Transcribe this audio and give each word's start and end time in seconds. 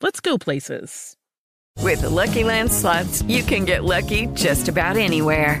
let's 0.00 0.20
go 0.20 0.38
places. 0.38 1.16
With 1.82 2.00
the 2.00 2.10
Lucky 2.10 2.44
Land 2.44 2.72
slots, 2.72 3.22
you 3.22 3.42
can 3.42 3.64
get 3.64 3.84
lucky 3.84 4.26
just 4.34 4.68
about 4.68 4.96
anywhere. 4.96 5.60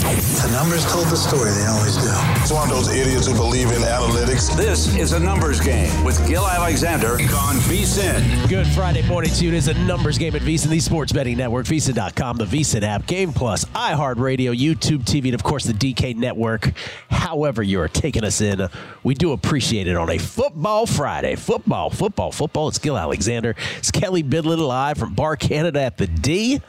The 0.00 0.48
numbers 0.52 0.90
told 0.90 1.06
the 1.08 1.16
story, 1.16 1.50
they 1.50 1.66
always 1.66 1.94
do. 1.96 2.08
It's 2.40 2.50
one 2.50 2.70
of 2.70 2.74
those 2.74 2.88
idiots 2.88 3.26
who 3.26 3.34
believe 3.34 3.66
in 3.66 3.82
analytics. 3.82 4.56
This 4.56 4.96
is 4.96 5.12
a 5.12 5.20
numbers 5.20 5.60
game 5.60 6.02
with 6.04 6.26
Gill 6.26 6.46
Alexander 6.46 7.12
on 7.14 7.56
VSIN. 7.68 8.48
Good 8.48 8.66
Friday 8.68 9.06
morning 9.06 9.30
to 9.30 9.44
you. 9.44 9.50
It 9.50 9.56
is 9.56 9.68
a 9.68 9.74
numbers 9.84 10.16
game 10.16 10.34
at 10.34 10.40
VSIN, 10.40 10.68
the 10.68 10.80
sports 10.80 11.12
betting 11.12 11.36
network, 11.36 11.66
VSIN.com, 11.66 12.38
the 12.38 12.46
VSIN 12.46 12.82
app, 12.82 13.06
Game 13.06 13.30
Plus, 13.34 13.66
iHeartRadio, 13.66 14.56
YouTube 14.58 15.04
TV, 15.04 15.26
and 15.26 15.34
of 15.34 15.42
course 15.42 15.64
the 15.64 15.74
DK 15.74 16.16
network. 16.16 16.72
However, 17.10 17.62
you 17.62 17.78
are 17.80 17.88
taking 17.88 18.24
us 18.24 18.40
in, 18.40 18.68
we 19.02 19.12
do 19.12 19.32
appreciate 19.32 19.86
it 19.86 19.96
on 19.96 20.08
a 20.08 20.16
football 20.16 20.86
Friday. 20.86 21.36
Football, 21.36 21.90
football, 21.90 22.32
football. 22.32 22.68
It's 22.68 22.78
Gill 22.78 22.96
Alexander. 22.96 23.54
It's 23.76 23.90
Kelley 23.90 24.22
Bydlon 24.22 24.66
live 24.66 24.96
from 24.96 25.12
Bar 25.12 25.36
Canada 25.36 25.82
at 25.82 25.98
the 25.98 26.06
D. 26.06 26.62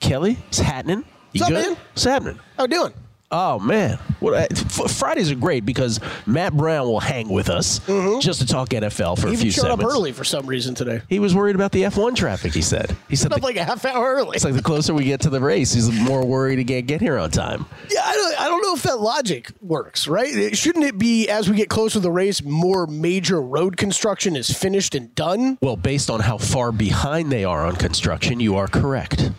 Kelley, 0.00 0.38
it's 0.48 0.58
happening. 0.58 1.04
You 1.32 1.40
What's 1.40 1.42
up, 1.42 1.48
good? 1.48 1.68
man? 1.68 1.76
What's 1.92 2.04
happening? 2.04 2.40
How 2.56 2.64
we 2.64 2.68
doing? 2.68 2.92
Oh 3.34 3.58
man, 3.58 3.96
what, 4.20 4.34
I- 4.34 4.48
f- 4.50 4.90
Fridays 4.90 5.30
are 5.32 5.34
great 5.34 5.64
because 5.64 5.98
Matt 6.26 6.52
Brown 6.54 6.86
will 6.86 7.00
hang 7.00 7.30
with 7.30 7.48
us 7.48 7.78
mm-hmm. 7.80 8.20
just 8.20 8.40
to 8.42 8.46
talk 8.46 8.68
NFL 8.68 9.18
for 9.18 9.28
He 9.28 9.28
a 9.28 9.32
even 9.32 9.42
few 9.44 9.50
showed 9.50 9.62
segments. 9.62 9.84
up 9.86 9.90
early 9.90 10.12
for 10.12 10.22
some 10.22 10.44
reason 10.46 10.74
today. 10.74 11.00
He 11.08 11.18
was 11.18 11.34
worried 11.34 11.54
about 11.56 11.72
the 11.72 11.84
F1 11.84 12.14
traffic. 12.14 12.52
He 12.52 12.60
said. 12.60 12.94
He 13.08 13.16
said 13.16 13.32
Showed 13.32 13.38
up 13.38 13.42
like 13.42 13.56
a 13.56 13.64
half 13.64 13.86
hour 13.86 14.16
early. 14.16 14.34
it's 14.36 14.44
like 14.44 14.52
the 14.52 14.60
closer 14.60 14.92
we 14.92 15.04
get 15.04 15.22
to 15.22 15.30
the 15.30 15.40
race, 15.40 15.72
he's 15.72 15.90
more 15.90 16.26
worried 16.26 16.58
he 16.58 16.64
can't 16.66 16.86
get 16.86 17.00
here 17.00 17.16
on 17.16 17.30
time. 17.30 17.64
yeah, 17.90 18.02
I 18.04 18.12
don't, 18.12 18.40
I 18.42 18.48
don't 18.48 18.60
know 18.60 18.74
if 18.74 18.82
that 18.82 19.00
logic 19.00 19.50
works, 19.62 20.06
right? 20.06 20.28
It- 20.36 20.58
Shouldn't 20.58 20.84
it 20.84 20.98
be 20.98 21.30
as 21.30 21.48
we 21.48 21.56
get 21.56 21.70
closer 21.70 21.94
to 21.94 22.00
the 22.00 22.10
race, 22.12 22.42
more 22.42 22.86
major 22.86 23.40
road 23.40 23.78
construction 23.78 24.36
is 24.36 24.50
finished 24.50 24.94
and 24.94 25.14
done? 25.14 25.56
Well, 25.62 25.76
based 25.78 26.10
on 26.10 26.20
how 26.20 26.36
far 26.36 26.70
behind 26.70 27.32
they 27.32 27.44
are 27.46 27.64
on 27.64 27.76
construction, 27.76 28.40
you 28.40 28.56
are 28.56 28.68
correct. 28.68 29.30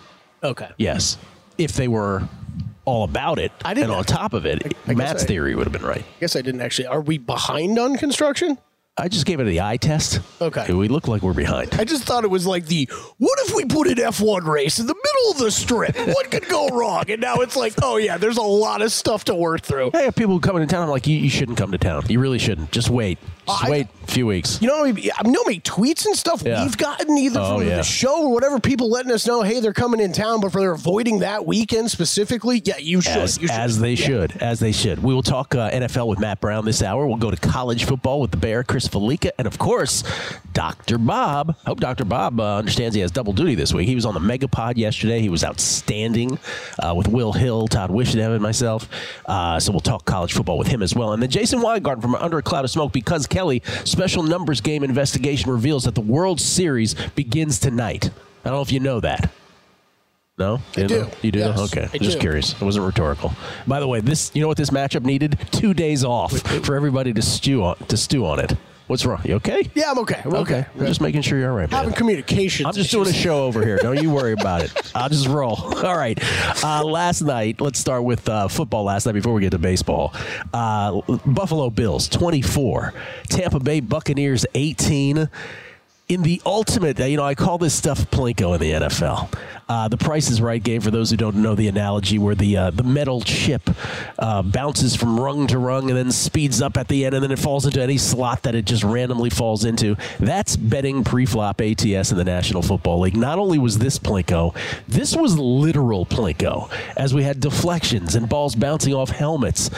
Okay. 0.44 0.70
Yes, 0.78 1.18
if 1.58 1.74
they 1.74 1.88
were 1.88 2.24
all 2.86 3.04
about 3.04 3.40
it 3.40 3.52
I 3.64 3.74
didn't- 3.74 3.92
and 3.92 3.98
on 4.00 4.04
top 4.04 4.34
of 4.34 4.46
it, 4.46 4.62
I 4.66 4.70
guess 4.90 4.98
Matt's 4.98 5.24
I- 5.24 5.28
theory 5.28 5.56
would 5.56 5.66
have 5.66 5.74
been 5.74 5.86
right. 5.88 6.02
I 6.02 6.20
guess 6.20 6.36
I 6.36 6.42
didn't 6.42 6.62
actually. 6.62 6.88
Are 6.88 7.02
we 7.02 7.18
behind 7.18 7.80
on 7.80 7.96
construction? 7.98 8.58
I 8.96 9.08
just 9.08 9.26
gave 9.26 9.40
it 9.40 9.46
the 9.46 9.60
eye 9.62 9.78
test. 9.78 10.20
Okay. 10.40 10.72
we 10.72 10.88
look 10.88 11.08
like 11.08 11.24
we're 11.24 11.34
behind. 11.34 11.74
I 11.74 11.84
just 11.84 12.04
thought 12.04 12.24
it 12.24 12.30
was 12.30 12.46
like 12.46 12.68
the 12.68 12.88
what 13.18 13.40
if 13.48 13.56
we 13.56 13.66
put 13.66 13.88
an 13.88 13.96
F1 13.96 14.44
race 14.46 14.78
in 14.78 14.86
the 14.86 14.94
middle 14.94 15.32
of 15.32 15.38
the 15.40 15.50
strip? 15.50 15.98
What 15.98 16.30
could 16.30 16.48
go 16.48 16.68
wrong? 16.68 17.06
And 17.10 17.20
now 17.20 17.38
it's 17.38 17.56
like, 17.56 17.74
oh 17.82 17.98
yeah, 17.98 18.18
there's 18.20 18.38
a 18.38 18.42
lot 18.44 18.84
of 18.84 18.92
stuff 18.92 19.24
to 19.26 19.36
work 19.36 19.62
through. 19.62 19.90
I 19.96 20.02
have 20.04 20.16
people 20.16 20.40
coming 20.40 20.62
to 20.62 20.72
town. 20.72 20.84
I'm 20.84 20.90
like, 20.90 21.08
you, 21.08 21.18
you 21.18 21.30
shouldn't 21.30 21.58
come 21.58 21.72
to 21.72 21.78
town. 21.80 22.04
You 22.08 22.20
really 22.20 22.38
shouldn't. 22.38 22.72
Just 22.72 22.92
wait. 22.92 23.18
Just 23.48 23.66
I- 23.66 23.70
wait 23.72 23.88
a 24.04 24.12
few 24.12 24.28
weeks. 24.28 24.62
You 24.62 24.68
know, 24.68 24.78
how 24.78 24.84
many- 24.84 25.12
I 25.12 25.24
know 25.28 25.42
how 25.44 25.48
many 25.50 25.60
tweets 25.62 26.06
and 26.06 26.16
stuff 26.16 26.44
Yeah. 26.46 26.64
we've 26.64 26.78
gotten 26.78 27.18
either 27.18 27.40
Oh, 27.42 27.58
from 27.58 27.68
yeah. 27.68 27.78
the 27.78 27.84
show 27.84 28.22
or 28.28 28.32
whatever. 28.34 28.60
People 28.60 28.90
letting 28.92 29.12
us 29.12 29.26
know, 29.26 29.42
hey, 29.42 29.60
they're 29.60 29.74
coming 29.74 30.00
in 30.02 30.14
town, 30.14 30.40
but 30.40 30.52
for 30.52 30.60
they're 30.62 30.72
avoiding 30.74 31.20
that 31.20 31.46
weekend 31.48 31.90
specifically. 31.90 32.62
Yeah, 32.64 32.78
you 32.78 33.02
should. 33.02 33.18
as, 33.18 33.40
you 33.42 33.48
should. 33.48 33.56
as 33.58 33.80
they 33.80 33.96
should, 33.96 34.34
as 34.38 34.60
they 34.60 34.72
should. 34.72 35.02
We 35.02 35.16
will 35.16 35.24
talk 35.24 35.56
uh, 35.56 35.72
NFL 35.72 36.08
with 36.08 36.20
Matt 36.20 36.40
Brown 36.42 36.64
this 36.66 36.84
hour. 36.84 37.08
We'll 37.08 37.18
go 37.18 37.32
to 37.32 37.38
college 37.38 37.86
football 37.86 38.22
with 38.22 38.32
the 38.32 38.38
Bear, 38.38 38.64
Chris 38.64 38.83
Fallica, 38.88 39.32
and 39.38 39.48
of 39.48 39.58
course, 39.58 40.04
Dr. 40.54 40.98
Bob. 40.98 41.56
I 41.66 41.70
hope 41.70 41.80
Dr. 41.80 42.06
Bob 42.06 42.40
uh, 42.40 42.58
understands 42.58 42.96
he 42.96 43.02
has 43.02 43.12
double 43.12 43.34
duty 43.34 43.56
this 43.56 43.74
week. 43.74 43.88
He 43.88 43.96
was 43.96 44.06
on 44.06 44.14
the 44.14 44.20
Megapod 44.20 44.78
yesterday. 44.78 45.20
He 45.20 45.30
was 45.30 45.44
outstanding 45.44 46.38
uh, 46.80 46.94
with 46.96 47.08
Will 47.08 47.34
Hill, 47.34 47.68
Todd 47.68 47.92
Wishdom, 47.92 48.32
and 48.32 48.42
myself. 48.42 48.88
Uh, 49.26 49.60
so 49.60 49.72
we'll 49.72 49.80
talk 49.82 50.06
college 50.06 50.34
football 50.34 50.58
with 50.58 50.68
him 50.68 50.82
as 50.82 50.94
well. 50.96 51.14
And 51.14 51.22
then 51.22 51.30
Jason 51.30 51.62
Weingarten 51.62 52.02
from 52.02 52.16
Under 52.16 52.38
a 52.38 52.42
Cloud 52.44 52.66
of 52.66 52.72
Smoke 52.72 52.92
because 52.94 53.28
Kelley 53.28 53.62
special 53.86 54.24
numbers 54.24 54.62
game 54.62 54.84
investigation 54.84 55.52
reveals 55.52 55.84
that 55.86 55.96
the 55.96 56.02
World 56.02 56.40
Series 56.42 56.94
begins 57.16 57.60
tonight. 57.60 58.10
I 58.46 58.50
don't 58.50 58.58
know 58.58 58.62
if 58.62 58.72
you 58.72 58.80
know 58.80 59.00
that. 59.00 59.32
No, 60.38 60.62
You 60.76 60.88
do. 60.88 61.00
know? 61.02 61.10
You 61.22 61.32
do? 61.32 61.40
Yes, 61.40 61.60
okay. 61.72 61.88
I 61.94 61.98
Just 62.00 62.18
do. 62.18 62.22
curious. 62.22 62.54
It 62.54 62.62
wasn't 62.62 62.86
rhetorical. 62.88 63.34
By 63.68 63.80
the 63.80 63.88
way, 63.88 64.00
this 64.02 64.32
you 64.34 64.42
know 64.42 64.48
what 64.48 64.58
this 64.58 64.72
matchup 64.72 65.04
needed? 65.04 65.38
Two 65.52 65.76
days 65.76 66.04
off 66.04 66.36
for 66.66 66.76
everybody 66.76 67.14
to 67.14 67.22
stew 67.22 67.64
on 67.64 67.78
to 67.88 67.96
stew 67.96 68.26
on 68.26 68.40
it. 68.40 68.54
What's 68.88 69.06
wrong? 69.06 69.22
You 69.24 69.36
okay? 69.36 69.70
Yeah, 69.76 69.92
I'm 69.92 70.00
okay. 70.00 70.22
I'm 70.26 70.34
okay. 70.36 70.66
I'm 70.78 70.86
just 70.86 71.00
making 71.00 71.22
sure 71.22 71.40
you're 71.40 71.50
all 71.50 71.56
right, 71.58 71.72
man. 71.72 71.94
Communication. 71.94 72.66
I'm 72.66 72.74
just 72.74 72.92
doing 72.92 73.08
a 73.08 73.14
show 73.14 73.46
over 73.46 73.64
here. 73.64 73.78
Don't 73.78 74.02
you 74.02 74.10
worry 74.10 74.34
about 74.40 74.62
it. 74.64 74.74
I'll 74.94 75.08
just 75.10 75.28
roll. 75.28 75.56
All 75.86 75.98
right. 75.98 76.20
Uh, 76.64 76.84
last 76.84 77.22
night, 77.22 77.62
let's 77.62 77.80
start 77.80 78.04
with 78.04 78.28
uh, 78.28 78.50
football 78.50 78.84
last 78.84 79.06
night 79.06 79.14
before 79.14 79.34
we 79.34 79.42
get 79.42 79.52
to 79.52 79.58
baseball. 79.58 80.14
Uh, 80.54 81.00
Buffalo 81.26 81.70
Bills, 81.70 82.10
24. 82.10 82.94
Tampa 83.30 83.60
Bay 83.60 83.80
Buccaneers, 83.80 84.46
18. 84.54 85.30
In 86.14 86.22
the 86.22 86.40
ultimate, 86.46 87.00
you 87.00 87.18
know, 87.18 87.24
I 87.24 87.34
call 87.34 87.58
this 87.58 87.74
stuff 87.74 88.08
Plinko 88.12 88.54
in 88.54 88.62
the 88.62 88.72
NFL. 88.86 89.34
Uh, 89.68 89.88
the 89.88 89.98
Price 89.98 90.30
is 90.30 90.44
Right 90.44 90.62
game, 90.62 90.80
for 90.80 90.92
those 90.92 91.10
who 91.10 91.18
don't 91.18 91.38
know 91.38 91.56
the 91.56 91.68
analogy, 91.68 92.20
where 92.20 92.36
the 92.36 92.56
uh, 92.56 92.70
the 92.70 92.84
metal 92.84 93.20
chip 93.22 93.68
uh, 94.20 94.44
bounces 94.44 94.96
from 94.96 95.20
rung 95.20 95.48
to 95.48 95.58
rung 95.58 95.90
and 95.90 95.98
then 95.98 96.12
speeds 96.12 96.62
up 96.62 96.78
at 96.78 96.88
the 96.88 97.04
end, 97.04 97.16
and 97.16 97.24
then 97.24 97.32
it 97.32 97.40
falls 97.40 97.66
into 97.66 97.82
any 97.82 97.98
slot 97.98 98.44
that 98.44 98.54
it 98.54 98.66
just 98.66 98.84
randomly 98.84 99.32
falls 99.32 99.66
into. 99.66 99.96
That's 100.20 100.56
betting 100.56 101.04
pre-flop 101.04 101.60
ATS 101.60 102.12
in 102.12 102.18
the 102.18 102.24
National 102.24 102.62
Football 102.62 103.00
League. 103.00 103.18
Not 103.18 103.40
only 103.40 103.58
was 103.58 103.80
this 103.80 103.98
Plinko, 103.98 104.56
this 104.88 105.16
was 105.16 105.36
literal 105.40 106.06
Plinko, 106.06 106.70
as 106.96 107.12
we 107.16 107.24
had 107.24 107.40
deflections 107.40 108.14
and 108.14 108.30
balls 108.30 108.54
bouncing 108.54 108.94
off 108.94 109.10
helmets. 109.10 109.72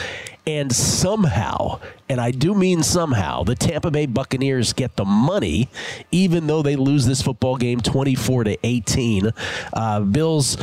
And 0.48 0.72
somehow, 0.72 1.80
and 2.08 2.20
I 2.20 2.30
do 2.30 2.54
mean 2.54 2.84
somehow, 2.84 3.42
the 3.42 3.56
Tampa 3.56 3.90
Bay 3.90 4.06
Buccaneers 4.06 4.72
get 4.72 4.94
the 4.94 5.04
money, 5.04 5.68
even 6.12 6.46
though 6.46 6.62
they 6.62 6.76
lose 6.76 7.04
this 7.04 7.20
football 7.20 7.56
game 7.56 7.80
24 7.80 8.44
to 8.44 8.58
18. 8.62 9.32
Uh, 9.72 10.00
Bills, 10.00 10.56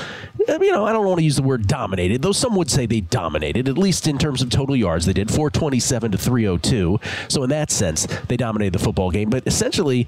uh, 0.47 0.57
you 0.61 0.71
know, 0.71 0.85
I 0.85 0.93
don't 0.93 1.05
want 1.05 1.17
to 1.17 1.23
use 1.25 1.35
the 1.35 1.43
word 1.43 1.67
dominated, 1.67 2.21
though 2.21 2.31
some 2.31 2.55
would 2.55 2.71
say 2.71 2.85
they 2.85 3.01
dominated, 3.01 3.67
at 3.67 3.77
least 3.77 4.07
in 4.07 4.17
terms 4.17 4.41
of 4.41 4.49
total 4.49 4.73
yards. 4.73 5.05
They 5.05 5.11
did 5.11 5.29
427 5.29 6.13
to 6.13 6.17
302. 6.17 6.99
So, 7.27 7.43
in 7.43 7.49
that 7.49 7.69
sense, 7.69 8.05
they 8.29 8.37
dominated 8.37 8.71
the 8.71 8.79
football 8.79 9.11
game. 9.11 9.29
But 9.29 9.45
essentially, 9.45 10.07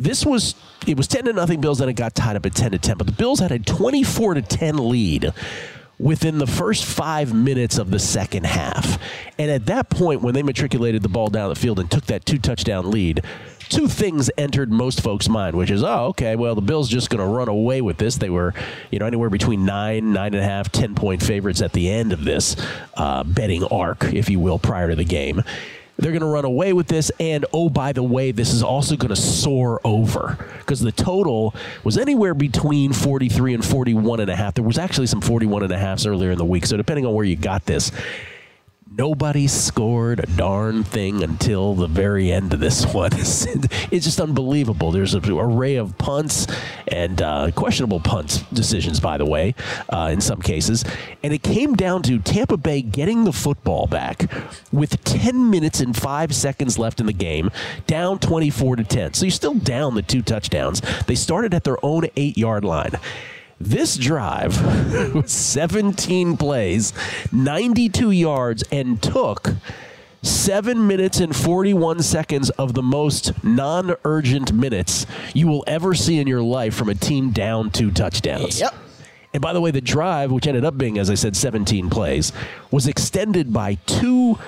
this 0.00 0.26
was 0.26 0.56
it 0.84 0.96
was 0.96 1.06
10 1.06 1.26
to 1.26 1.32
nothing 1.32 1.60
Bills, 1.60 1.78
then 1.78 1.88
it 1.88 1.94
got 1.94 2.16
tied 2.16 2.34
up 2.34 2.44
at 2.44 2.56
10 2.56 2.72
to 2.72 2.78
10. 2.78 2.98
But 2.98 3.06
the 3.06 3.12
Bills 3.12 3.38
had 3.38 3.52
a 3.52 3.60
24 3.60 4.34
to 4.34 4.42
10 4.42 4.88
lead 4.88 5.32
within 5.98 6.38
the 6.38 6.46
first 6.46 6.84
five 6.84 7.32
minutes 7.32 7.78
of 7.78 7.90
the 7.90 7.98
second 7.98 8.44
half. 8.44 8.98
And 9.38 9.50
at 9.50 9.66
that 9.66 9.88
point, 9.88 10.22
when 10.22 10.34
they 10.34 10.42
matriculated 10.42 11.02
the 11.02 11.08
ball 11.08 11.28
down 11.28 11.48
the 11.48 11.54
field 11.54 11.78
and 11.78 11.90
took 11.90 12.06
that 12.06 12.26
two 12.26 12.38
touchdown 12.38 12.90
lead, 12.90 13.22
two 13.68 13.88
things 13.88 14.30
entered 14.36 14.70
most 14.70 15.00
folks' 15.00 15.28
mind, 15.28 15.56
which 15.56 15.70
is, 15.70 15.82
oh, 15.82 16.06
okay, 16.06 16.36
well, 16.36 16.54
the 16.54 16.60
Bills 16.60 16.88
just 16.88 17.10
going 17.10 17.26
to 17.26 17.26
run 17.26 17.48
away 17.48 17.80
with 17.80 17.96
this. 17.96 18.16
They 18.16 18.30
were, 18.30 18.54
you 18.90 18.98
know, 18.98 19.06
anywhere 19.06 19.30
between 19.30 19.64
nine, 19.64 20.12
nine 20.12 20.34
and 20.34 20.42
a 20.42 20.46
half, 20.46 20.70
ten 20.70 20.94
point 20.94 21.22
favorites 21.22 21.62
at 21.62 21.72
the 21.72 21.90
end 21.90 22.12
of 22.12 22.24
this 22.24 22.56
uh, 22.94 23.24
betting 23.24 23.64
arc, 23.64 24.04
if 24.04 24.28
you 24.28 24.38
will, 24.38 24.58
prior 24.58 24.90
to 24.90 24.96
the 24.96 25.04
game. 25.04 25.42
They're 25.98 26.12
going 26.12 26.20
to 26.20 26.26
run 26.26 26.44
away 26.44 26.72
with 26.72 26.88
this. 26.88 27.10
And 27.18 27.46
oh, 27.52 27.68
by 27.68 27.92
the 27.92 28.02
way, 28.02 28.32
this 28.32 28.52
is 28.52 28.62
also 28.62 28.96
going 28.96 29.14
to 29.14 29.16
soar 29.16 29.80
over 29.84 30.38
because 30.58 30.80
the 30.80 30.92
total 30.92 31.54
was 31.84 31.96
anywhere 31.96 32.34
between 32.34 32.92
43 32.92 33.54
and 33.54 33.64
41 33.64 34.20
and 34.20 34.30
a 34.30 34.36
half. 34.36 34.54
There 34.54 34.64
was 34.64 34.78
actually 34.78 35.06
some 35.06 35.20
41 35.20 35.62
and 35.62 35.72
a 35.72 35.78
halfs 35.78 36.06
earlier 36.06 36.32
in 36.32 36.38
the 36.38 36.44
week. 36.44 36.66
So 36.66 36.76
depending 36.76 37.06
on 37.06 37.14
where 37.14 37.24
you 37.24 37.36
got 37.36 37.64
this, 37.64 37.90
Nobody 38.98 39.46
scored 39.46 40.20
a 40.20 40.26
darn 40.26 40.82
thing 40.82 41.22
until 41.22 41.74
the 41.74 41.86
very 41.86 42.32
end 42.32 42.54
of 42.54 42.60
this 42.60 42.86
one. 42.94 43.10
it's 43.12 43.44
just 43.90 44.20
unbelievable. 44.20 44.90
There's 44.90 45.12
an 45.12 45.30
array 45.30 45.76
of 45.76 45.98
punts 45.98 46.46
and 46.88 47.20
uh, 47.20 47.50
questionable 47.50 48.00
punt 48.00 48.44
decisions, 48.54 48.98
by 48.98 49.18
the 49.18 49.26
way, 49.26 49.54
uh, 49.90 50.08
in 50.10 50.22
some 50.22 50.40
cases. 50.40 50.82
And 51.22 51.34
it 51.34 51.42
came 51.42 51.74
down 51.74 52.02
to 52.04 52.18
Tampa 52.20 52.56
Bay 52.56 52.80
getting 52.80 53.24
the 53.24 53.32
football 53.32 53.86
back 53.86 54.30
with 54.72 55.04
10 55.04 55.50
minutes 55.50 55.80
and 55.80 55.94
five 55.94 56.34
seconds 56.34 56.78
left 56.78 56.98
in 56.98 57.04
the 57.04 57.12
game, 57.12 57.50
down 57.86 58.18
24 58.18 58.76
to 58.76 58.84
10. 58.84 59.12
So 59.12 59.26
you're 59.26 59.30
still 59.30 59.54
down 59.54 59.94
the 59.94 60.02
two 60.02 60.22
touchdowns. 60.22 60.80
They 61.06 61.16
started 61.16 61.52
at 61.52 61.64
their 61.64 61.84
own 61.84 62.06
eight 62.16 62.38
yard 62.38 62.64
line. 62.64 62.92
This 63.58 63.96
drive 63.96 64.62
was 65.14 65.32
17 65.32 66.36
plays, 66.36 66.92
92 67.32 68.10
yards, 68.10 68.62
and 68.70 69.02
took 69.02 69.54
seven 70.22 70.86
minutes 70.86 71.20
and 71.20 71.34
41 71.34 72.02
seconds 72.02 72.50
of 72.50 72.74
the 72.74 72.82
most 72.82 73.42
non 73.42 73.96
urgent 74.04 74.52
minutes 74.52 75.06
you 75.34 75.46
will 75.46 75.64
ever 75.66 75.94
see 75.94 76.18
in 76.18 76.26
your 76.26 76.42
life 76.42 76.74
from 76.74 76.88
a 76.88 76.94
team 76.94 77.30
down 77.30 77.70
two 77.70 77.90
touchdowns. 77.90 78.60
Yep. 78.60 78.74
And 79.32 79.42
by 79.42 79.52
the 79.52 79.60
way, 79.60 79.70
the 79.70 79.80
drive, 79.80 80.32
which 80.32 80.46
ended 80.46 80.64
up 80.64 80.78
being, 80.78 80.98
as 80.98 81.10
I 81.10 81.14
said, 81.14 81.36
17 81.36 81.90
plays, 81.90 82.32
was 82.70 82.86
extended 82.86 83.52
by 83.52 83.74
two 83.86 84.38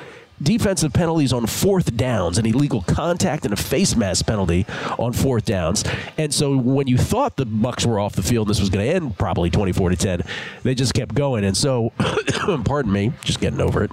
defensive 0.42 0.92
penalties 0.92 1.32
on 1.32 1.46
fourth 1.46 1.96
downs, 1.96 2.38
an 2.38 2.46
illegal 2.46 2.82
contact 2.82 3.44
and 3.44 3.52
a 3.52 3.56
face 3.56 3.96
mask 3.96 4.26
penalty 4.26 4.66
on 4.98 5.12
fourth 5.12 5.44
downs. 5.44 5.84
And 6.16 6.32
so 6.32 6.56
when 6.56 6.86
you 6.86 6.98
thought 6.98 7.36
the 7.36 7.46
Bucks 7.46 7.84
were 7.84 7.98
off 7.98 8.14
the 8.14 8.22
field, 8.22 8.48
this 8.48 8.60
was 8.60 8.70
going 8.70 8.84
to 8.84 8.92
end 8.92 9.18
probably 9.18 9.50
24 9.50 9.90
to 9.90 9.96
10, 9.96 10.22
they 10.62 10.74
just 10.74 10.94
kept 10.94 11.14
going. 11.14 11.44
And 11.44 11.56
so, 11.56 11.92
pardon 12.64 12.92
me, 12.92 13.12
just 13.22 13.40
getting 13.40 13.60
over 13.60 13.84
it. 13.84 13.90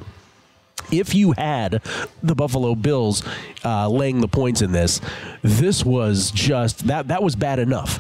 If 0.92 1.16
you 1.16 1.32
had 1.32 1.82
the 2.22 2.36
Buffalo 2.36 2.76
Bills 2.76 3.24
uh, 3.64 3.90
laying 3.90 4.22
the 4.22 4.28
points 4.28 4.62
in 4.62 4.72
this, 4.72 5.02
this 5.42 5.84
was 5.84 6.30
just 6.30 6.86
that 6.88 7.08
that 7.08 7.24
was 7.24 7.36
bad 7.36 7.58
enough. 7.58 8.00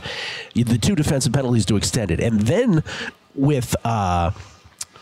The 0.53 0.77
two 0.77 0.95
defensive 0.95 1.33
penalties 1.33 1.65
to 1.67 1.77
extend 1.77 2.11
it, 2.11 2.19
and 2.19 2.41
then 2.41 2.83
with. 3.33 3.75
Uh, 3.83 4.31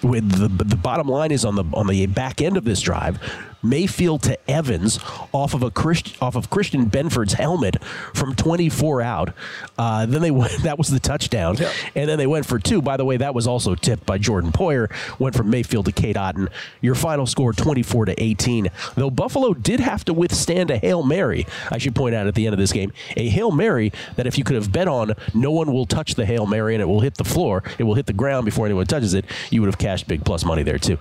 with 0.04 0.30
the 0.32 0.48
the 0.64 0.76
bottom 0.76 1.08
line 1.08 1.32
is 1.32 1.46
on 1.46 1.56
the 1.56 1.64
on 1.74 1.88
the 1.88 2.06
back 2.08 2.42
end 2.42 2.58
of 2.58 2.64
this 2.64 2.82
drive, 2.82 3.20
Mayfield 3.63 4.21
to 4.24 4.38
Evans 4.50 5.00
off 5.31 5.54
of 5.54 5.63
a 5.63 5.71
Christ, 5.71 6.21
off 6.21 6.36
of 6.36 6.50
Christian 6.50 6.89
Benford's 6.89 7.33
helmet 7.33 7.83
from 8.13 8.36
24 8.36 9.01
out. 9.01 9.33
Uh, 9.77 10.06
then 10.06 10.21
they 10.21 10.31
went, 10.44 10.51
that 10.63 10.77
was 10.77 10.89
the 10.89 11.00
touchdown, 11.00 11.56
yeah. 11.57 11.71
and 11.95 12.10
then 12.10 12.18
they 12.18 12.27
went 12.27 12.45
for 12.45 12.60
two. 12.60 12.81
By 12.81 12.98
the 12.98 13.06
way, 13.06 13.18
that 13.18 13.33
was 13.33 13.48
also 13.48 13.75
tipped 13.75 14.06
by 14.06 14.18
Jordan 14.18 14.51
Poyer. 14.51 14.92
Went 15.19 15.36
from 15.36 15.50
Mayfield 15.50 15.86
to 15.86 15.92
Cade 15.92 16.15
Otton. 16.15 16.50
Your 16.81 16.95
final 16.95 17.25
score 17.25 17.54
24 17.54 18.06
to 18.06 18.24
18. 18.24 18.68
Though 18.95 19.10
Buffalo 19.10 19.54
did 19.54 19.80
have 19.80 20.04
to 20.06 20.13
withstand 20.13 20.69
a 20.69 20.77
hail 20.77 21.04
mary, 21.04 21.48
I 21.71 21.77
should 21.77 21.95
point 21.95 22.16
out 22.16 22.27
at 22.27 22.36
the 22.36 22.45
end 22.45 22.54
of 22.54 22.59
this 22.59 22.74
game, 22.74 22.92
a 23.16 23.30
hail 23.30 23.51
mary 23.51 23.92
that 24.16 24.27
if 24.27 24.38
you 24.38 24.44
could 24.44 24.56
have 24.56 24.71
bet 24.71 24.88
on, 24.88 25.13
no 25.33 25.51
one 25.51 25.71
will 25.71 25.86
touch 25.86 26.16
the 26.16 26.25
hail 26.25 26.45
mary 26.45 26.75
and 26.75 26.81
it 26.81 26.86
will 26.86 27.00
hit 27.00 27.16
the 27.16 27.24
floor. 27.24 27.63
It 27.77 27.83
will 27.83 27.95
hit 27.95 28.06
the 28.06 28.13
ground 28.13 28.45
before 28.45 28.66
anyone 28.66 28.86
touches 28.86 29.13
it. 29.13 29.25
You 29.50 29.62
would 29.62 29.68
have 29.68 29.77
cashed 29.77 30.07
big 30.07 30.25
plus 30.25 30.44
money 30.44 30.63
there 30.63 30.77
too. 30.80 30.98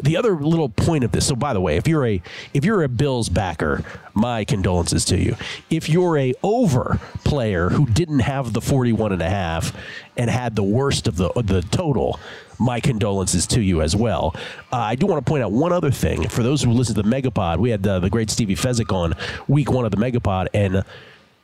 The 0.00 0.16
other 0.16 0.34
little 0.34 0.68
point 0.68 1.04
of 1.04 1.12
this. 1.12 1.26
So 1.26 1.36
by 1.36 1.52
the 1.52 1.60
way, 1.60 1.76
if 1.76 1.86
you're 1.86 2.01
a 2.06 2.22
if 2.54 2.64
you're 2.64 2.82
a 2.82 2.88
Bills 2.88 3.28
backer, 3.28 3.84
my 4.14 4.44
condolences 4.44 5.04
to 5.06 5.18
you. 5.18 5.36
If 5.70 5.88
you're 5.88 6.18
a 6.18 6.34
over 6.42 7.00
player 7.24 7.70
who 7.70 7.86
didn't 7.86 8.20
have 8.20 8.52
the 8.52 8.60
41 8.60 9.12
and 9.12 9.22
a 9.22 9.28
half 9.28 9.76
and 10.16 10.30
had 10.30 10.56
the 10.56 10.62
worst 10.62 11.08
of 11.08 11.16
the 11.16 11.30
the 11.36 11.62
total, 11.62 12.18
my 12.58 12.80
condolences 12.80 13.46
to 13.48 13.60
you 13.60 13.82
as 13.82 13.96
well. 13.96 14.34
Uh, 14.72 14.76
I 14.76 14.94
do 14.94 15.06
want 15.06 15.24
to 15.24 15.28
point 15.28 15.42
out 15.42 15.52
one 15.52 15.72
other 15.72 15.90
thing. 15.90 16.28
For 16.28 16.42
those 16.42 16.62
who 16.62 16.70
listen 16.72 16.94
to 16.94 17.02
the 17.02 17.08
Megapod, 17.08 17.58
we 17.58 17.70
had 17.70 17.82
the 17.82 18.08
great 18.08 18.30
Stevie 18.30 18.56
Fezzik 18.56 18.92
on 18.92 19.14
week 19.48 19.70
one 19.70 19.84
of 19.84 19.90
the 19.90 19.96
Megapod, 19.96 20.48
and 20.54 20.84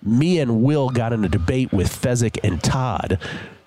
me 0.03 0.39
and 0.39 0.63
Will 0.63 0.91
got 0.91 1.13
in 1.13 1.25
a 1.25 1.29
debate 1.29 1.73
with 1.73 1.89
Fezzik 1.89 2.39
and 2.45 2.63
Todd 2.63 3.19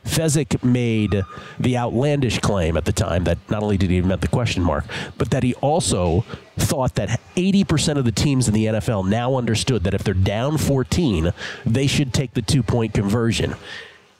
Fezzik 0.05 0.63
made 0.63 1.23
the 1.59 1.77
outlandish 1.77 2.39
claim 2.39 2.75
at 2.75 2.85
the 2.85 2.91
time 2.91 3.23
that 3.25 3.37
not 3.49 3.61
only 3.61 3.77
did 3.77 3.89
he 3.89 3.97
invent 3.97 4.21
the 4.21 4.27
question 4.27 4.63
mark, 4.63 4.85
but 5.17 5.29
that 5.31 5.43
he 5.43 5.53
also 5.55 6.25
thought 6.57 6.95
that 6.95 7.21
80% 7.35 7.97
of 7.97 8.05
the 8.05 8.11
teams 8.11 8.47
in 8.47 8.53
the 8.53 8.65
NFL 8.65 9.07
now 9.07 9.35
understood 9.35 9.83
that 9.83 9.93
if 9.93 10.03
they're 10.03 10.13
down 10.13 10.57
14, 10.57 11.31
they 11.65 11.87
should 11.87 12.13
take 12.13 12.33
the 12.33 12.41
two 12.41 12.63
point 12.63 12.93
conversion. 12.93 13.55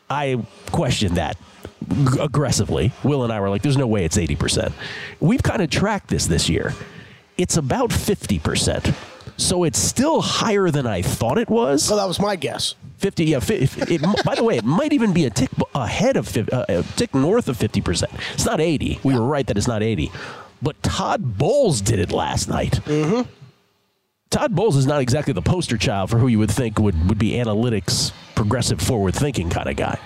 I 0.10 0.46
questioned 0.72 1.18
that 1.18 1.38
aggressively. 2.20 2.92
Will 3.04 3.24
and 3.24 3.34
I 3.34 3.40
were 3.40 3.50
like, 3.50 3.62
there's 3.62 3.78
no 3.78 3.88
way 3.88 4.06
it's 4.06 4.18
80%. 4.18 4.74
We've 5.20 5.42
kind 5.42 5.62
of 5.62 5.70
tracked 5.70 6.10
this 6.10 6.28
this 6.28 6.50
year. 6.50 6.74
It's 7.38 7.58
about 7.58 7.90
50%. 7.90 8.94
So 9.42 9.64
it's 9.64 9.80
still 9.80 10.22
higher 10.22 10.70
than 10.70 10.86
I 10.86 11.02
thought 11.02 11.38
it 11.40 11.50
was. 11.50 11.90
Well, 11.90 11.98
that 11.98 12.08
was 12.08 12.20
my 12.20 12.36
guess. 12.36 12.76
50, 12.98 13.26
yeah. 13.26 13.40
It, 13.50 14.24
by 14.24 14.36
the 14.36 14.44
way, 14.44 14.58
it 14.58 14.64
might 14.64 14.94
even 14.94 15.14
be 15.14 15.26
a 15.26 15.32
tick 15.32 15.50
ahead 15.74 16.16
of, 16.16 16.38
uh, 16.38 16.66
a 16.70 16.84
tick 16.96 17.16
north 17.16 17.48
of 17.50 17.58
50%. 17.58 18.04
It's 18.34 18.46
not 18.46 18.62
80. 18.62 19.00
We 19.04 19.14
yeah. 19.14 19.20
were 19.20 19.26
right 19.26 19.46
that 19.48 19.58
it's 19.58 19.68
not 19.68 19.82
80. 19.82 20.12
But 20.62 20.82
Todd 20.84 21.40
Bowles 21.40 21.82
did 21.82 21.98
it 21.98 22.12
last 22.12 22.50
night. 22.50 22.74
Mm-hmm. 22.86 23.28
Todd 24.30 24.56
Bowles 24.56 24.78
is 24.78 24.86
not 24.86 25.02
exactly 25.02 25.34
the 25.34 25.42
poster 25.42 25.78
child 25.78 26.12
for 26.12 26.20
who 26.20 26.28
you 26.28 26.38
would 26.38 26.52
think 26.52 26.78
would, 26.78 27.10
would 27.10 27.18
be 27.18 27.32
analytics, 27.32 28.14
progressive, 28.36 28.80
forward 28.80 29.16
thinking 29.16 29.50
kind 29.50 29.68
of 29.68 29.76
guy. 29.76 29.98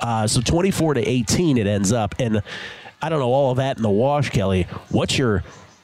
Uh, 0.00 0.26
so 0.26 0.42
24 0.42 0.94
to 0.94 1.00
18, 1.00 1.56
it 1.56 1.66
ends 1.66 1.92
up. 1.92 2.14
And 2.18 2.42
I 3.00 3.08
don't 3.08 3.18
know 3.20 3.32
all 3.32 3.50
of 3.50 3.56
that 3.56 3.78
in 3.78 3.82
the 3.82 3.90
wash, 3.90 4.28
Kelley. 4.28 4.64
What's 4.90 5.16
your 5.16 5.42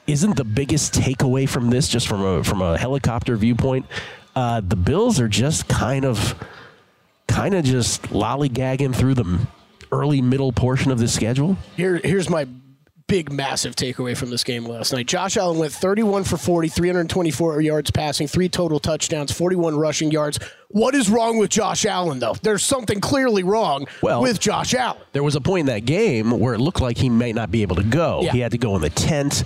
isn't 0.08 0.37
the 0.37 0.44
biggest 0.44 0.94
takeaway 0.94 1.49
from 1.49 1.70
this, 1.70 1.87
just 1.87 2.08
from 2.08 2.25
a 2.25 2.43
from 2.43 2.62
a 2.62 2.76
helicopter 2.76 3.37
viewpoint, 3.37 3.87
uh, 4.34 4.60
the 4.66 4.75
Bills 4.75 5.20
are 5.20 5.28
just 5.28 5.69
kind 5.69 6.05
of 6.05 6.34
kind 7.28 7.55
of 7.55 7.64
just 7.64 8.02
lollygagging 8.05 8.96
through 8.96 9.14
the 9.14 9.46
early 9.93 10.22
middle 10.22 10.50
portion 10.50 10.90
of 10.90 10.99
the 10.99 11.08
schedule. 11.08 11.56
Here, 11.76 12.00
here's 12.02 12.28
my 12.28 12.46
big, 13.08 13.32
massive 13.32 13.75
takeaway 13.75 14.16
from 14.16 14.31
this 14.31 14.44
game 14.44 14.64
last 14.66 14.93
night. 14.93 15.06
Josh 15.06 15.37
Allen 15.37 15.58
went 15.58 15.72
31 15.72 16.25
for 16.25 16.37
40, 16.37 16.69
324 16.69 17.61
yards 17.62 17.90
passing, 17.90 18.28
three 18.28 18.49
total 18.49 18.78
touchdowns, 18.78 19.32
41 19.32 19.76
rushing 19.76 20.11
yards. 20.11 20.38
What 20.69 20.94
is 20.94 21.08
wrong 21.08 21.38
with 21.38 21.49
Josh 21.49 21.87
Allen, 21.87 22.19
though? 22.19 22.34
There's 22.43 22.62
something 22.62 23.00
clearly 23.00 23.43
wrong 23.43 23.87
well, 24.02 24.20
with 24.20 24.38
Josh 24.38 24.75
Allen. 24.75 25.00
There 25.12 25.22
was 25.22 25.34
a 25.34 25.40
point 25.40 25.61
in 25.61 25.75
that 25.75 25.87
game 25.87 26.38
where 26.38 26.52
it 26.52 26.58
looked 26.58 26.82
like 26.82 26.99
he 26.99 27.08
may 27.08 27.32
not 27.32 27.50
be 27.50 27.62
able 27.62 27.76
to 27.76 27.82
go. 27.82 28.20
Yeah. 28.22 28.32
He 28.32 28.40
had 28.40 28.52
to 28.52 28.58
go 28.58 28.76
in 28.76 28.82
the 28.82 28.90
tent. 28.90 29.44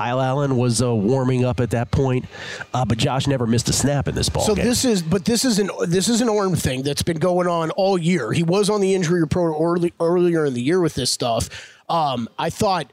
Kyle 0.00 0.22
Allen 0.22 0.56
was 0.56 0.80
uh, 0.80 0.94
warming 0.94 1.44
up 1.44 1.60
at 1.60 1.68
that 1.72 1.90
point, 1.90 2.24
uh, 2.72 2.86
but 2.86 2.96
Josh 2.96 3.26
never 3.26 3.46
missed 3.46 3.68
a 3.68 3.72
snap 3.74 4.08
in 4.08 4.14
this 4.14 4.30
ball. 4.30 4.44
So 4.44 4.54
game. 4.54 4.64
this 4.64 4.86
is, 4.86 5.02
but 5.02 5.26
this 5.26 5.44
is 5.44 5.58
an 5.58 5.68
this 5.88 6.08
is 6.08 6.22
an 6.22 6.30
arm 6.30 6.56
thing 6.56 6.82
that's 6.82 7.02
been 7.02 7.18
going 7.18 7.46
on 7.46 7.70
all 7.72 7.98
year. 7.98 8.32
He 8.32 8.42
was 8.42 8.70
on 8.70 8.80
the 8.80 8.94
injury 8.94 9.20
report 9.20 9.56
early, 9.60 9.92
earlier 10.00 10.46
in 10.46 10.54
the 10.54 10.62
year 10.62 10.80
with 10.80 10.94
this 10.94 11.10
stuff. 11.10 11.50
Um, 11.90 12.30
I 12.38 12.48
thought 12.48 12.90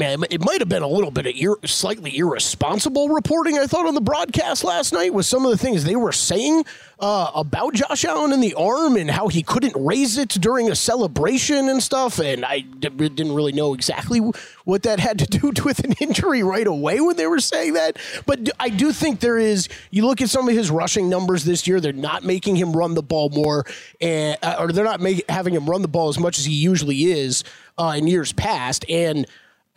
man, 0.00 0.24
it 0.30 0.42
might 0.42 0.60
have 0.60 0.68
been 0.68 0.82
a 0.82 0.88
little 0.88 1.10
bit 1.10 1.26
of 1.26 1.34
ir- 1.36 1.58
slightly 1.66 2.16
irresponsible 2.16 3.10
reporting. 3.10 3.58
I 3.58 3.66
thought 3.66 3.86
on 3.86 3.94
the 3.94 4.00
broadcast 4.00 4.64
last 4.64 4.92
night 4.94 5.12
with 5.12 5.26
some 5.26 5.44
of 5.44 5.50
the 5.52 5.58
things 5.58 5.84
they 5.84 5.94
were 5.94 6.10
saying 6.10 6.64
uh, 6.98 7.30
about 7.34 7.74
Josh 7.74 8.04
Allen 8.06 8.32
in 8.32 8.40
the 8.40 8.54
arm 8.54 8.96
and 8.96 9.10
how 9.10 9.28
he 9.28 9.42
couldn't 9.42 9.74
raise 9.76 10.16
it 10.16 10.30
during 10.30 10.70
a 10.70 10.74
celebration 10.74 11.68
and 11.68 11.82
stuff. 11.82 12.18
And 12.18 12.46
I 12.46 12.60
d- 12.60 12.88
didn't 12.88 13.34
really 13.34 13.52
know 13.52 13.74
exactly 13.74 14.20
what 14.64 14.82
that 14.84 15.00
had 15.00 15.18
to 15.18 15.26
do 15.26 15.52
with 15.64 15.84
an 15.84 15.92
injury 16.00 16.42
right 16.42 16.66
away 16.66 17.00
when 17.00 17.16
they 17.16 17.26
were 17.26 17.38
saying 17.38 17.74
that. 17.74 17.98
But 18.24 18.48
I 18.58 18.70
do 18.70 18.92
think 18.92 19.20
there 19.20 19.38
is. 19.38 19.68
You 19.90 20.06
look 20.06 20.22
at 20.22 20.30
some 20.30 20.48
of 20.48 20.54
his 20.54 20.70
rushing 20.70 21.10
numbers 21.10 21.44
this 21.44 21.66
year; 21.68 21.78
they're 21.78 21.92
not 21.92 22.24
making 22.24 22.56
him 22.56 22.72
run 22.72 22.94
the 22.94 23.02
ball 23.02 23.28
more, 23.28 23.66
and 24.00 24.38
uh, 24.42 24.56
or 24.58 24.72
they're 24.72 24.84
not 24.84 25.00
make, 25.00 25.28
having 25.28 25.54
him 25.54 25.68
run 25.68 25.82
the 25.82 25.88
ball 25.88 26.08
as 26.08 26.18
much 26.18 26.38
as 26.38 26.46
he 26.46 26.54
usually 26.54 27.04
is 27.04 27.44
uh, 27.78 27.94
in 27.96 28.06
years 28.06 28.32
past, 28.32 28.84
and 28.88 29.26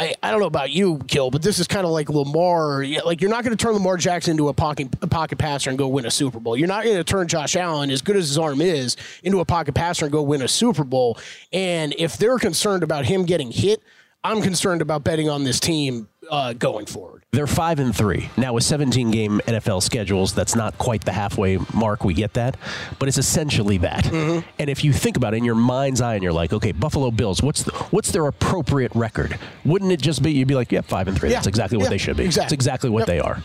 I, 0.03 0.15
I 0.21 0.31
don't 0.31 0.41
know 0.41 0.47
about 0.47 0.71
you, 0.71 0.97
Gill, 1.07 1.31
but 1.31 1.41
this 1.41 1.59
is 1.59 1.67
kind 1.67 1.85
of 1.85 1.91
like 1.91 2.09
Lamar. 2.09 2.85
Like 3.05 3.21
you're 3.21 3.29
not 3.29 3.43
going 3.45 3.55
to 3.55 3.61
turn 3.61 3.73
Lamar 3.73 3.95
Jackson 3.95 4.31
into 4.31 4.49
a 4.49 4.53
pocket 4.53 4.89
a 5.01 5.07
pocket 5.07 5.37
passer 5.37 5.69
and 5.69 5.79
go 5.79 5.87
win 5.87 6.05
a 6.05 6.11
Super 6.11 6.39
Bowl. 6.39 6.57
You're 6.57 6.67
not 6.67 6.83
going 6.83 6.97
to 6.97 7.03
turn 7.03 7.27
Josh 7.27 7.55
Allen, 7.55 7.89
as 7.89 8.01
good 8.01 8.17
as 8.17 8.27
his 8.27 8.37
arm 8.37 8.59
is, 8.59 8.97
into 9.23 9.39
a 9.39 9.45
pocket 9.45 9.75
passer 9.75 10.05
and 10.05 10.11
go 10.11 10.21
win 10.21 10.41
a 10.41 10.47
Super 10.47 10.83
Bowl. 10.83 11.17
And 11.53 11.95
if 11.97 12.17
they're 12.17 12.37
concerned 12.37 12.83
about 12.83 13.05
him 13.05 13.23
getting 13.25 13.51
hit, 13.51 13.81
I'm 14.25 14.41
concerned 14.41 14.81
about 14.81 15.03
betting 15.03 15.29
on 15.29 15.45
this 15.45 15.59
team 15.59 16.09
uh, 16.29 16.53
going 16.53 16.85
forward. 16.85 17.22
They're 17.33 17.47
five 17.47 17.79
and 17.79 17.95
three 17.95 18.29
now 18.37 18.53
with 18.53 18.63
17 18.63 19.09
game 19.09 19.41
NFL 19.47 19.81
schedules. 19.81 20.35
That's 20.35 20.55
not 20.55 20.77
quite 20.77 21.03
the 21.03 21.11
halfway 21.11 21.57
mark. 21.73 22.05
We 22.05 22.13
get 22.13 22.33
that, 22.33 22.57
but 22.99 23.09
it's 23.09 23.17
essentially 23.17 23.79
that. 23.79 24.03
Mm-hmm. 24.03 24.47
And 24.59 24.69
if 24.69 24.83
you 24.83 24.93
think 24.93 25.17
about 25.17 25.33
it 25.33 25.37
in 25.37 25.43
your 25.43 25.55
mind's 25.55 25.99
eye, 25.99 26.13
and 26.13 26.21
you're 26.21 26.31
like, 26.31 26.53
okay, 26.53 26.71
Buffalo 26.71 27.09
Bills, 27.09 27.41
what's 27.41 27.63
the, 27.63 27.71
what's 27.89 28.11
their 28.11 28.27
appropriate 28.27 28.91
record? 28.93 29.39
Wouldn't 29.65 29.91
it 29.91 29.99
just 29.99 30.21
be 30.21 30.31
you'd 30.31 30.47
be 30.47 30.53
like, 30.53 30.71
yeah, 30.71 30.81
five 30.81 31.07
and 31.07 31.17
three. 31.17 31.29
Yeah. 31.29 31.37
That's 31.37 31.47
exactly 31.47 31.77
what 31.79 31.85
yeah, 31.85 31.89
they 31.89 31.97
should 31.97 32.17
be. 32.17 32.25
Exactly. 32.25 32.43
That's 32.43 32.53
exactly 32.53 32.89
what 32.91 32.99
yep. 32.99 33.07
they 33.07 33.19
are. 33.19 33.41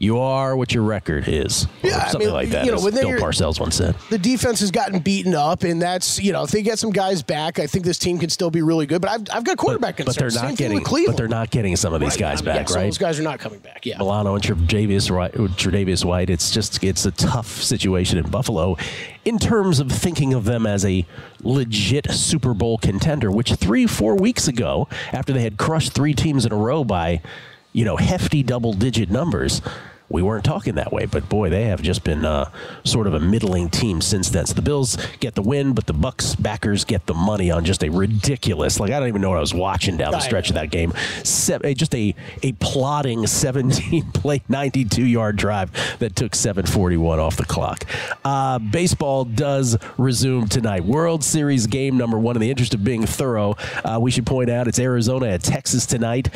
You 0.00 0.18
are 0.18 0.56
what 0.56 0.72
your 0.72 0.84
record 0.84 1.26
is. 1.26 1.64
Or 1.82 1.88
Yeah, 1.88 1.96
I 1.98 2.08
something 2.10 2.28
mean, 2.28 2.34
like 2.34 2.50
that. 2.50 2.64
you 2.64 2.70
know, 2.70 2.78
as 2.78 2.94
Bill 2.94 3.10
Parcells 3.18 3.58
once 3.58 3.74
said. 3.74 3.96
the 4.10 4.18
defense 4.18 4.60
has 4.60 4.70
gotten 4.70 5.00
beaten 5.00 5.34
up, 5.34 5.64
and 5.64 5.82
that's 5.82 6.22
you 6.22 6.32
know 6.32 6.44
if 6.44 6.50
they 6.50 6.62
get 6.62 6.78
some 6.78 6.90
guys 6.90 7.22
back, 7.22 7.58
I 7.58 7.66
think 7.66 7.84
this 7.84 7.98
team 7.98 8.18
can 8.18 8.30
still 8.30 8.50
be 8.50 8.62
really 8.62 8.86
good. 8.86 9.00
But 9.02 9.10
I've, 9.10 9.22
I've 9.32 9.44
got 9.44 9.56
quarterback 9.58 9.96
But 9.96 10.14
they're 10.14 10.26
not 10.30 10.32
Same 10.32 10.56
thing 10.56 10.78
getting. 10.80 11.04
But 11.06 11.16
they're 11.16 11.26
not 11.26 11.50
getting 11.50 11.74
some 11.74 11.92
of 11.94 12.00
these 12.00 12.10
Right. 12.10 12.20
guys 12.20 12.40
I 12.40 12.44
mean, 12.44 12.54
yeah, 12.54 12.58
back, 12.60 12.70
of 12.70 12.76
right? 12.76 12.84
Those 12.84 12.98
guys 12.98 13.18
are 13.18 13.24
not 13.24 13.40
coming 13.40 13.58
back. 13.58 13.84
Yeah. 13.84 13.98
Milano 13.98 14.34
and 14.36 14.44
Tre'Davious 14.44 15.10
White, 15.14 15.34
uh, 15.34 15.38
Tre'Davious 15.48 16.04
White. 16.04 16.30
It's 16.30 16.50
just 16.52 16.82
it's 16.84 17.04
a 17.04 17.10
tough 17.10 17.48
situation 17.60 18.18
in 18.18 18.30
Buffalo, 18.30 18.76
in 19.24 19.38
terms 19.38 19.80
of 19.80 19.90
thinking 19.90 20.32
of 20.32 20.44
them 20.44 20.64
as 20.66 20.84
a 20.84 21.04
legit 21.42 22.10
Super 22.12 22.54
Bowl 22.54 22.78
contender. 22.78 23.30
Which 23.32 23.52
three 23.54 23.86
four 23.86 24.14
weeks 24.14 24.46
ago, 24.46 24.86
after 25.12 25.32
they 25.32 25.42
had 25.42 25.56
crushed 25.56 25.92
three 25.92 26.14
teams 26.14 26.46
in 26.46 26.52
a 26.52 26.56
row 26.56 26.84
by, 26.84 27.20
you 27.72 27.84
know, 27.84 27.96
hefty 27.96 28.42
double 28.42 28.72
digit 28.72 29.10
numbers. 29.10 29.62
We 30.10 30.22
weren't 30.22 30.44
talking 30.44 30.76
that 30.76 30.90
way, 30.90 31.04
but 31.04 31.28
boy, 31.28 31.50
they 31.50 31.64
have 31.64 31.82
just 31.82 32.02
been 32.02 32.24
uh, 32.24 32.50
sort 32.82 33.06
of 33.06 33.12
a 33.12 33.20
middling 33.20 33.68
team 33.68 34.00
since 34.00 34.30
then. 34.30 34.46
So 34.46 34.54
the 34.54 34.62
Bills 34.62 34.96
get 35.20 35.34
the 35.34 35.42
win, 35.42 35.74
but 35.74 35.86
the 35.86 35.92
Bucks 35.92 36.34
backers 36.34 36.84
get 36.84 37.04
the 37.04 37.12
money 37.12 37.50
on 37.50 37.66
just 37.66 37.84
a 37.84 37.90
ridiculous. 37.90 38.80
Like 38.80 38.90
I 38.90 39.00
don't 39.00 39.08
even 39.08 39.20
know 39.20 39.28
what 39.28 39.36
I 39.36 39.42
was 39.42 39.52
watching 39.52 39.98
down 39.98 40.12
the 40.12 40.20
stretch 40.20 40.48
of 40.48 40.54
that 40.54 40.70
game. 40.70 40.94
Se- 41.24 41.74
just 41.74 41.94
a 41.94 42.14
a 42.42 42.52
plodding 42.52 43.26
17 43.26 44.12
play 44.12 44.42
92 44.48 45.04
yard 45.04 45.36
drive 45.36 45.70
that 45.98 46.16
took 46.16 46.34
741 46.34 47.20
off 47.20 47.36
the 47.36 47.44
clock. 47.44 47.84
Uh, 48.24 48.58
baseball 48.58 49.26
does 49.26 49.76
resume 49.98 50.46
tonight. 50.46 50.84
World 50.84 51.22
Series 51.22 51.66
game 51.66 51.98
number 51.98 52.18
one. 52.18 52.34
In 52.34 52.40
the 52.40 52.50
interest 52.50 52.72
of 52.72 52.82
being 52.82 53.04
thorough, 53.04 53.56
uh, 53.84 53.98
we 54.00 54.10
should 54.10 54.24
point 54.24 54.48
out 54.48 54.68
it's 54.68 54.78
Arizona 54.78 55.28
at 55.28 55.42
Texas 55.42 55.84
tonight. 55.84 56.30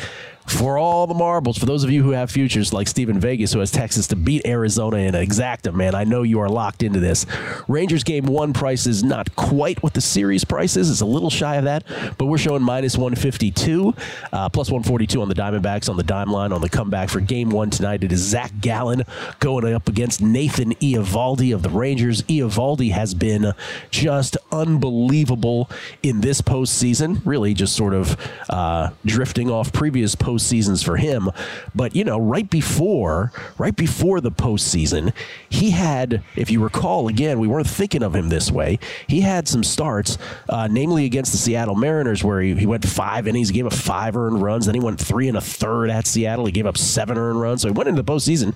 For 0.45 0.77
all 0.77 1.07
the 1.07 1.13
marbles, 1.13 1.57
for 1.57 1.65
those 1.65 1.83
of 1.83 1.89
you 1.89 2.03
who 2.03 2.11
have 2.11 2.29
futures 2.29 2.73
like 2.73 2.87
Steven 2.87 3.19
Vegas, 3.19 3.53
who 3.53 3.59
has 3.59 3.71
Texas 3.71 4.07
to 4.07 4.15
beat 4.15 4.45
Arizona 4.45 4.97
in 4.97 5.15
an 5.15 5.25
exacta, 5.25 5.73
man, 5.73 5.95
I 5.95 6.03
know 6.03 6.23
you 6.23 6.39
are 6.41 6.49
locked 6.49 6.83
into 6.83 6.99
this. 6.99 7.25
Rangers 7.67 8.03
game 8.03 8.25
one 8.25 8.51
price 8.53 8.85
is 8.85 9.03
not 9.03 9.35
quite 9.35 9.81
what 9.81 9.93
the 9.93 10.01
series 10.01 10.43
price 10.43 10.75
is. 10.75 10.91
It's 10.91 11.01
a 11.01 11.05
little 11.05 11.29
shy 11.29 11.55
of 11.55 11.63
that, 11.63 11.85
but 12.17 12.25
we're 12.25 12.37
showing 12.37 12.61
minus 12.61 12.97
152, 12.97 13.93
uh, 14.31 14.49
plus 14.49 14.69
142 14.69 15.21
on 15.21 15.29
the 15.29 15.35
Diamondbacks 15.35 15.89
on 15.89 15.97
the 15.97 16.03
dime 16.03 16.29
line 16.29 16.51
on 16.51 16.61
the 16.61 16.69
comeback 16.69 17.09
for 17.09 17.21
game 17.21 17.49
one 17.49 17.69
tonight. 17.69 18.03
It 18.03 18.11
is 18.11 18.19
Zac 18.19 18.51
Gallen 18.59 19.03
going 19.39 19.73
up 19.73 19.87
against 19.87 20.21
Nathan 20.21 20.73
Eovaldi 20.75 21.53
of 21.53 21.63
the 21.63 21.69
Rangers. 21.69 22.21
Eovaldi 22.23 22.91
has 22.91 23.13
been 23.13 23.53
just 23.91 24.37
unbelievable 24.51 25.69
in 26.01 26.21
this 26.21 26.41
postseason, 26.41 27.21
really 27.25 27.53
just 27.53 27.75
sort 27.75 27.93
of 27.93 28.17
uh, 28.49 28.89
drifting 29.05 29.49
off 29.49 29.71
previous 29.71 30.15
postseasons 30.33 30.83
for 30.83 30.97
him. 30.97 31.29
But, 31.75 31.95
you 31.95 32.03
know, 32.03 32.19
right 32.19 32.49
before, 32.49 33.31
right 33.57 33.75
before 33.75 34.21
the 34.21 34.31
postseason, 34.31 35.13
he 35.49 35.71
had, 35.71 36.23
if 36.35 36.49
you 36.49 36.63
recall, 36.63 37.07
again, 37.07 37.39
we 37.39 37.47
weren't 37.47 37.67
thinking 37.67 38.03
of 38.03 38.15
him 38.15 38.29
this 38.29 38.51
way. 38.51 38.79
He 39.07 39.21
had 39.21 39.47
some 39.47 39.63
starts, 39.63 40.17
uh, 40.49 40.67
namely 40.69 41.05
against 41.05 41.31
the 41.31 41.37
Seattle 41.37 41.75
Mariners, 41.75 42.23
where 42.23 42.41
he, 42.41 42.55
he 42.55 42.65
went 42.65 42.87
five 42.87 43.27
innings, 43.27 43.51
gave 43.51 43.65
up 43.65 43.73
five 43.73 44.15
earned 44.17 44.41
runs. 44.41 44.65
Then 44.65 44.75
he 44.75 44.81
went 44.81 44.99
three 44.99 45.27
and 45.27 45.37
a 45.37 45.41
third 45.41 45.89
at 45.89 46.07
Seattle. 46.07 46.45
He 46.45 46.51
gave 46.51 46.65
up 46.65 46.77
seven 46.77 47.17
earned 47.17 47.39
runs. 47.39 47.61
So 47.61 47.67
he 47.67 47.73
went 47.73 47.89
into 47.89 48.01
the 48.01 48.11
postseason, 48.11 48.55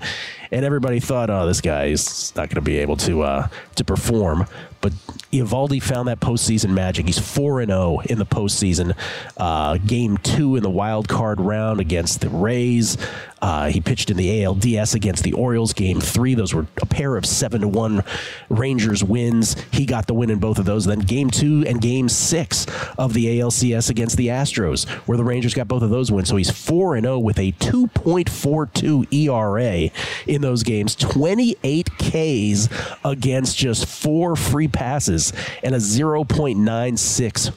and 0.51 0.65
everybody 0.65 0.99
thought, 0.99 1.29
oh, 1.29 1.45
this 1.45 1.61
guy 1.61 1.85
is 1.85 2.33
not 2.35 2.49
going 2.49 2.55
to 2.55 2.61
be 2.61 2.77
able 2.77 2.97
to 2.97 3.21
uh, 3.21 3.47
to 3.75 3.83
perform. 3.83 4.45
But 4.81 4.93
Eovaldi 5.31 5.81
found 5.81 6.07
that 6.07 6.19
postseason 6.19 6.69
magic. 6.69 7.05
He's 7.05 7.19
4 7.19 7.65
0 7.65 7.99
in 8.05 8.19
the 8.19 8.25
postseason. 8.25 8.95
Uh, 9.35 9.77
game 9.77 10.17
two 10.17 10.55
in 10.55 10.63
the 10.63 10.69
wild 10.69 11.07
card 11.07 11.39
round 11.39 11.79
against 11.79 12.21
the 12.21 12.29
Rays. 12.29 12.97
Uh, 13.41 13.69
he 13.69 13.79
pitched 13.81 14.09
in 14.09 14.17
the 14.17 14.41
ALDS 14.41 14.95
against 14.95 15.23
the 15.23 15.33
Orioles. 15.33 15.73
Game 15.73 15.99
three, 15.99 16.33
those 16.33 16.53
were 16.53 16.65
a 16.81 16.85
pair 16.85 17.17
of 17.17 17.25
7 17.25 17.61
to 17.61 17.67
1 17.67 18.03
Rangers 18.49 19.03
wins. 19.03 19.55
He 19.71 19.85
got 19.85 20.07
the 20.07 20.13
win 20.13 20.29
in 20.29 20.39
both 20.39 20.59
of 20.59 20.65
those. 20.65 20.85
Then 20.85 20.99
game 20.99 21.29
two 21.29 21.63
and 21.67 21.81
game 21.81 22.09
six 22.09 22.65
of 22.97 23.13
the 23.13 23.39
ALCS 23.39 23.89
against 23.89 24.17
the 24.17 24.27
Astros, 24.27 24.87
where 25.07 25.17
the 25.17 25.23
Rangers 25.23 25.53
got 25.53 25.67
both 25.67 25.83
of 25.83 25.89
those 25.89 26.11
wins. 26.11 26.29
So 26.29 26.35
he's 26.35 26.49
4 26.49 26.95
and 26.95 27.05
0 27.05 27.19
with 27.19 27.37
a 27.37 27.51
2.42 27.53 29.13
ERA 29.13 29.91
in 30.25 30.41
those 30.41 30.63
games, 30.63 30.95
28 30.95 31.89
Ks 31.97 32.69
against 33.03 33.57
just 33.57 33.85
four 33.85 34.35
free 34.35 34.67
passes 34.67 35.33
and 35.63 35.75
a 35.75 35.79
0.96 35.79 37.47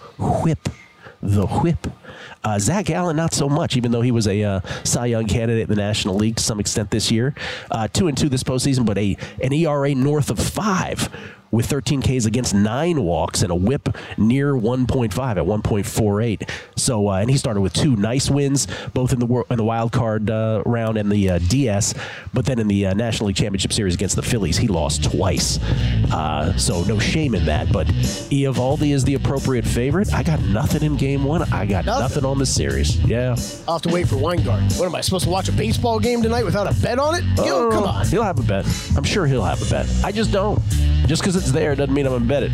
whip. 0.43 0.69
The 1.23 1.47
whip. 1.47 1.87
Uh, 2.43 2.59
Zac 2.59 2.87
Gallen, 2.87 3.17
not 3.17 3.35
so 3.35 3.49
much, 3.49 3.77
even 3.77 3.93
though 3.93 4.01
he 4.01 4.11
was 4.11 4.27
a 4.27 4.43
uh, 4.43 4.61
Cy 4.83 5.07
Young 5.07 5.27
candidate 5.27 5.65
in 5.65 5.69
the 5.69 5.81
National 5.81 6.15
League 6.15 6.37
to 6.37 6.43
some 6.43 6.59
extent 6.59 6.91
this 6.91 7.11
year. 7.11 7.35
Uh, 7.71 7.87
two 7.89 8.09
and 8.09 8.17
two 8.17 8.29
this 8.29 8.43
postseason, 8.43 8.87
but 8.87 8.97
a 8.97 9.17
an 9.43 9.53
ERA 9.53 9.95
north 9.95 10.31
of 10.31 10.39
five 10.39 11.11
with 11.51 11.67
13 11.67 12.03
Ks 12.03 12.25
against 12.27 12.55
nine 12.55 13.03
walks 13.03 13.43
and 13.43 13.51
a 13.51 13.55
whip 13.55 13.89
near 14.17 14.55
1.5 14.55 15.13
at 15.13 15.37
1.48. 15.37 16.49
So, 16.77 17.09
uh, 17.09 17.15
and 17.15 17.31
he 17.31 17.37
started 17.37 17.61
with 17.61 17.73
two 17.73 17.97
nice 17.97 18.31
wins, 18.31 18.67
both 18.95 19.13
in 19.13 19.19
the 19.19 19.27
wor- 19.27 19.47
in 19.51 19.57
the 19.57 19.65
wild 19.65 19.93
card 19.93 20.31
uh, 20.31 20.63
round 20.65 20.97
and 20.97 21.11
the 21.11 21.31
uh, 21.31 21.39
DS. 21.49 21.95
But 22.33 22.47
then 22.47 22.59
in 22.59 22.69
the 22.69 22.87
uh, 22.87 22.95
National 22.95 23.29
League 23.29 23.37
Championship 23.37 23.73
Series 23.73 23.95
against 23.95 24.17
the 24.17 24.23
Phillies, 24.23 24.57
he 24.57 24.69
lost 24.69 25.05
twice. 25.05 25.59
Uh, 26.13 26.57
so 26.57 26.83
no 26.85 26.99
shame 26.99 27.35
in 27.35 27.45
that. 27.47 27.73
But 27.73 27.87
Eovaldi 28.31 28.93
is 28.93 29.05
the 29.05 29.15
appropriate 29.15 29.65
favorite. 29.65 30.13
I 30.13 30.23
got 30.23 30.41
nothing 30.43 30.83
in 30.83 30.97
Game 30.97 31.25
One. 31.25 31.43
I 31.53 31.67
got 31.67 31.85
Nothing. 31.85 32.03
nothing, 32.03 32.25
on 32.25 32.39
the 32.39 32.47
series. 32.47 32.97
Yeah. 33.05 33.35
I'll 33.67 33.75
have 33.75 33.83
to 33.83 33.89
wait 33.93 34.09
for 34.09 34.17
Weingart. 34.17 34.79
What 34.79 34.87
am 34.87 34.95
I 34.95 35.01
supposed 35.01 35.25
to 35.25 35.31
watch 35.31 35.49
a 35.49 35.53
baseball 35.53 35.99
game 35.99 36.23
tonight 36.23 36.45
without 36.45 36.71
a 36.71 36.81
bet 36.81 36.99
on 36.99 37.15
it? 37.17 37.25
Yo, 37.39 37.71
come 37.71 37.85
on. 37.85 38.07
He'll 38.07 38.23
have 38.23 38.39
a 38.39 38.43
bet. 38.43 38.65
I'm 38.97 39.05
sure 39.05 39.27
he'll 39.27 39.43
have 39.45 39.61
a 39.63 39.71
bet. 39.71 39.89
I 40.05 40.13
just 40.13 40.31
don't. 40.31 40.61
Just 41.07 41.23
because 41.23 41.37
it's 41.41 41.53
there 41.53 41.75
doesn't 41.75 41.95
mean 41.95 42.07
I'm 42.07 42.13
embedded. 42.13 42.53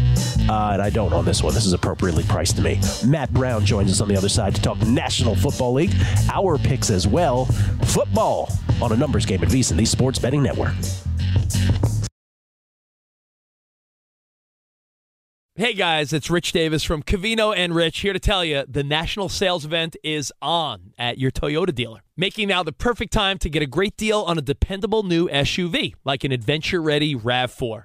Uh, 0.48 0.70
and 0.72 0.82
I 0.82 0.90
don't 0.90 1.12
on 1.12 1.24
this 1.24 1.42
one. 1.42 1.52
This 1.54 1.66
is 1.66 1.72
appropriately 1.72 2.22
priced 2.24 2.56
to 2.56 2.62
me. 2.62 2.80
Matt 3.04 3.32
Brown 3.32 3.64
joins 3.64 3.90
us 3.90 4.00
on 4.00 4.08
the 4.08 4.16
other 4.16 4.28
side 4.28 4.54
to 4.54 4.62
talk 4.62 4.78
National 4.86 5.34
Football 5.34 5.74
League, 5.74 5.92
our 6.32 6.56
picks 6.56 6.90
as 6.90 7.06
well. 7.06 7.46
Football 7.86 8.50
on 8.80 8.92
a 8.92 8.96
numbers 8.96 9.26
game 9.26 9.42
at 9.42 9.48
VSiN, 9.48 9.76
the 9.76 9.84
Sports 9.84 10.18
Betting 10.18 10.42
Network. 10.42 10.74
Hey 15.58 15.72
guys, 15.72 16.12
it's 16.12 16.28
Rich 16.28 16.52
Davis 16.52 16.84
from 16.84 17.02
Cavino 17.02 17.56
and 17.56 17.74
Rich 17.74 18.00
here 18.00 18.12
to 18.12 18.18
tell 18.18 18.44
you 18.44 18.64
the 18.68 18.84
national 18.84 19.30
sales 19.30 19.64
event 19.64 19.96
is 20.04 20.30
on 20.42 20.92
at 20.98 21.18
your 21.18 21.30
Toyota 21.30 21.74
dealer, 21.74 22.00
making 22.14 22.48
now 22.48 22.62
the 22.62 22.72
perfect 22.72 23.10
time 23.10 23.38
to 23.38 23.48
get 23.48 23.62
a 23.62 23.66
great 23.66 23.96
deal 23.96 24.20
on 24.20 24.36
a 24.36 24.42
dependable 24.42 25.02
new 25.02 25.30
SUV 25.30 25.94
like 26.04 26.24
an 26.24 26.30
adventure 26.30 26.82
ready 26.82 27.16
RAV4. 27.16 27.84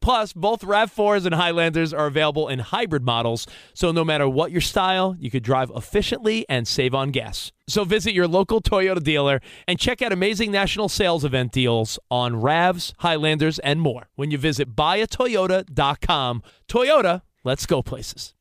Plus, 0.00 0.32
both 0.32 0.62
RAV4s 0.62 1.26
and 1.26 1.34
Highlanders 1.34 1.92
are 1.92 2.06
available 2.06 2.48
in 2.48 2.60
hybrid 2.60 3.04
models, 3.04 3.46
so 3.74 3.90
no 3.90 4.04
matter 4.04 4.28
what 4.28 4.52
your 4.52 4.60
style, 4.60 5.16
you 5.18 5.30
could 5.30 5.42
drive 5.42 5.70
efficiently 5.74 6.46
and 6.48 6.66
save 6.66 6.94
on 6.94 7.10
gas. 7.10 7.52
So 7.66 7.84
visit 7.84 8.14
your 8.14 8.28
local 8.28 8.62
Toyota 8.62 9.02
dealer 9.02 9.40
and 9.66 9.78
check 9.78 10.00
out 10.00 10.12
amazing 10.12 10.50
national 10.50 10.88
sales 10.88 11.24
event 11.24 11.52
deals 11.52 11.98
on 12.10 12.34
RAVs, 12.34 12.94
Highlanders, 12.98 13.58
and 13.58 13.80
more 13.80 14.08
when 14.16 14.30
you 14.30 14.38
visit 14.38 14.74
buyatoyota.com. 14.74 16.42
Toyota, 16.68 17.22
let's 17.44 17.66
go 17.66 17.82
places. 17.82 18.34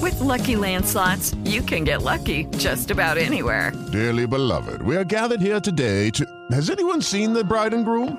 With 0.00 0.18
Lucky 0.20 0.56
Land 0.56 0.86
slots, 0.86 1.34
you 1.44 1.62
can 1.62 1.84
get 1.84 2.02
lucky 2.02 2.46
just 2.56 2.90
about 2.90 3.18
anywhere. 3.18 3.72
Dearly 3.92 4.26
beloved, 4.26 4.82
we 4.82 4.96
are 4.96 5.04
gathered 5.04 5.40
here 5.40 5.60
today 5.60 6.10
to. 6.10 6.26
Has 6.50 6.70
anyone 6.70 7.02
seen 7.02 7.32
the 7.32 7.44
bride 7.44 7.74
and 7.74 7.84
groom? 7.84 8.18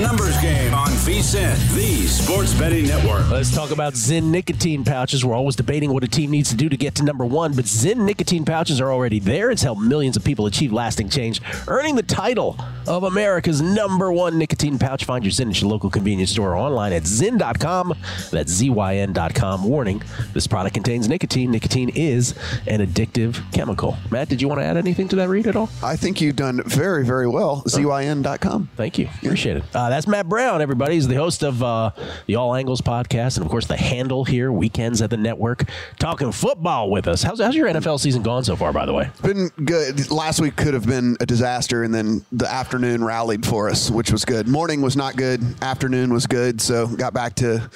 A 0.00 0.02
numbers 0.02 0.40
game 0.40 0.72
on 0.72 0.88
VSIN, 0.88 1.74
the 1.74 2.06
Sports 2.06 2.54
Betting 2.54 2.86
Network. 2.86 3.28
Let's 3.28 3.54
talk 3.54 3.70
about 3.70 3.92
Zyn 3.92 4.30
nicotine 4.30 4.82
pouches. 4.82 5.26
We're 5.26 5.34
always 5.34 5.56
debating 5.56 5.92
what 5.92 6.02
a 6.02 6.08
team 6.08 6.30
needs 6.30 6.48
to 6.48 6.56
do 6.56 6.70
to 6.70 6.76
get 6.78 6.94
to 6.94 7.04
number 7.04 7.26
one, 7.26 7.52
but 7.54 7.66
Zyn 7.66 7.98
nicotine 7.98 8.46
pouches 8.46 8.80
are 8.80 8.90
already 8.90 9.18
there. 9.18 9.50
It's 9.50 9.62
helped 9.62 9.82
millions 9.82 10.16
of 10.16 10.24
people 10.24 10.46
achieve 10.46 10.72
lasting 10.72 11.10
change, 11.10 11.42
earning 11.68 11.96
the 11.96 12.02
title 12.02 12.56
of 12.86 13.02
America's 13.02 13.60
number 13.60 14.10
one 14.10 14.38
nicotine 14.38 14.78
pouch. 14.78 15.04
Find 15.04 15.22
your 15.22 15.32
Zyn 15.32 15.50
at 15.50 15.60
your 15.60 15.70
local 15.70 15.90
convenience 15.90 16.30
store 16.30 16.52
or 16.52 16.56
online 16.56 16.94
at 16.94 17.02
Zyn.com. 17.02 17.92
That's 18.30 18.50
Z-Y-N.com. 18.50 19.64
Warning, 19.64 20.02
this 20.32 20.46
product 20.46 20.72
contains 20.72 21.10
nicotine. 21.10 21.50
Nicotine 21.50 21.90
is 21.90 22.34
an 22.66 22.80
addictive 22.80 23.38
chemical. 23.52 23.98
Matt, 24.10 24.30
did 24.30 24.40
you 24.40 24.48
want 24.48 24.62
to 24.62 24.64
add 24.64 24.78
anything 24.78 25.08
to 25.08 25.16
that 25.16 25.28
read 25.28 25.46
at 25.46 25.56
all? 25.56 25.68
I 25.82 25.96
think 25.96 26.22
you've 26.22 26.36
done 26.36 26.62
very, 26.64 27.04
very 27.04 27.28
well. 27.28 27.62
ZYN.com. 27.66 28.70
Thank 28.76 28.98
you. 28.98 29.06
Appreciate 29.22 29.58
it. 29.58 29.64
Uh, 29.74 29.89
that's 29.90 30.06
Matt 30.06 30.28
Brown, 30.28 30.62
everybody. 30.62 30.94
He's 30.94 31.08
the 31.08 31.16
host 31.16 31.42
of 31.42 31.62
uh, 31.62 31.90
the 32.26 32.36
All 32.36 32.54
Angles 32.54 32.80
podcast 32.80 33.36
and, 33.36 33.44
of 33.44 33.50
course, 33.50 33.66
the 33.66 33.76
handle 33.76 34.24
here, 34.24 34.52
Weekends 34.52 35.02
at 35.02 35.10
the 35.10 35.16
Network, 35.16 35.64
talking 35.98 36.32
football 36.32 36.90
with 36.90 37.08
us. 37.08 37.22
How's, 37.22 37.40
how's 37.40 37.54
your 37.54 37.68
NFL 37.68 38.00
season 38.00 38.22
gone 38.22 38.44
so 38.44 38.56
far, 38.56 38.72
by 38.72 38.86
the 38.86 38.92
way? 38.92 39.10
It's 39.10 39.20
been 39.20 39.48
good. 39.64 40.10
Last 40.10 40.40
week 40.40 40.56
could 40.56 40.74
have 40.74 40.86
been 40.86 41.16
a 41.20 41.26
disaster, 41.26 41.82
and 41.82 41.94
then 41.94 42.24
the 42.32 42.50
afternoon 42.50 43.02
rallied 43.02 43.44
for 43.44 43.68
us, 43.68 43.90
which 43.90 44.12
was 44.12 44.24
good. 44.24 44.48
Morning 44.48 44.80
was 44.80 44.96
not 44.96 45.16
good. 45.16 45.42
Afternoon 45.62 46.12
was 46.12 46.26
good, 46.26 46.60
so 46.60 46.86
got 46.86 47.12
back 47.12 47.34
to 47.36 47.70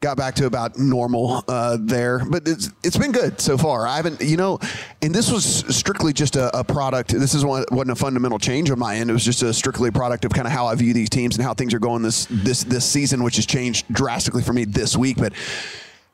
got 0.00 0.16
back 0.16 0.34
to 0.34 0.46
about 0.46 0.78
normal 0.78 1.42
uh, 1.48 1.78
there. 1.80 2.24
But 2.24 2.46
it's 2.46 2.70
it's 2.82 2.96
been 2.96 3.12
good 3.12 3.40
so 3.40 3.56
far. 3.56 3.86
I 3.86 3.96
haven't, 3.96 4.20
you 4.20 4.36
know, 4.36 4.58
and 5.02 5.14
this 5.14 5.30
was 5.30 5.44
strictly 5.74 6.12
just 6.12 6.36
a, 6.36 6.56
a 6.56 6.62
product. 6.62 7.10
This 7.10 7.34
is 7.34 7.44
one, 7.44 7.64
wasn't 7.70 7.92
a 7.92 7.96
fundamental 7.96 8.38
change 8.38 8.70
on 8.70 8.78
my 8.78 8.96
end. 8.96 9.10
It 9.10 9.14
was 9.14 9.24
just 9.24 9.42
a 9.42 9.54
strictly 9.54 9.90
product 9.90 10.24
of 10.24 10.32
kind 10.32 10.46
of 10.46 10.52
how 10.52 10.66
I 10.66 10.74
view 10.74 10.92
these 10.92 11.10
teams 11.10 11.36
and 11.36 11.44
how 11.44 11.54
things 11.54 11.72
are 11.74 11.78
going 11.78 12.02
this 12.02 12.26
this 12.30 12.64
this 12.64 12.84
season, 12.84 13.22
which 13.22 13.36
has 13.36 13.46
changed 13.46 13.86
drastically 13.90 14.42
for 14.42 14.52
me 14.52 14.64
this 14.64 14.96
week. 14.96 15.16
But 15.16 15.32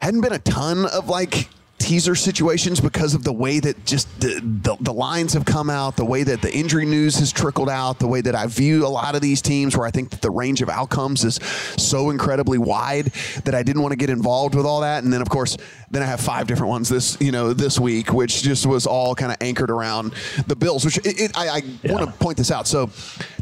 hadn't 0.00 0.20
been 0.20 0.32
a 0.32 0.38
ton 0.38 0.86
of 0.86 1.08
like 1.08 1.48
teaser 1.80 2.14
situations 2.14 2.78
because 2.78 3.14
of 3.14 3.24
the 3.24 3.32
way 3.32 3.58
that 3.58 3.84
just 3.86 4.20
the, 4.20 4.34
the, 4.62 4.76
the, 4.80 4.92
lines 4.92 5.32
have 5.32 5.46
come 5.46 5.70
out, 5.70 5.96
the 5.96 6.04
way 6.04 6.22
that 6.22 6.42
the 6.42 6.54
injury 6.54 6.84
news 6.84 7.16
has 7.16 7.32
trickled 7.32 7.70
out, 7.70 7.98
the 7.98 8.06
way 8.06 8.20
that 8.20 8.34
I 8.34 8.46
view 8.46 8.86
a 8.86 8.88
lot 8.88 9.14
of 9.14 9.22
these 9.22 9.40
teams 9.40 9.74
where 9.74 9.86
I 9.86 9.90
think 9.90 10.10
that 10.10 10.20
the 10.20 10.30
range 10.30 10.60
of 10.60 10.68
outcomes 10.68 11.24
is 11.24 11.36
so 11.78 12.10
incredibly 12.10 12.58
wide 12.58 13.06
that 13.44 13.54
I 13.54 13.62
didn't 13.62 13.80
want 13.80 13.92
to 13.92 13.96
get 13.96 14.10
involved 14.10 14.54
with 14.54 14.66
all 14.66 14.82
that. 14.82 15.02
And 15.02 15.12
then 15.12 15.22
of 15.22 15.30
course, 15.30 15.56
then 15.90 16.02
I 16.02 16.06
have 16.06 16.20
five 16.20 16.46
different 16.46 16.68
ones 16.68 16.88
this, 16.90 17.18
you 17.18 17.32
know, 17.32 17.54
this 17.54 17.80
week, 17.80 18.12
which 18.12 18.42
just 18.42 18.66
was 18.66 18.86
all 18.86 19.14
kind 19.14 19.32
of 19.32 19.38
anchored 19.40 19.70
around 19.70 20.12
the 20.46 20.54
Bills, 20.54 20.84
which 20.84 20.98
it, 20.98 21.18
it, 21.18 21.36
I, 21.36 21.48
I 21.48 21.62
yeah. 21.82 21.92
want 21.92 22.06
to 22.06 22.12
point 22.18 22.36
this 22.36 22.50
out. 22.50 22.68
So 22.68 22.90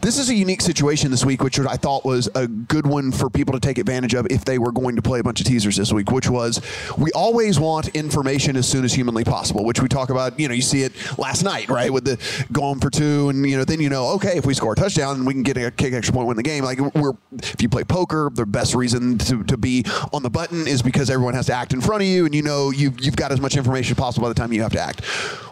this 0.00 0.16
is 0.16 0.30
a 0.30 0.34
unique 0.34 0.62
situation 0.62 1.10
this 1.10 1.24
week, 1.24 1.42
which 1.42 1.58
I 1.58 1.76
thought 1.76 2.04
was 2.04 2.28
a 2.36 2.46
good 2.46 2.86
one 2.86 3.10
for 3.10 3.28
people 3.28 3.52
to 3.54 3.60
take 3.60 3.78
advantage 3.78 4.14
of 4.14 4.28
if 4.30 4.44
they 4.44 4.58
were 4.58 4.70
going 4.70 4.94
to 4.94 5.02
play 5.02 5.18
a 5.18 5.24
bunch 5.24 5.40
of 5.40 5.46
teasers 5.46 5.76
this 5.76 5.92
week, 5.92 6.12
which 6.12 6.30
was 6.30 6.62
we 6.96 7.10
always 7.12 7.58
want 7.58 7.88
information 7.88 8.27
as 8.28 8.68
soon 8.68 8.84
as 8.84 8.92
humanly 8.92 9.24
possible, 9.24 9.64
which 9.64 9.80
we 9.80 9.88
talk 9.88 10.10
about. 10.10 10.38
You 10.38 10.48
know, 10.48 10.54
you 10.54 10.62
see 10.62 10.82
it 10.82 10.92
last 11.18 11.42
night, 11.42 11.68
right, 11.68 11.92
with 11.92 12.04
the 12.04 12.18
going 12.52 12.80
for 12.80 12.90
two, 12.90 13.28
and 13.28 13.48
you 13.48 13.56
know, 13.56 13.64
then 13.64 13.80
you 13.80 13.88
know, 13.88 14.08
okay, 14.14 14.36
if 14.36 14.46
we 14.46 14.54
score 14.54 14.72
a 14.72 14.76
touchdown, 14.76 15.24
we 15.24 15.32
can 15.32 15.42
get 15.42 15.56
a 15.56 15.70
kick 15.70 15.94
extra 15.94 16.14
point, 16.14 16.28
win 16.28 16.36
the 16.36 16.42
game. 16.42 16.64
Like 16.64 16.78
we're, 16.94 17.14
if 17.32 17.62
you 17.62 17.68
play 17.68 17.84
poker, 17.84 18.30
the 18.32 18.46
best 18.46 18.74
reason 18.74 19.18
to, 19.18 19.42
to 19.44 19.56
be 19.56 19.84
on 20.12 20.22
the 20.22 20.30
button 20.30 20.66
is 20.66 20.82
because 20.82 21.10
everyone 21.10 21.34
has 21.34 21.46
to 21.46 21.54
act 21.54 21.72
in 21.72 21.80
front 21.80 22.02
of 22.02 22.08
you, 22.08 22.26
and 22.26 22.34
you 22.34 22.42
know 22.42 22.70
you've 22.70 23.00
you've 23.00 23.16
got 23.16 23.32
as 23.32 23.40
much 23.40 23.56
information 23.56 23.92
as 23.92 23.98
possible 23.98 24.24
by 24.24 24.28
the 24.28 24.34
time 24.34 24.52
you 24.52 24.62
have 24.62 24.72
to 24.72 24.80
act. 24.80 25.02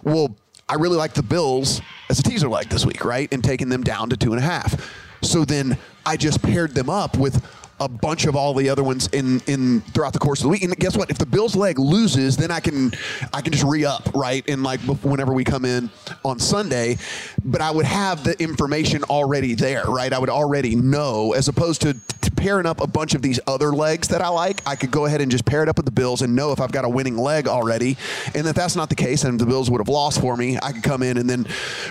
Well, 0.05 0.37
I 0.69 0.75
really 0.75 0.97
like 0.97 1.15
the 1.15 1.23
Bills 1.23 1.81
as 2.09 2.19
a 2.19 2.23
teaser 2.23 2.49
leg 2.49 2.69
this 2.69 2.85
week, 2.85 3.05
right, 3.05 3.33
and 3.33 3.43
taking 3.43 3.69
them 3.69 3.85
down 3.85 4.11
to 4.11 4.17
two 4.17 4.33
and 4.33 4.41
a 4.41 4.45
half. 4.45 4.93
So 5.23 5.45
then 5.45 5.79
I 6.05 6.17
just 6.17 6.43
paired 6.43 6.75
them 6.75 6.91
up 6.91 7.17
with 7.17 7.45
a 7.79 7.89
bunch 7.89 8.25
of 8.25 8.35
all 8.35 8.55
the 8.55 8.69
other 8.69 8.83
ones 8.83 9.09
in 9.09 9.41
in 9.47 9.81
throughout 9.93 10.13
the 10.13 10.19
course 10.19 10.41
of 10.41 10.45
the 10.45 10.49
week. 10.49 10.63
And 10.63 10.75
guess 10.77 10.97
what? 10.97 11.11
If 11.11 11.19
the 11.19 11.27
Bills 11.27 11.55
leg 11.55 11.79
loses, 11.79 12.37
then 12.37 12.51
I 12.51 12.61
can 12.61 12.93
I 13.33 13.41
can 13.43 13.53
just 13.53 13.65
re 13.65 13.85
up 13.85 14.09
right 14.15 14.45
and 14.49 14.63
like 14.63 14.81
whenever 14.81 15.33
we 15.33 15.45
come 15.45 15.65
in 15.65 15.91
on 16.25 16.39
Sunday. 16.39 16.99
But 17.45 17.61
I 17.61 17.71
would 17.71 17.87
have 17.87 18.25
the 18.25 18.41
information 18.43 19.05
already 19.05 19.55
there, 19.55 19.85
right? 19.85 20.13
I 20.13 20.19
would 20.19 20.31
already 20.31 20.75
know 20.75 21.33
as 21.33 21.49
opposed 21.49 21.83
to, 21.83 21.97
pairing 22.37 22.67
up 22.67 22.81
a 22.81 22.87
bunch 22.87 23.15
of 23.15 23.23
these 23.23 23.41
other 23.47 23.73
legs 23.73 24.09
that 24.09 24.21
I 24.21 24.29
like. 24.29 24.67
I 24.67 24.77
could 24.77 24.91
go 24.91 25.07
ahead 25.07 25.21
and 25.21 25.31
just 25.31 25.45
pair 25.45 25.63
it 25.63 25.69
up 25.69 25.77
with 25.77 25.87
the 25.87 25.93
Bills 25.93 26.23
and 26.23 26.37
know 26.37 26.53
if 26.53 26.61
I've 26.61 26.73
got 26.73 26.85
a 26.85 26.89
winning 26.89 27.17
leg 27.17 27.49
already. 27.49 27.97
And 28.35 28.47
if 28.47 28.55
that's 28.55 28.77
not 28.77 28.89
the 28.89 28.95
case, 28.95 29.25
and 29.25 29.39
the 29.39 29.47
Bills 29.47 29.71
would 29.71 29.81
have 29.81 29.89
lost 29.89 30.21
for 30.21 30.37
me, 30.37 30.59
I 30.63 30.73
could 30.73 30.83
come 30.83 31.03
in 31.03 31.17
and 31.17 31.29
then 31.29 31.45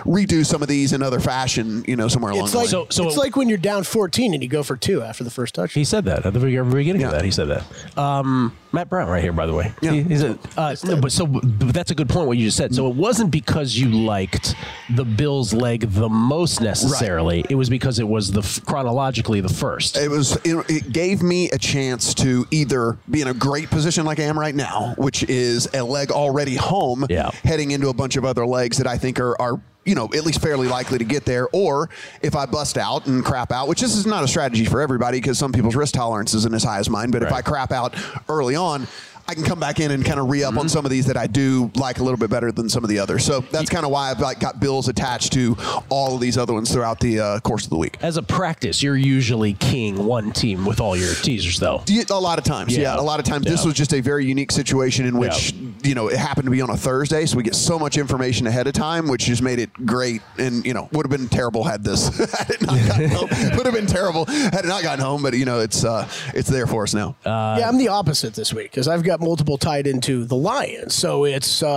redo 0.03 0.45
some 0.45 0.61
of 0.61 0.67
these 0.67 0.93
in 0.93 1.01
other 1.01 1.19
fashion, 1.19 1.83
you 1.87 1.95
know, 1.95 2.07
somewhere 2.07 2.31
along 2.31 2.45
it's 2.45 2.51
the 2.51 2.57
like, 2.59 2.65
way. 2.65 2.71
So, 2.71 2.87
so 2.89 3.07
it's 3.07 3.15
it, 3.15 3.19
like 3.19 3.35
when 3.35 3.49
you're 3.49 3.57
down 3.57 3.83
14 3.83 4.33
and 4.33 4.43
you 4.43 4.49
go 4.49 4.63
for 4.63 4.77
two 4.77 5.01
after 5.01 5.23
the 5.23 5.31
first 5.31 5.55
touch. 5.55 5.73
He 5.73 5.83
said 5.83 6.05
that 6.05 6.25
at 6.25 6.33
the 6.33 6.39
very 6.39 6.61
beginning 6.63 7.01
yeah. 7.01 7.07
of 7.07 7.13
that. 7.13 7.25
He 7.25 7.31
said 7.31 7.47
that. 7.47 7.97
Um, 7.97 8.55
Matt 8.75 8.89
Brown, 8.89 9.07
right 9.07 9.23
here, 9.23 9.33
by 9.33 9.45
the 9.45 9.53
way. 9.53 9.73
Yeah. 9.81 9.91
He, 9.91 10.03
he 10.03 10.17
said, 10.17 10.37
uh, 10.57 10.75
no, 10.83 10.99
but 10.99 11.11
so 11.11 11.25
but 11.25 11.73
that's 11.73 11.91
a 11.91 11.95
good 11.95 12.09
point. 12.09 12.27
What 12.27 12.37
you 12.37 12.45
just 12.45 12.57
said. 12.57 12.75
So 12.75 12.87
it 12.87 12.95
wasn't 12.95 13.31
because 13.31 13.75
you 13.75 13.89
liked 13.89 14.53
the 14.95 15.05
Bills' 15.05 15.53
leg 15.53 15.89
the 15.89 16.09
most 16.09 16.61
necessarily. 16.61 17.37
Right. 17.37 17.51
It 17.51 17.55
was 17.55 17.69
because 17.69 17.99
it 17.99 18.07
was 18.07 18.31
the 18.31 18.61
chronologically 18.65 19.41
the 19.41 19.49
first. 19.49 19.97
It 19.97 20.09
was. 20.09 20.35
It, 20.43 20.69
it 20.69 20.91
gave 20.91 21.23
me 21.23 21.49
a 21.51 21.57
chance 21.57 22.13
to 22.15 22.45
either 22.51 22.97
be 23.09 23.21
in 23.21 23.29
a 23.29 23.33
great 23.33 23.69
position 23.69 24.05
like 24.05 24.19
I 24.19 24.23
am 24.23 24.37
right 24.37 24.53
now, 24.55 24.93
which 24.97 25.23
is 25.23 25.67
a 25.73 25.81
leg 25.81 26.11
already 26.11 26.55
home, 26.55 27.05
yeah. 27.09 27.31
heading 27.43 27.71
into 27.71 27.89
a 27.89 27.93
bunch 27.93 28.17
of 28.17 28.25
other 28.25 28.45
legs 28.45 28.77
that 28.77 28.87
I 28.87 28.97
think 28.97 29.19
are 29.19 29.39
are 29.41 29.59
you 29.85 29.95
know, 29.95 30.05
at 30.05 30.25
least 30.25 30.41
fairly 30.41 30.67
likely 30.67 30.97
to 30.97 31.05
get 31.05 31.25
there. 31.25 31.47
Or 31.51 31.89
if 32.21 32.35
I 32.35 32.45
bust 32.45 32.77
out 32.77 33.05
and 33.05 33.23
crap 33.23 33.51
out, 33.51 33.67
which 33.67 33.81
this 33.81 33.95
is 33.95 34.05
not 34.05 34.23
a 34.23 34.27
strategy 34.27 34.65
for 34.65 34.81
everybody 34.81 35.19
because 35.19 35.37
some 35.37 35.51
people's 35.51 35.75
risk 35.75 35.93
tolerance 35.93 36.33
isn't 36.33 36.53
as 36.53 36.63
high 36.63 36.79
as 36.79 36.89
mine. 36.89 37.11
But 37.11 37.21
right. 37.21 37.31
if 37.31 37.33
I 37.33 37.41
crap 37.41 37.71
out 37.71 37.95
early 38.27 38.55
on, 38.55 38.87
I 39.27 39.33
can 39.33 39.43
come 39.43 39.59
back 39.59 39.79
in 39.79 39.89
and 39.89 40.05
kind 40.05 40.19
of 40.19 40.29
re 40.29 40.43
up 40.43 40.51
mm-hmm. 40.51 40.59
on 40.59 40.69
some 40.69 40.85
of 40.85 40.91
these 40.91 41.07
that 41.07 41.17
I 41.17 41.25
do 41.25 41.71
like 41.75 41.99
a 41.99 42.03
little 42.03 42.17
bit 42.17 42.29
better 42.29 42.51
than 42.51 42.69
some 42.69 42.83
of 42.83 42.89
the 42.89 42.99
others. 42.99 43.25
So 43.25 43.39
that's 43.39 43.69
kind 43.69 43.83
of 43.83 43.91
why 43.91 44.11
I've 44.11 44.19
like 44.19 44.39
got 44.39 44.59
bills 44.59 44.87
attached 44.87 45.33
to 45.33 45.57
all 45.89 46.15
of 46.15 46.21
these 46.21 46.37
other 46.37 46.53
ones 46.53 46.71
throughout 46.71 46.99
the 46.99 47.19
uh, 47.19 47.39
course 47.39 47.63
of 47.63 47.71
the 47.71 47.77
week. 47.77 47.97
As 48.01 48.17
a 48.17 48.23
practice, 48.23 48.83
you're 48.83 48.95
usually 48.95 49.53
king 49.53 50.05
one 50.05 50.31
team 50.31 50.63
with 50.63 50.79
all 50.79 50.95
your 50.95 51.13
teasers, 51.15 51.59
though. 51.59 51.83
A 52.09 52.13
lot 52.13 52.37
of 52.37 52.45
times, 52.45 52.75
yeah. 52.77 52.93
yeah 52.93 52.99
a 52.99 53.01
lot 53.01 53.19
of 53.19 53.25
times. 53.25 53.45
Yeah. 53.45 53.51
This 53.51 53.65
was 53.65 53.73
just 53.73 53.93
a 53.93 54.01
very 54.01 54.25
unique 54.25 54.51
situation 54.51 55.05
in 55.07 55.17
which 55.17 55.53
yeah. 55.53 55.69
you 55.83 55.95
know 55.95 56.07
it 56.07 56.17
happened 56.17 56.45
to 56.45 56.51
be 56.51 56.61
on 56.61 56.69
a 56.69 56.77
Thursday, 56.77 57.25
so 57.25 57.35
we 57.35 57.43
get 57.43 57.55
so 57.55 57.79
much 57.79 57.97
information 57.97 58.45
ahead 58.45 58.67
of 58.67 58.73
time, 58.73 59.07
which 59.07 59.25
just 59.25 59.41
made 59.41 59.57
it 59.57 59.73
great. 59.85 60.21
And 60.37 60.63
you 60.65 60.73
know, 60.73 60.87
would 60.91 61.05
have 61.05 61.11
been 61.11 61.29
terrible 61.29 61.63
had 61.63 61.83
this 61.83 62.15
had 62.31 62.51
it 62.51 62.61
not 62.61 62.77
gotten 62.87 63.09
home. 63.09 63.29
Would 63.57 63.65
have 63.65 63.75
been 63.75 63.87
terrible 63.87 64.25
had 64.25 64.65
it 64.65 64.67
not 64.67 64.83
gotten 64.83 65.03
home. 65.03 65.23
But 65.23 65.33
you 65.33 65.45
know, 65.45 65.61
it's 65.61 65.83
uh, 65.83 66.07
it's 66.33 66.49
there 66.49 66.67
for 66.67 66.83
us 66.83 66.93
now. 66.93 67.15
Uh, 67.25 67.57
yeah, 67.59 67.67
I'm 67.67 67.77
the 67.77 67.87
opposite 67.87 68.35
this 68.35 68.53
week 68.53 68.71
because 68.71 68.87
I've 68.87 69.03
got 69.03 69.14
got 69.17 69.25
multiple 69.25 69.57
tied 69.57 69.87
into 69.87 70.25
the 70.25 70.35
Lions. 70.35 70.93
So 70.93 71.25
it's 71.25 71.63
uh, 71.63 71.67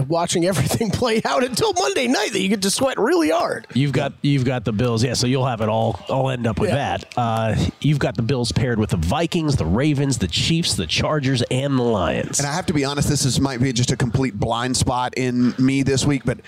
mm-hmm. 0.00 0.08
watching 0.08 0.44
everything 0.44 0.90
play 0.92 1.22
out 1.24 1.44
until 1.44 1.72
Monday 1.74 2.08
night 2.08 2.32
that 2.32 2.40
you 2.40 2.48
get 2.48 2.62
to 2.62 2.70
sweat 2.70 2.98
really 2.98 3.30
hard. 3.30 3.66
You've 3.74 3.92
got 3.92 4.12
you've 4.22 4.44
got 4.44 4.64
the 4.64 4.72
Bills, 4.72 5.04
yeah. 5.04 5.14
So 5.14 5.26
you'll 5.26 5.46
have 5.46 5.60
it 5.60 5.68
all. 5.68 6.00
I'll 6.08 6.30
end 6.30 6.46
up 6.46 6.58
with 6.58 6.70
yeah. 6.70 6.98
that. 6.98 7.14
Uh, 7.16 7.56
you've 7.80 7.98
got 7.98 8.16
the 8.16 8.22
Bills 8.22 8.52
paired 8.52 8.78
with 8.78 8.90
the 8.90 8.96
Vikings, 8.96 9.56
the 9.56 9.66
Ravens, 9.66 10.18
the 10.18 10.28
Chiefs, 10.28 10.74
the 10.74 10.86
Chargers, 10.86 11.42
and 11.50 11.78
the 11.78 11.82
Lions. 11.82 12.38
And 12.38 12.48
I 12.48 12.52
have 12.52 12.66
to 12.66 12.72
be 12.72 12.84
honest, 12.84 13.08
this 13.08 13.24
is 13.24 13.40
might 13.40 13.60
be 13.60 13.72
just 13.72 13.92
a 13.92 13.96
complete 13.96 14.38
blind 14.38 14.76
spot 14.76 15.14
in 15.16 15.54
me 15.58 15.82
this 15.82 16.04
week, 16.04 16.22
but 16.24 16.40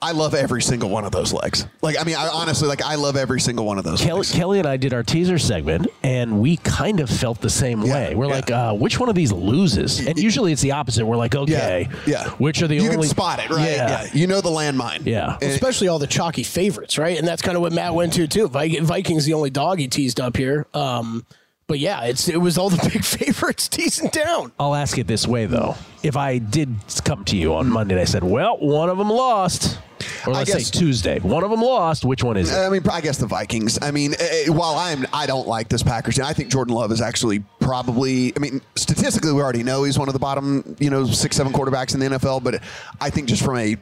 I 0.00 0.12
love 0.12 0.32
every 0.32 0.62
single 0.62 0.90
one 0.90 1.04
of 1.04 1.10
those 1.10 1.32
legs. 1.32 1.66
Like, 1.82 1.98
I 1.98 2.04
mean, 2.04 2.14
I 2.14 2.28
honestly, 2.28 2.68
like, 2.68 2.82
I 2.82 2.94
love 2.94 3.16
every 3.16 3.40
single 3.40 3.64
one 3.66 3.78
of 3.78 3.84
those. 3.84 4.00
Kelley, 4.00 4.24
Kelley 4.26 4.58
and 4.60 4.68
I 4.68 4.76
did 4.76 4.94
our 4.94 5.02
teaser 5.02 5.38
segment, 5.38 5.88
and 6.04 6.40
we 6.40 6.56
kind 6.58 7.00
of 7.00 7.10
felt 7.10 7.40
the 7.40 7.50
same 7.50 7.82
yeah, 7.82 7.92
way. 7.92 8.14
We're 8.14 8.26
yeah. 8.26 8.32
like, 8.32 8.50
uh, 8.50 8.74
which 8.74 9.00
one 9.00 9.08
of 9.08 9.16
these 9.16 9.32
loses? 9.32 10.06
And 10.06 10.16
usually 10.16 10.52
it's 10.52 10.62
the 10.62 10.70
opposite. 10.70 11.04
We're 11.04 11.16
like, 11.16 11.34
okay, 11.34 11.88
yeah, 11.90 11.98
yeah. 12.06 12.30
which 12.32 12.62
are 12.62 12.68
the 12.68 12.76
you 12.76 12.82
only? 12.82 12.92
You 12.92 13.00
can 13.00 13.08
spot 13.08 13.40
it, 13.40 13.50
right? 13.50 13.68
Yeah. 13.70 14.06
you 14.12 14.28
know 14.28 14.40
the 14.40 14.50
landmine. 14.50 15.04
Yeah, 15.04 15.36
and 15.42 15.50
especially 15.50 15.88
all 15.88 15.98
the 15.98 16.06
chalky 16.06 16.44
favorites, 16.44 16.96
right? 16.96 17.18
And 17.18 17.26
that's 17.26 17.42
kind 17.42 17.56
of 17.56 17.62
what 17.62 17.72
Matt 17.72 17.94
went 17.94 18.12
to 18.12 18.28
too. 18.28 18.46
Vikings 18.48 19.24
the 19.24 19.34
only 19.34 19.50
dog 19.50 19.80
he 19.80 19.88
teased 19.88 20.20
up 20.20 20.36
here. 20.36 20.66
Um, 20.74 21.26
but 21.66 21.80
yeah, 21.80 22.04
it's 22.04 22.28
it 22.28 22.40
was 22.40 22.56
all 22.56 22.70
the 22.70 22.88
big 22.92 23.04
favorites 23.04 23.68
teasing 23.68 24.10
down. 24.10 24.52
I'll 24.60 24.74
ask 24.74 24.96
it 24.96 25.08
this 25.08 25.26
way 25.26 25.46
though: 25.46 25.74
If 26.04 26.16
I 26.16 26.38
did 26.38 26.74
come 27.04 27.24
to 27.26 27.36
you 27.36 27.54
on 27.54 27.68
Monday 27.68 27.94
and 27.94 28.00
I 28.00 28.04
said, 28.04 28.22
"Well, 28.22 28.58
one 28.58 28.88
of 28.88 28.96
them 28.96 29.10
lost," 29.10 29.78
or 30.26 30.32
let's 30.32 30.52
guess, 30.52 30.68
say 30.68 30.78
Tuesday, 30.78 31.18
one 31.20 31.44
of 31.44 31.50
them 31.50 31.60
lost. 31.60 32.04
Which 32.04 32.22
one 32.22 32.36
is 32.36 32.50
it? 32.50 32.56
I 32.56 32.68
mean, 32.68 32.82
I 32.90 33.00
guess 33.00 33.18
the 33.18 33.26
Vikings. 33.26 33.78
I 33.80 33.90
mean, 33.90 34.14
eh, 34.14 34.44
eh, 34.46 34.48
while 34.48 34.76
I'm 34.76 35.06
I 35.12 35.26
don't 35.26 35.48
like 35.48 35.68
this 35.68 35.82
Packers 35.82 36.16
team, 36.16 36.24
I 36.24 36.32
think 36.32 36.50
Jordan 36.50 36.74
Love 36.74 36.92
is 36.92 37.00
actually 37.00 37.44
probably. 37.60 38.32
I 38.36 38.38
mean, 38.40 38.60
statistically, 38.76 39.32
we 39.32 39.42
already 39.42 39.62
know 39.62 39.84
he's 39.84 39.98
one 39.98 40.08
of 40.08 40.14
the 40.14 40.20
bottom, 40.20 40.76
you 40.78 40.90
know, 40.90 41.06
six, 41.06 41.36
seven 41.36 41.52
quarterbacks 41.52 41.94
in 41.94 42.00
the 42.00 42.18
NFL. 42.18 42.42
But 42.42 42.62
I 43.00 43.10
think 43.10 43.28
just 43.28 43.44
from 43.44 43.58
a, 43.58 43.76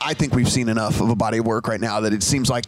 I 0.00 0.14
think 0.14 0.34
we've 0.34 0.50
seen 0.50 0.68
enough 0.68 1.00
of 1.00 1.10
a 1.10 1.16
body 1.16 1.38
of 1.38 1.46
work 1.46 1.68
right 1.68 1.80
now 1.80 2.00
that 2.00 2.12
it 2.12 2.22
seems 2.22 2.50
like 2.50 2.66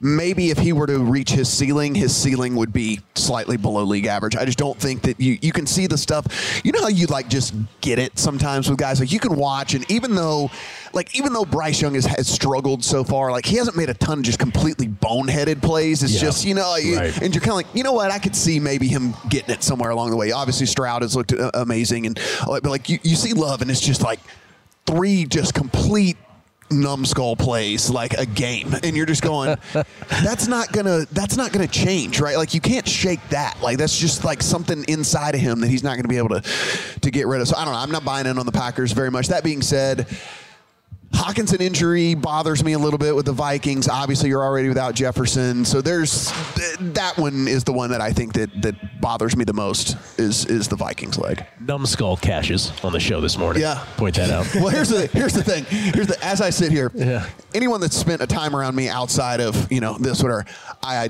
maybe 0.00 0.50
if 0.50 0.58
he 0.58 0.72
were 0.72 0.86
to 0.86 0.98
reach 0.98 1.30
his 1.30 1.48
ceiling, 1.48 1.94
his 1.94 2.14
ceiling 2.14 2.56
would 2.56 2.72
be 2.72 3.00
slightly 3.14 3.56
below 3.56 3.82
league 3.84 4.06
average. 4.06 4.36
I 4.36 4.44
just 4.44 4.58
don't 4.58 4.78
think 4.78 5.02
that 5.02 5.20
you 5.20 5.38
you 5.40 5.52
can 5.52 5.66
see 5.66 5.86
the 5.86 5.98
stuff. 5.98 6.60
You 6.64 6.72
know 6.72 6.82
how 6.82 6.88
you 6.88 7.06
like 7.06 7.28
just 7.28 7.54
get 7.80 7.98
it 7.98 8.18
sometimes 8.18 8.68
with 8.68 8.78
guys 8.78 9.00
like 9.00 9.12
you 9.12 9.20
can 9.20 9.36
watch, 9.36 9.74
and 9.74 9.88
even 9.90 10.14
though 10.14 10.50
like 10.92 11.14
even 11.16 11.32
though 11.32 11.44
Bryce 11.44 11.80
Young 11.80 11.94
has, 11.94 12.06
has 12.06 12.28
struggled 12.28 12.84
so 12.84 13.04
far, 13.04 13.30
like 13.30 13.44
he 13.46 13.56
hasn't 13.56 13.76
made 13.76 13.90
a 13.90 13.94
ton 13.94 14.18
of 14.18 14.24
just 14.24 14.38
completely 14.38 14.88
boneheaded 14.88 15.62
plays. 15.62 16.02
It's 16.02 16.14
Yeah. 16.14 16.20
just 16.20 16.44
you 16.44 16.54
know, 16.54 16.72
Right. 16.72 17.16
and 17.22 17.34
you're 17.34 17.40
kind 17.40 17.50
of 17.50 17.56
like 17.56 17.66
you 17.74 17.82
know 17.82 17.92
what 17.92 18.10
I 18.10 18.18
could 18.18 18.34
see 18.36 18.58
maybe 18.60 18.88
him 18.88 19.14
getting 19.28 19.54
it 19.54 19.62
somewhere 19.62 19.90
along 19.90 20.10
the 20.10 20.16
way. 20.16 20.32
Obviously 20.32 20.66
Stroud 20.66 21.02
has 21.02 21.14
looked 21.16 21.32
uh, 21.32 21.50
amazing, 21.54 22.06
and 22.06 22.18
but 22.46 22.64
like 22.64 22.88
you, 22.88 22.98
you 23.02 23.16
see 23.16 23.32
Love, 23.32 23.62
and 23.62 23.70
it's 23.70 23.80
just 23.80 24.02
like 24.02 24.20
three 24.86 25.24
just 25.26 25.54
complete 25.54 26.16
numbskull 26.70 27.34
plays 27.34 27.88
like 27.88 28.12
a 28.18 28.26
game 28.26 28.74
and 28.82 28.94
you're 28.94 29.06
just 29.06 29.22
going 29.22 29.56
that's 30.22 30.46
not 30.48 30.70
gonna 30.70 31.06
that's 31.12 31.34
not 31.34 31.50
gonna 31.50 31.66
change 31.66 32.20
right 32.20 32.36
like 32.36 32.52
you 32.52 32.60
can't 32.60 32.86
shake 32.86 33.20
that 33.30 33.56
like 33.62 33.78
that's 33.78 33.98
just 33.98 34.22
like 34.22 34.42
something 34.42 34.84
inside 34.86 35.34
of 35.34 35.40
him 35.40 35.60
that 35.60 35.68
he's 35.68 35.82
not 35.82 35.96
gonna 35.96 36.08
be 36.08 36.18
able 36.18 36.28
to 36.28 36.42
to 37.00 37.10
get 37.10 37.26
rid 37.26 37.40
of 37.40 37.48
so 37.48 37.56
i 37.56 37.64
don't 37.64 37.72
know 37.72 37.78
i'm 37.80 37.90
not 37.90 38.04
buying 38.04 38.26
in 38.26 38.38
on 38.38 38.44
the 38.44 38.52
packers 38.52 38.92
very 38.92 39.10
much 39.10 39.28
that 39.28 39.42
being 39.42 39.62
said 39.62 40.06
Hockenson 41.12 41.60
injury 41.60 42.14
bothers 42.14 42.62
me 42.62 42.74
a 42.74 42.78
little 42.78 42.98
bit 42.98 43.14
with 43.16 43.26
the 43.26 43.32
Vikings. 43.32 43.88
Obviously, 43.88 44.28
you're 44.28 44.44
already 44.44 44.68
without 44.68 44.94
Jefferson, 44.94 45.64
so 45.64 45.80
there's 45.80 46.30
that 46.78 47.14
one 47.16 47.48
is 47.48 47.64
the 47.64 47.72
one 47.72 47.90
that 47.90 48.00
I 48.00 48.12
think 48.12 48.34
that 48.34 48.50
that 48.62 49.00
bothers 49.00 49.36
me 49.36 49.44
the 49.44 49.52
most 49.52 49.96
is 50.18 50.44
is 50.46 50.68
the 50.68 50.76
Vikings 50.76 51.18
leg. 51.18 51.44
Numbskull 51.60 52.18
caches 52.18 52.72
on 52.82 52.92
the 52.92 53.00
show 53.00 53.20
this 53.20 53.38
morning. 53.38 53.62
Yeah. 53.62 53.84
Point 53.96 54.16
that 54.16 54.30
out. 54.30 54.46
well, 54.54 54.68
here's 54.68 54.90
the 54.90 55.06
here's 55.06 55.32
the 55.32 55.42
thing. 55.42 55.64
Here's 55.64 56.08
the 56.08 56.22
as 56.22 56.40
I 56.40 56.50
sit 56.50 56.72
here. 56.72 56.92
Yeah. 56.94 57.26
Anyone 57.54 57.80
that's 57.80 57.96
spent 57.96 58.20
a 58.20 58.26
time 58.26 58.54
around 58.54 58.74
me 58.74 58.88
outside 58.88 59.40
of 59.40 59.70
you 59.72 59.80
know 59.80 59.96
this 59.98 60.22
whatever, 60.22 60.44
I, 60.82 61.04
I 61.04 61.08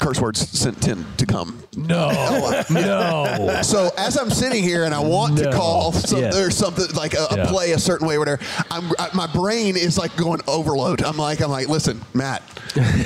curse 0.00 0.20
words 0.20 0.48
sent- 0.48 0.80
tend 0.82 1.04
to 1.18 1.26
come. 1.26 1.62
No. 1.76 2.62
no. 2.70 3.60
So 3.62 3.90
as 3.96 4.16
I'm 4.16 4.30
sitting 4.30 4.62
here 4.62 4.84
and 4.84 4.94
I 4.94 4.98
want 5.00 5.38
to 5.38 5.52
call 5.52 5.92
some, 5.92 6.20
Yeah. 6.20 6.30
there's 6.30 6.56
something 6.56 6.86
like 6.94 7.14
a, 7.14 7.26
a 7.30 7.36
Yeah. 7.36 7.46
play 7.46 7.72
a 7.72 7.78
certain 7.78 8.06
way, 8.08 8.18
whatever. 8.18 8.42
I'm 8.70 8.90
I, 8.98 9.08
my 9.14 9.26
brain 9.28 9.76
is 9.76 9.96
like 9.98 10.16
going 10.16 10.40
overload. 10.48 11.02
I'm 11.02 11.16
like 11.16 11.40
I'm 11.40 11.50
like 11.50 11.68
listen, 11.68 12.00
Matt, 12.14 12.42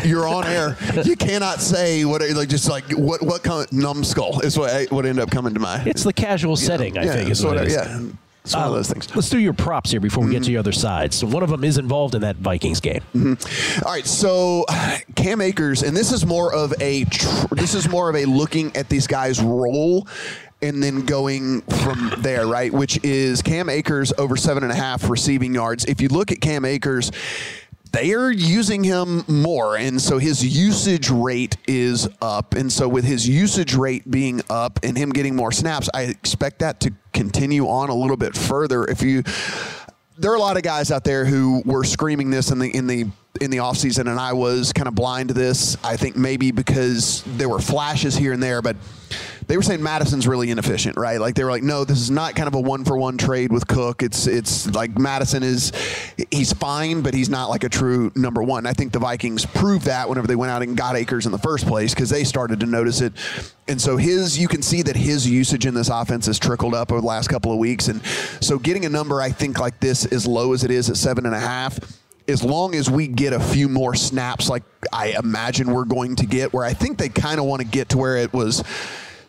you're 0.05 0.27
on 0.29 0.45
air. 0.47 0.77
You 1.05 1.17
cannot 1.17 1.61
say 1.61 2.05
what 2.05 2.23
like 2.31 2.49
just 2.49 2.69
like 2.71 2.85
what 2.93 3.23
what 3.23 3.43
come, 3.43 3.67
numbskull 3.73 4.41
is 4.41 4.59
what 4.59 4.71
I, 4.71 4.85
what 4.87 5.05
ended 5.07 5.23
up 5.23 5.31
coming 5.31 5.55
to 5.55 5.61
my. 5.61 5.83
It's 5.85 6.05
the 6.05 6.13
casual 6.13 6.57
setting, 6.57 6.97
I 6.99 7.05
yeah, 7.05 7.13
think, 7.15 7.31
is 7.31 7.41
sort 7.41 7.57
what 7.57 7.65
it 7.65 7.69
is. 7.69 7.75
yeah. 7.75 8.01
It's 8.45 8.55
one 8.55 8.67
of 8.67 8.75
those 8.75 8.91
things. 8.91 9.15
Let's 9.17 9.31
do 9.31 9.39
your 9.39 9.55
props 9.55 9.91
here 9.91 10.01
before 10.01 10.23
we 10.23 10.33
get 10.33 10.43
to 10.43 10.49
the 10.51 10.59
other 10.59 10.73
side. 10.73 11.15
So 11.15 11.27
one 11.27 11.43
of 11.43 11.49
them 11.49 11.65
is 11.65 11.79
involved 11.79 12.15
in 12.15 12.21
that 12.21 12.37
Vikings 12.37 12.79
game. 12.79 13.01
Mm-hmm. 13.15 13.87
All 13.87 13.93
right, 13.93 14.05
so 14.05 14.67
Cam 15.15 15.41
Akers, 15.41 15.83
and 15.83 15.97
this 15.97 16.13
is 16.13 16.27
more 16.27 16.55
of 16.55 16.75
a 16.79 17.05
tr- 17.05 17.55
this 17.55 17.75
is 17.75 17.89
more 17.89 18.11
of 18.11 18.17
a 18.17 18.27
looking 18.27 18.77
at 18.77 18.91
these 18.91 19.07
guys' 19.07 19.41
role 19.43 20.07
and 20.61 20.83
then 20.83 21.07
going 21.07 21.63
from 21.63 22.13
there, 22.19 22.47
right? 22.47 22.71
Which 22.71 23.03
is 23.03 23.41
Cam 23.41 23.71
Akers 23.71 24.13
over 24.19 24.37
seven 24.37 24.63
and 24.63 24.71
a 24.71 24.77
half 24.77 25.09
receiving 25.09 25.55
yards. 25.55 25.87
If 25.87 26.03
you 26.03 26.09
look 26.09 26.31
at 26.31 26.43
Cam 26.43 26.67
Akers. 26.67 27.11
They 27.95 28.13
are 28.13 28.33
using 28.33 28.83
him 28.83 29.25
more, 29.29 29.77
and 29.77 30.03
so 30.03 30.19
his 30.19 30.45
usage 30.45 31.11
rate 31.11 31.57
is 31.69 32.09
up. 32.21 32.55
And 32.55 32.73
so, 32.73 32.89
with 32.89 33.05
his 33.05 33.29
usage 33.29 33.77
rate 33.77 34.11
being 34.11 34.43
up 34.51 34.81
and 34.83 34.99
him 34.99 35.11
getting 35.11 35.37
more 35.37 35.53
snaps, 35.53 35.89
I 35.95 36.03
expect 36.03 36.59
that 36.59 36.81
to 36.81 36.93
continue 37.13 37.69
on 37.69 37.91
a 37.91 37.95
little 37.95 38.17
bit 38.17 38.37
further. 38.37 38.85
If 38.85 39.01
you 39.03 39.23
there 40.19 40.33
are 40.33 40.35
a 40.35 40.41
lot 40.41 40.57
of 40.57 40.65
guys 40.65 40.91
out 40.91 41.05
there 41.05 41.25
who 41.25 41.63
were 41.65 41.85
screaming 41.85 42.31
this 42.31 42.51
in 42.51 42.59
the 42.59 42.69
in 42.69 42.89
the 42.89 43.07
in 43.41 43.51
the 43.51 43.57
offseason 43.57 44.09
and 44.09 44.21
I 44.21 44.33
was 44.33 44.73
kind 44.73 44.87
of 44.87 44.95
blind 44.95 45.29
to 45.29 45.35
this. 45.35 45.77
I 45.83 45.97
think 45.97 46.15
maybe 46.15 46.53
because 46.53 47.25
there 47.27 47.49
were 47.49 47.59
flashes 47.59 48.17
here 48.17 48.33
and 48.33 48.41
there, 48.41 48.63
but 48.63 48.77
they 49.49 49.57
were 49.57 49.63
saying 49.63 49.83
Madison's 49.83 50.29
really 50.29 50.51
inefficient, 50.51 50.97
right? 50.97 51.21
Like 51.21 51.35
they 51.35 51.43
were 51.43 51.51
like, 51.51 51.65
no, 51.65 51.85
this 51.85 52.01
is 52.01 52.13
not 52.13 52.37
kind 52.37 52.47
of 52.47 52.55
a 52.55 52.61
one 52.61 52.85
for 52.85 52.97
one 52.97 53.19
trade 53.19 53.53
with 53.53 53.67
Cook. 53.67 54.05
It's 54.05 54.29
it's 54.29 54.73
like 54.73 54.97
Madison 54.97 55.43
is 55.43 55.73
he's 56.31 56.53
fine, 56.53 57.03
but 57.03 57.13
he's 57.13 57.29
not 57.29 57.51
like 57.51 57.65
a 57.65 57.69
true 57.69 58.13
number 58.15 58.41
one. 58.41 58.67
I 58.67 58.73
think 58.73 58.93
the 58.93 59.01
Vikings 59.01 59.45
proved 59.45 59.87
that 59.87 60.09
whenever 60.09 60.29
they 60.29 60.37
went 60.37 60.53
out 60.53 60.63
and 60.63 60.77
got 60.77 60.95
Akers 60.95 61.27
in 61.27 61.33
the 61.33 61.39
first 61.39 61.67
place 61.67 61.93
because 61.93 62.11
they 62.11 62.23
started 62.23 62.61
to 62.61 62.67
notice 62.67 63.01
it. 63.01 63.13
And 63.67 63.81
so 63.81 63.97
his 63.97 64.39
you 64.39 64.47
can 64.47 64.63
see 64.63 64.83
that 64.83 64.97
his 64.97 65.29
usage 65.29 65.67
in 65.67 65.75
this 65.75 65.89
offense 65.89 66.27
has 66.27 66.39
trickled 66.39 66.75
up 66.75 66.93
over 66.93 67.01
the 67.01 67.07
last 67.07 67.29
couple 67.29 67.53
of 67.53 67.59
weeks. 67.59 67.89
And 67.89 68.01
so 68.41 68.59
getting 68.59 68.85
a 68.85 68.89
number 68.89 69.21
I 69.21 69.31
think 69.31 69.59
like 69.59 69.81
this 69.81 70.07
as 70.07 70.25
low 70.25 70.53
as 70.53 70.63
it 70.63 70.71
is 70.71 70.89
at 70.89 70.97
seven 70.97 71.27
and 71.27 71.35
a 71.35 71.41
half 71.41 71.81
as 72.27 72.43
long 72.43 72.75
as 72.75 72.91
we 72.91 73.07
get 73.07 73.33
a 73.33 73.41
few 73.41 73.69
more 73.69 73.95
snaps 73.95 74.49
like 74.49 74.63
I 74.93 75.15
imagine 75.19 75.73
we're 75.73 75.85
going 75.85 76.17
to 76.17 76.27
get, 76.27 76.53
where 76.53 76.65
I 76.65 76.73
think 76.73 76.99
they 76.99 77.09
kind 77.09 77.39
of 77.39 77.47
want 77.47 77.61
to 77.63 77.67
get 77.67 77.91
to 77.91 77.99
where 77.99 78.17
it 78.17 78.33
was, 78.33 78.63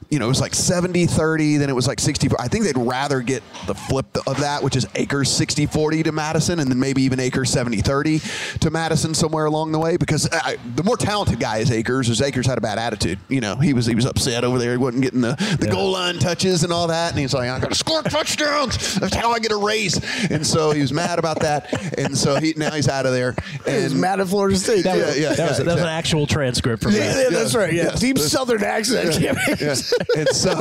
you 0.09 0.19
know, 0.19 0.25
it 0.25 0.29
was 0.29 0.41
like 0.41 0.53
70 0.53 1.05
30, 1.07 1.57
then 1.57 1.69
it 1.69 1.73
was 1.75 1.87
like 1.87 1.99
60. 1.99 2.29
I 2.39 2.47
think 2.47 2.63
they'd 2.65 2.77
rather 2.77 3.21
get 3.21 3.43
the 3.67 3.73
flip 3.75 4.05
of 4.27 4.39
that, 4.39 4.63
which 4.63 4.75
is 4.75 4.85
Akers 4.95 5.29
60 5.31 5.65
40 5.65 6.03
to 6.03 6.11
Madison, 6.11 6.59
and 6.59 6.69
then 6.69 6.79
maybe 6.79 7.01
even 7.03 7.19
Akers 7.19 7.49
70 7.49 7.81
30 7.81 8.19
to 8.61 8.69
Madison 8.69 9.13
somewhere 9.13 9.45
along 9.45 9.71
the 9.71 9.79
way, 9.79 9.97
because 9.97 10.29
I, 10.31 10.57
the 10.75 10.83
more 10.83 10.97
talented 10.97 11.39
guy 11.39 11.57
is 11.57 11.71
Akers, 11.71 12.09
is 12.09 12.21
Akers 12.21 12.45
had 12.45 12.57
a 12.57 12.61
bad 12.61 12.77
attitude. 12.77 13.19
You 13.29 13.41
know, 13.41 13.55
he 13.55 13.73
was 13.73 13.85
he 13.85 13.95
was 13.95 14.05
upset 14.05 14.43
over 14.43 14.59
there, 14.59 14.71
he 14.71 14.77
wasn't 14.77 15.03
getting 15.03 15.21
the, 15.21 15.35
the 15.59 15.67
goal 15.67 15.91
line 15.91 16.19
touches 16.19 16.63
and 16.63 16.71
all 16.71 16.87
that, 16.87 17.11
and 17.11 17.19
he's 17.19 17.33
like, 17.33 17.49
I'm 17.49 17.59
going 17.59 17.71
to 17.71 17.77
score 17.77 18.01
touchdowns. 18.03 18.95
That's 18.95 19.15
how 19.15 19.31
I 19.31 19.39
get 19.39 19.51
a 19.51 19.57
raise. 19.57 19.99
And 20.31 20.45
so 20.45 20.71
he 20.71 20.81
was 20.81 20.93
mad 20.93 21.19
about 21.19 21.39
that, 21.41 21.97
and 21.97 22.17
so 22.17 22.35
he 22.39 22.53
now 22.57 22.71
he's 22.71 22.87
out 22.87 23.05
of 23.05 23.11
there. 23.11 23.35
And 23.65 23.83
He's 23.83 23.93
mad 23.95 24.19
at 24.19 24.27
Florida 24.27 24.55
State. 24.57 24.83
That, 24.83 24.97
was, 24.97 25.19
yeah, 25.19 25.33
that, 25.33 25.49
was, 25.49 25.59
yeah, 25.59 25.65
that 25.65 25.73
was 25.73 25.81
an 25.81 25.87
actual 25.89 26.27
transcript 26.27 26.83
from 26.83 26.91
Yeah, 26.93 26.99
that. 27.13 27.31
yeah, 27.31 27.37
that's 27.37 27.55
right. 27.55 27.73
Yeah, 27.73 27.83
Yes. 27.85 27.99
deep 27.99 28.15
That's- 28.17 28.31
Southern 28.31 28.63
accent. 28.63 29.15
Yeah. 30.13 30.15
and 30.21 30.29
so, 30.29 30.53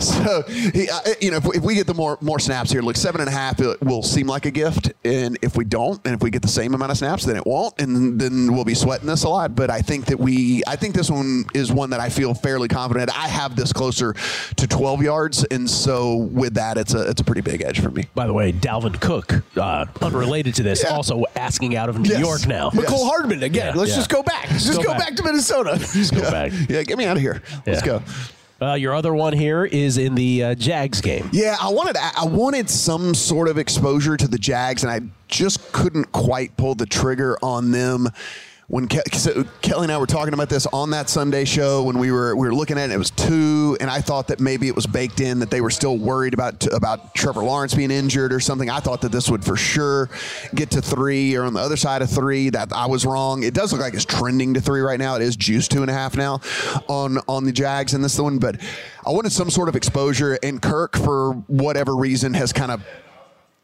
so 0.00 0.42
he, 0.42 0.88
uh, 0.88 1.00
you 1.20 1.30
know, 1.30 1.38
if, 1.38 1.46
if 1.56 1.62
we 1.62 1.74
get 1.74 1.86
the 1.86 1.94
more 1.94 2.18
more 2.20 2.38
snaps 2.38 2.70
here, 2.70 2.82
look, 2.82 2.96
seven 2.96 3.20
and 3.20 3.28
a 3.28 3.32
half 3.32 3.60
it 3.60 3.80
will 3.82 4.02
seem 4.02 4.26
like 4.26 4.46
a 4.46 4.50
gift, 4.50 4.92
and 5.04 5.38
if 5.42 5.56
we 5.56 5.64
don't, 5.64 6.00
and 6.04 6.14
if 6.14 6.22
we 6.22 6.30
get 6.30 6.42
the 6.42 6.48
same 6.48 6.74
amount 6.74 6.90
of 6.90 6.98
snaps, 6.98 7.24
then 7.24 7.36
it 7.36 7.46
won't, 7.46 7.78
and 7.80 8.20
then 8.20 8.52
we'll 8.54 8.64
be 8.64 8.74
sweating 8.74 9.06
this 9.06 9.24
a 9.24 9.28
lot. 9.28 9.54
But 9.54 9.70
I 9.70 9.80
think 9.80 10.06
that 10.06 10.18
we, 10.18 10.62
I 10.66 10.76
think 10.76 10.94
this 10.94 11.10
one 11.10 11.44
is 11.54 11.72
one 11.72 11.90
that 11.90 12.00
I 12.00 12.08
feel 12.08 12.34
fairly 12.34 12.68
confident. 12.68 13.10
I 13.16 13.28
have 13.28 13.56
this 13.56 13.72
closer 13.72 14.14
to 14.56 14.66
12 14.66 15.02
yards, 15.02 15.44
and 15.44 15.68
so 15.68 16.16
with 16.16 16.54
that, 16.54 16.76
it's 16.78 16.94
a 16.94 17.08
it's 17.08 17.20
a 17.20 17.24
pretty 17.24 17.40
big 17.42 17.62
edge 17.62 17.80
for 17.80 17.90
me. 17.90 18.04
By 18.14 18.26
the 18.26 18.32
way, 18.32 18.52
Dalvin 18.52 19.00
Cook, 19.00 19.32
uh, 19.56 19.86
unrelated 20.02 20.54
to 20.56 20.62
this, 20.62 20.84
also 20.84 21.24
asking 21.36 21.76
out 21.76 21.88
of 21.88 21.98
New 21.98 22.10
Yes. 22.10 22.20
York 22.20 22.46
now. 22.46 22.70
Mecole 22.70 23.06
Hardman 23.06 23.42
again. 23.42 23.74
Yeah, 23.74 23.80
Let's 23.80 23.90
yeah. 23.90 23.96
just 23.96 24.10
go 24.10 24.22
back. 24.22 24.50
Let's 24.50 24.64
just 24.66 24.78
Go 24.78 24.84
go, 24.84 24.90
back. 24.92 24.98
back. 25.00 25.16
to 25.16 25.22
Minnesota. 25.24 25.70
Let's 25.72 26.10
go 26.10 26.30
back. 26.30 26.52
Yeah, 26.68 26.82
get 26.82 26.98
me 26.98 27.04
out 27.06 27.16
of 27.16 27.22
here. 27.22 27.42
Let's 27.66 27.80
Yeah. 27.80 27.86
go. 27.86 28.02
Uh, 28.60 28.72
your 28.72 28.94
other 28.94 29.14
one 29.14 29.34
here 29.34 29.66
is 29.66 29.98
in 29.98 30.14
the 30.14 30.42
uh, 30.42 30.54
Jags 30.54 31.00
game. 31.02 31.28
Yeah, 31.32 31.56
I 31.60 31.68
wanted 31.68 31.96
I 31.96 32.24
wanted 32.24 32.70
some 32.70 33.14
sort 33.14 33.48
of 33.48 33.58
exposure 33.58 34.16
to 34.16 34.26
the 34.26 34.38
Jags, 34.38 34.82
and 34.82 34.90
I 34.90 35.00
just 35.28 35.72
couldn't 35.72 36.10
quite 36.12 36.56
pull 36.56 36.74
the 36.74 36.86
trigger 36.86 37.36
on 37.42 37.70
them. 37.70 38.08
When 38.68 38.88
Ke- 38.88 39.14
so 39.14 39.44
Kelley 39.62 39.84
and 39.84 39.92
I 39.92 39.98
were 39.98 40.06
talking 40.06 40.34
about 40.34 40.48
this 40.48 40.66
on 40.72 40.90
that 40.90 41.08
Sunday 41.08 41.44
show, 41.44 41.84
when 41.84 41.98
we 41.98 42.10
were 42.10 42.34
we 42.34 42.48
were 42.48 42.54
looking 42.54 42.78
at 42.78 42.90
it, 42.90 42.94
it 42.94 42.98
was 42.98 43.12
two, 43.12 43.76
and 43.80 43.88
I 43.88 44.00
thought 44.00 44.26
that 44.26 44.40
maybe 44.40 44.66
it 44.66 44.74
was 44.74 44.88
baked 44.88 45.20
in 45.20 45.38
that 45.38 45.50
they 45.50 45.60
were 45.60 45.70
still 45.70 45.96
worried 45.96 46.34
about 46.34 46.66
about 46.72 47.14
Trevor 47.14 47.44
Lawrence 47.44 47.74
being 47.74 47.92
injured 47.92 48.32
or 48.32 48.40
something. 48.40 48.68
I 48.68 48.80
thought 48.80 49.02
that 49.02 49.12
this 49.12 49.30
would 49.30 49.44
for 49.44 49.56
sure 49.56 50.10
get 50.52 50.72
to 50.72 50.82
three 50.82 51.36
or 51.36 51.44
on 51.44 51.54
the 51.54 51.60
other 51.60 51.76
side 51.76 52.02
of 52.02 52.10
three. 52.10 52.50
That 52.50 52.72
I 52.72 52.86
was 52.86 53.06
wrong. 53.06 53.44
It 53.44 53.54
does 53.54 53.70
look 53.70 53.80
like 53.80 53.94
it's 53.94 54.04
trending 54.04 54.54
to 54.54 54.60
three 54.60 54.80
right 54.80 54.98
now. 54.98 55.14
It 55.14 55.22
is 55.22 55.36
juice 55.36 55.68
two 55.68 55.82
and 55.82 55.90
a 55.90 55.94
half 55.94 56.16
now 56.16 56.40
on 56.88 57.18
on 57.28 57.44
the 57.44 57.52
Jags 57.52 57.94
in 57.94 58.02
this 58.02 58.18
one, 58.18 58.38
but 58.38 58.60
I 59.06 59.10
wanted 59.10 59.30
some 59.30 59.48
sort 59.48 59.68
of 59.68 59.76
exposure, 59.76 60.40
and 60.42 60.60
Kirk 60.60 60.96
for 60.96 61.34
whatever 61.46 61.94
reason 61.94 62.34
has 62.34 62.52
kind 62.52 62.72
of 62.72 62.84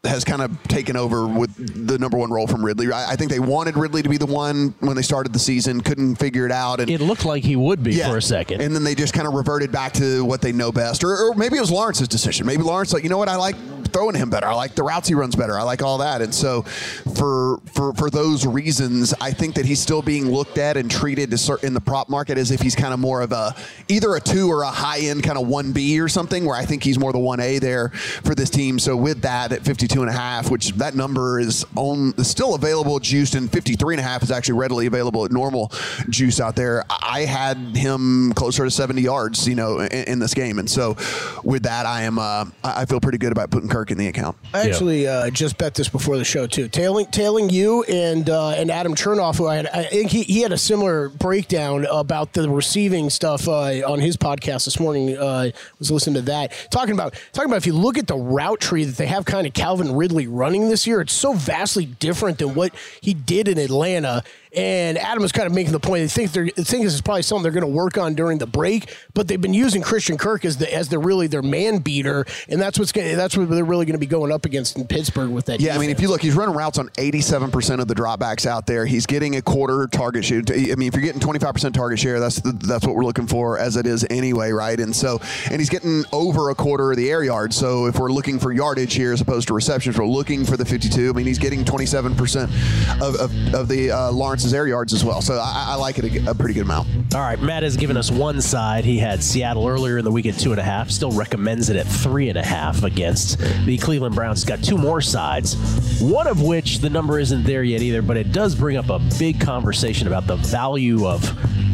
has 0.04 0.24
kind 0.24 0.42
of 0.42 0.60
taken 0.64 0.96
over 0.96 1.28
with 1.28 1.86
the 1.86 1.96
number 1.96 2.18
one 2.18 2.28
role 2.30 2.48
from 2.48 2.64
Ridley. 2.64 2.90
I, 2.90 3.12
I 3.12 3.16
think 3.16 3.30
they 3.30 3.38
wanted 3.38 3.76
Ridley 3.76 4.02
to 4.02 4.08
be 4.08 4.16
the 4.16 4.26
one 4.26 4.74
when 4.80 4.96
they 4.96 5.02
started 5.02 5.32
the 5.32 5.38
season, 5.38 5.80
couldn't 5.80 6.16
figure 6.16 6.44
it 6.44 6.50
out, 6.50 6.80
and 6.80 6.90
It 6.90 7.00
looked 7.00 7.24
like 7.24 7.44
he 7.44 7.54
would 7.54 7.84
be 7.84 7.94
yeah. 7.94 8.10
for 8.10 8.16
a 8.16 8.22
second. 8.22 8.62
And 8.62 8.74
then 8.74 8.82
they 8.82 8.96
just 8.96 9.14
kind 9.14 9.28
of 9.28 9.34
reverted 9.34 9.70
back 9.70 9.92
to 9.94 10.24
what 10.24 10.40
they 10.40 10.50
know 10.50 10.72
best. 10.72 11.04
Or, 11.04 11.16
or 11.16 11.34
maybe 11.34 11.56
it 11.56 11.60
was 11.60 11.70
Lawrence's 11.70 12.08
decision. 12.08 12.46
Maybe 12.46 12.64
Lawrence, 12.64 12.92
like, 12.92 13.04
you 13.04 13.10
know 13.10 13.18
what, 13.18 13.28
I 13.28 13.36
like 13.36 13.54
throwing 13.92 14.16
him 14.16 14.30
better. 14.30 14.46
I 14.46 14.54
like 14.54 14.74
the 14.74 14.82
routes 14.82 15.08
he 15.08 15.14
runs 15.14 15.36
better. 15.36 15.58
I 15.58 15.62
like 15.62 15.82
all 15.82 15.98
that. 15.98 16.22
And 16.22 16.34
so 16.34 16.62
for 16.62 17.58
for 17.72 17.92
for 17.94 18.10
those 18.10 18.46
reasons, 18.46 19.14
I 19.20 19.32
think 19.32 19.54
that 19.56 19.66
he's 19.66 19.80
still 19.80 20.02
being 20.02 20.30
looked 20.30 20.58
at 20.58 20.76
and 20.76 20.90
treated 20.90 21.32
in 21.62 21.74
the 21.74 21.80
prop 21.80 22.08
market 22.08 22.38
as 22.38 22.50
if 22.50 22.60
he's 22.60 22.74
kind 22.74 22.94
of 22.94 23.00
more 23.00 23.20
of 23.20 23.32
a 23.32 23.54
either 23.88 24.14
a 24.14 24.20
two 24.20 24.48
or 24.50 24.62
a 24.62 24.70
high 24.70 25.00
end 25.00 25.22
kind 25.22 25.38
of 25.38 25.46
one 25.46 25.72
B 25.72 26.00
or 26.00 26.08
something, 26.08 26.44
where 26.44 26.56
I 26.56 26.64
think 26.64 26.82
he's 26.82 26.98
more 26.98 27.12
the 27.12 27.18
one 27.18 27.40
A 27.40 27.58
there 27.58 27.90
for 27.90 28.34
this 28.34 28.50
team. 28.50 28.78
So 28.78 28.96
with 28.96 29.22
that 29.22 29.52
at 29.52 29.62
52 29.62 29.91
52 29.92 30.02
and 30.02 30.10
a 30.10 30.18
half, 30.18 30.50
which 30.50 30.70
that 30.72 30.94
number 30.94 31.38
is 31.38 31.66
on 31.76 32.14
is 32.16 32.28
still 32.28 32.54
available 32.54 32.98
juiced 32.98 33.34
and 33.34 33.52
53 33.52 33.94
and 33.94 34.00
a 34.00 34.02
half 34.02 34.22
is 34.22 34.30
actually 34.30 34.58
readily 34.58 34.86
available 34.86 35.24
at 35.24 35.30
normal 35.30 35.70
juice 36.08 36.40
out 36.40 36.56
there. 36.56 36.84
I 36.88 37.20
had 37.20 37.58
him 37.76 38.32
closer 38.32 38.64
to 38.64 38.70
70 38.70 39.02
yards, 39.02 39.46
you 39.46 39.54
know, 39.54 39.80
in, 39.80 40.04
in 40.04 40.18
this 40.18 40.32
game. 40.32 40.58
And 40.58 40.68
so 40.70 40.96
with 41.44 41.64
that, 41.64 41.84
I 41.84 42.02
am, 42.02 42.18
uh, 42.18 42.46
I 42.64 42.82
I 42.82 42.84
feel 42.86 43.00
pretty 43.00 43.18
good 43.18 43.32
about 43.32 43.50
putting 43.50 43.68
Kirk 43.68 43.90
in 43.90 43.98
the 43.98 44.08
account. 44.08 44.36
I 44.52 44.62
actually 44.68 45.06
uh, 45.06 45.30
just 45.30 45.56
bet 45.56 45.74
this 45.74 45.88
before 45.88 46.16
the 46.16 46.24
show 46.24 46.46
too. 46.46 46.68
Tailing, 46.68 47.06
tailing 47.06 47.48
you 47.48 47.84
and 47.84 48.28
uh, 48.28 48.50
and 48.50 48.70
Adam 48.70 48.94
Chernoff, 48.94 49.36
who 49.36 49.46
I 49.46 49.56
had, 49.56 49.66
I 49.68 49.84
think 49.84 50.10
he, 50.10 50.22
he 50.22 50.40
had 50.40 50.52
a 50.52 50.58
similar 50.58 51.10
breakdown 51.10 51.86
about 51.90 52.32
the 52.32 52.48
receiving 52.48 53.08
stuff 53.08 53.46
uh, 53.46 53.82
on 53.86 54.00
his 54.00 54.16
podcast 54.16 54.64
this 54.64 54.80
morning. 54.80 55.16
Uh, 55.16 55.50
was 55.78 55.90
listening 55.90 56.14
to 56.14 56.22
that, 56.22 56.52
talking 56.70 56.94
about 56.94 57.14
talking 57.32 57.50
about 57.50 57.58
if 57.58 57.66
you 57.66 57.74
look 57.74 57.98
at 57.98 58.06
the 58.06 58.16
route 58.16 58.60
tree 58.60 58.84
that 58.84 58.96
they 58.96 59.06
have, 59.06 59.24
kind 59.24 59.46
of 59.46 59.52
Calvin 59.52 59.81
Ridley 59.90 60.26
running 60.26 60.68
this 60.68 60.86
year, 60.86 61.00
it's 61.00 61.12
so 61.12 61.32
vastly 61.32 61.86
different 61.86 62.38
than 62.38 62.54
what 62.54 62.74
he 63.00 63.14
did 63.14 63.48
in 63.48 63.58
Atlanta. 63.58 64.22
And 64.54 64.98
Adam 64.98 65.22
was 65.22 65.32
kind 65.32 65.46
of 65.46 65.54
making 65.54 65.72
the 65.72 65.80
point. 65.80 66.02
They 66.02 66.08
think 66.08 66.32
they're 66.32 66.44
they 66.44 66.64
think 66.64 66.84
this 66.84 66.92
is 66.94 67.00
probably 67.00 67.22
something 67.22 67.42
they're 67.42 67.52
going 67.52 67.62
to 67.62 67.66
work 67.66 67.96
on 67.96 68.14
during 68.14 68.38
the 68.38 68.46
break, 68.46 68.94
but 69.14 69.26
they've 69.26 69.40
been 69.40 69.54
using 69.54 69.80
Christian 69.80 70.18
Kirk 70.18 70.44
as 70.44 70.58
the 70.58 70.72
as 70.72 70.90
their 70.90 71.00
really 71.00 71.26
their 71.26 71.42
man 71.42 71.78
beater, 71.78 72.26
and 72.48 72.60
that's 72.60 72.78
what's 72.78 72.92
gonna, 72.92 73.16
that's 73.16 73.36
what 73.36 73.48
they're 73.48 73.64
really 73.64 73.86
going 73.86 73.94
to 73.94 73.98
be 73.98 74.06
going 74.06 74.30
up 74.30 74.44
against 74.44 74.76
in 74.76 74.86
Pittsburgh 74.86 75.30
with 75.30 75.46
that. 75.46 75.60
Yeah, 75.60 75.74
I 75.74 75.78
mean, 75.78 75.90
if 75.90 76.00
you 76.00 76.08
look, 76.08 76.20
he's 76.20 76.34
running 76.34 76.54
routes 76.54 76.78
on 76.78 76.88
87% 76.90 77.80
of 77.80 77.88
the 77.88 77.94
dropbacks 77.94 78.46
out 78.46 78.66
there. 78.66 78.84
He's 78.84 79.06
getting 79.06 79.36
a 79.36 79.42
quarter 79.42 79.86
target 79.86 80.24
share. 80.24 80.42
I 80.48 80.74
mean, 80.74 80.88
if 80.88 80.94
you're 80.94 81.04
getting 81.04 81.20
25% 81.20 81.72
target 81.72 81.98
share, 81.98 82.20
that's 82.20 82.40
the, 82.40 82.52
that's 82.52 82.86
what 82.86 82.94
we're 82.94 83.04
looking 83.04 83.26
for 83.26 83.58
as 83.58 83.76
it 83.76 83.86
is 83.86 84.06
anyway, 84.10 84.50
right? 84.50 84.78
And 84.78 84.94
so, 84.94 85.20
and 85.50 85.60
he's 85.60 85.70
getting 85.70 86.04
over 86.12 86.50
a 86.50 86.54
quarter 86.54 86.90
of 86.90 86.96
the 86.96 87.10
air 87.10 87.24
yards. 87.24 87.56
So 87.56 87.86
if 87.86 87.98
we're 87.98 88.12
looking 88.12 88.38
for 88.38 88.52
yardage 88.52 88.94
here 88.94 89.12
as 89.12 89.20
opposed 89.20 89.48
to 89.48 89.54
receptions, 89.54 89.98
we're 89.98 90.06
looking 90.06 90.44
for 90.44 90.56
the 90.56 90.64
52. 90.64 91.08
I 91.08 91.12
mean, 91.12 91.26
he's 91.26 91.38
getting 91.38 91.64
27% 91.64 93.00
of, 93.00 93.14
of, 93.16 93.54
of 93.54 93.68
the 93.68 93.90
uh, 93.90 94.10
Lawrence's 94.42 94.54
air 94.54 94.66
yards 94.66 94.92
as 94.92 95.04
well. 95.04 95.22
So 95.22 95.34
I, 95.34 95.66
I 95.68 95.74
like 95.76 95.98
it 95.98 96.04
a, 96.04 96.30
a 96.30 96.34
pretty 96.34 96.54
good 96.54 96.64
amount. 96.64 96.88
All 97.14 97.20
right, 97.20 97.40
Matt 97.40 97.62
has 97.62 97.76
given 97.76 97.96
us 97.96 98.10
one 98.10 98.40
side. 98.40 98.84
He 98.84 98.98
had 98.98 99.22
Seattle 99.22 99.68
earlier 99.68 99.98
in 99.98 100.04
the 100.04 100.10
week 100.10 100.26
at 100.26 100.38
two 100.38 100.50
and 100.50 100.60
a 100.60 100.64
half. 100.64 100.90
Still 100.90 101.12
recommends 101.12 101.68
it 101.70 101.76
at 101.76 101.86
three 101.86 102.28
and 102.28 102.38
a 102.38 102.42
half 102.42 102.82
against 102.82 103.38
the 103.64 103.78
Cleveland 103.78 104.14
Browns. 104.14 104.40
He's 104.40 104.48
got 104.48 104.62
two 104.64 104.76
more 104.76 105.00
sides, 105.00 105.54
one 106.00 106.26
of 106.26 106.42
which 106.42 106.78
the 106.78 106.90
number 106.90 107.18
isn't 107.18 107.44
there 107.44 107.62
yet 107.62 107.82
either, 107.82 108.02
but 108.02 108.16
it 108.16 108.32
does 108.32 108.54
bring 108.54 108.76
up 108.76 108.88
a 108.88 108.98
big 109.18 109.40
conversation 109.40 110.08
about 110.08 110.26
the 110.26 110.36
value 110.36 111.06
of 111.06 111.22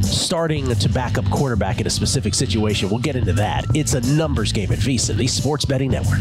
starting 0.03 0.69
to 0.75 0.89
back 0.89 1.19
up 1.19 1.25
quarterback 1.31 1.81
in 1.81 1.87
a 1.87 1.91
specific 1.91 2.35
situation. 2.35 2.91
We'll 2.91 2.99
get 2.99 3.17
into 3.17 3.33
that. 3.35 3.65
It's 3.75 3.95
a 3.95 4.01
numbers 4.01 4.53
game 4.53 4.73
at 4.73 4.79
VSIN, 4.79 5.17
the 5.17 5.27
Sports 5.27 5.65
Betting 5.65 5.91
Network. 5.91 6.19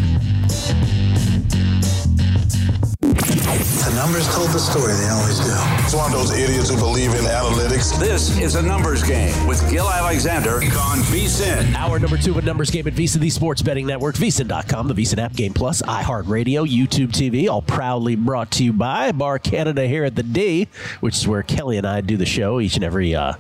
The 3.58 3.94
numbers 3.96 4.28
told 4.36 4.50
the 4.50 4.60
story. 4.60 4.94
They 4.94 5.10
always 5.10 5.40
do. 5.40 5.54
It's 5.84 5.96
one 5.96 6.12
of 6.12 6.18
those 6.18 6.38
idiots 6.38 6.70
who 6.70 6.78
believe 6.78 7.12
in 7.12 7.26
analytics. 7.26 7.98
This 8.00 8.38
is 8.38 8.56
a 8.56 8.62
numbers 8.62 9.04
game 9.04 9.48
with 9.48 9.68
Gill 9.72 9.90
Alexander 9.90 10.56
on 10.56 11.00
VSIN. 11.10 11.74
Hour 11.76 12.00
number 12.00 12.18
two 12.18 12.32
of 12.32 12.38
a 12.38 12.42
numbers 12.42 12.70
game 12.70 12.88
at 12.88 12.94
VSIN, 12.94 13.20
the 13.20 13.30
Sports 13.30 13.62
Betting 13.62 13.88
Network, 13.88 14.16
VSIN.com, 14.16 14.88
the 14.88 14.94
VSIN 14.94 15.18
app, 15.20 15.34
Game 15.34 15.54
Plus, 15.54 15.82
iHeartRadio, 15.82 16.68
YouTube 16.68 17.10
TV, 17.10 17.50
all 17.50 17.62
proudly 17.62 18.16
brought 18.16 18.52
to 18.52 18.64
you 18.64 18.74
by 18.74 19.12
Bar 19.12 19.40
Canada 19.40 19.88
here 19.88 20.04
at 20.04 20.16
the 20.16 20.24
D, 20.24 20.68
which 21.00 21.16
is 21.16 21.28
where 21.28 21.42
Kelley 21.42 21.78
and 21.78 21.88
I 21.88 22.02
do 22.02 22.18
the 22.18 22.26
show 22.26 22.60
each 22.60 22.76
and 22.76 22.84
every 22.84 23.16
uh, 23.16 23.34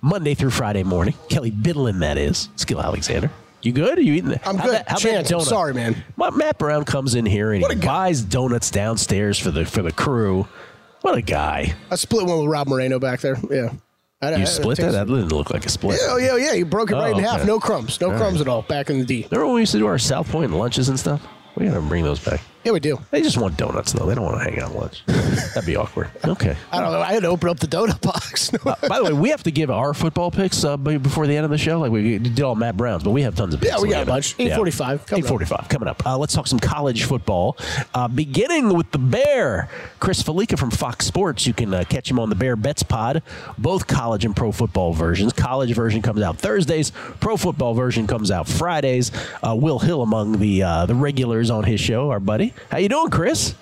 Monday 0.00 0.34
through 0.34 0.50
Friday 0.50 0.82
morning. 0.82 1.14
Kelley 1.28 1.50
Bydlon, 1.50 2.00
that 2.00 2.16
is. 2.16 2.48
Gill 2.66 2.80
Alexander. 2.80 3.30
You 3.62 3.72
good? 3.72 3.98
Are 3.98 4.02
you 4.02 4.14
eating? 4.14 4.38
I'm 4.44 4.56
good. 4.56 4.82
How 4.86 4.96
Chance, 4.96 5.30
I'm 5.32 5.40
sorry, 5.40 5.74
man. 5.74 6.04
Well, 6.16 6.30
Matt 6.30 6.58
Brown 6.58 6.84
comes 6.84 7.14
in 7.16 7.26
here 7.26 7.52
and 7.52 7.64
he 7.66 7.74
buys 7.74 8.22
donuts 8.22 8.70
downstairs 8.70 9.38
for 9.38 9.50
the 9.50 9.64
for 9.64 9.82
the 9.82 9.90
crew. 9.92 10.46
What 11.02 11.16
a 11.16 11.22
guy! 11.22 11.74
I 11.90 11.96
split 11.96 12.26
one 12.26 12.38
with 12.40 12.48
Rob 12.48 12.68
Moreno 12.68 12.98
back 12.98 13.20
there. 13.20 13.36
Yeah. 13.50 13.72
I, 14.20 14.34
You 14.34 14.46
split 14.46 14.78
that? 14.78 14.92
That 14.92 15.06
didn't 15.06 15.28
look 15.28 15.50
like 15.50 15.64
a 15.64 15.68
split. 15.68 16.00
Yeah, 16.02 16.08
oh, 16.10 16.16
yeah, 16.16 16.36
yeah. 16.36 16.52
You 16.52 16.64
broke 16.66 16.90
it 16.90 16.94
right 16.94 17.14
Oh, 17.14 17.18
in 17.18 17.22
half. 17.24 17.36
okay. 17.38 17.46
No 17.46 17.60
crumbs. 17.60 18.00
No 18.00 18.10
All 18.10 18.16
crumbs 18.18 18.38
right. 18.38 18.40
at 18.42 18.48
all. 18.48 18.62
Back 18.62 18.90
in 18.90 18.98
the 18.98 19.04
D. 19.04 19.26
Remember 19.30 19.46
when 19.46 19.54
we 19.54 19.60
used 19.62 19.70
to 19.72 19.78
do 19.78 19.86
our 19.86 19.98
South 19.98 20.28
Point 20.28 20.52
lunches 20.52 20.88
and 20.88 20.98
stuff? 20.98 21.24
We 21.56 21.66
gotta 21.66 21.80
bring 21.80 22.02
those 22.02 22.18
back. 22.24 22.40
Yeah, 22.68 22.72
we 22.72 22.80
do. 22.80 23.00
They 23.10 23.22
just 23.22 23.38
want 23.38 23.56
donuts 23.56 23.94
though. 23.94 24.04
They 24.04 24.14
don't 24.14 24.26
want 24.26 24.42
to 24.42 24.50
hang 24.50 24.60
out 24.60 24.74
lunch. 24.74 25.02
That'd 25.06 25.64
be 25.64 25.74
awkward. 25.74 26.10
Okay. 26.22 26.54
I 26.70 26.80
don't 26.82 26.92
know. 26.92 27.00
I 27.00 27.14
had 27.14 27.22
to 27.22 27.28
open 27.28 27.48
up 27.48 27.58
the 27.60 27.66
donut 27.66 28.02
box. 28.02 28.50
Uh, 28.68 28.74
by 28.88 28.98
the 28.98 29.04
way, 29.04 29.12
we 29.12 29.30
have 29.30 29.42
to 29.42 29.50
give 29.50 29.70
our 29.70 29.94
football 29.94 30.30
picks 30.30 30.64
uh, 30.64 30.76
before 30.76 31.26
the 31.26 31.34
end 31.34 31.44
of 31.44 31.50
the 31.50 31.56
show. 31.56 31.78
Like 31.80 31.90
we 31.92 32.18
did 32.18 32.40
all 32.42 32.54
Matt 32.54 32.76
Brown's, 32.76 33.02
but 33.04 33.12
we 33.12 33.22
have 33.22 33.34
tons 33.34 33.54
of 33.54 33.60
picks. 33.60 33.72
Yeah, 33.72 33.80
we 33.80 33.88
got 33.88 34.02
a 34.02 34.06
bunch. 34.06 34.36
8:45 34.36 35.06
coming 35.06 35.24
up. 35.24 35.30
8:45 35.30 35.68
coming 35.70 35.88
up. 35.88 36.04
Uh, 36.04 36.18
let's 36.18 36.34
talk 36.34 36.46
some 36.46 36.58
college 36.58 37.04
football. 37.04 37.56
Uh, 37.94 38.08
beginning 38.08 38.74
with 38.76 38.90
the 38.90 38.98
Bear, 38.98 39.68
Chris 40.00 40.22
Fallica 40.22 40.58
from 40.58 40.70
Fox 40.70 41.06
Sports. 41.06 41.46
You 41.46 41.54
can 41.54 41.72
uh, 41.72 41.84
catch 41.88 42.10
him 42.10 42.18
on 42.18 42.28
the 42.28 42.34
Bear 42.34 42.56
Bets 42.56 42.82
Pod, 42.82 43.22
both 43.56 43.86
college 43.86 44.24
and 44.24 44.34
pro 44.36 44.52
football 44.52 44.92
versions. 44.92 45.32
College 45.32 45.72
version 45.74 46.02
comes 46.02 46.20
out 46.20 46.36
Thursdays. 46.38 46.90
Pro 47.20 47.36
football 47.36 47.74
version 47.74 48.06
comes 48.06 48.30
out 48.30 48.48
Fridays. 48.48 49.12
Uh, 49.42 49.54
Will 49.54 49.78
Hill 49.78 50.02
among 50.02 50.38
the 50.38 50.62
uh, 50.62 50.86
the 50.86 50.94
regulars 50.94 51.48
on 51.48 51.64
his 51.64 51.80
show, 51.80 52.10
our 52.10 52.20
buddy. 52.20 52.52
How 52.70 52.78
you 52.78 52.88
doing, 52.88 53.10
Chris? 53.10 53.54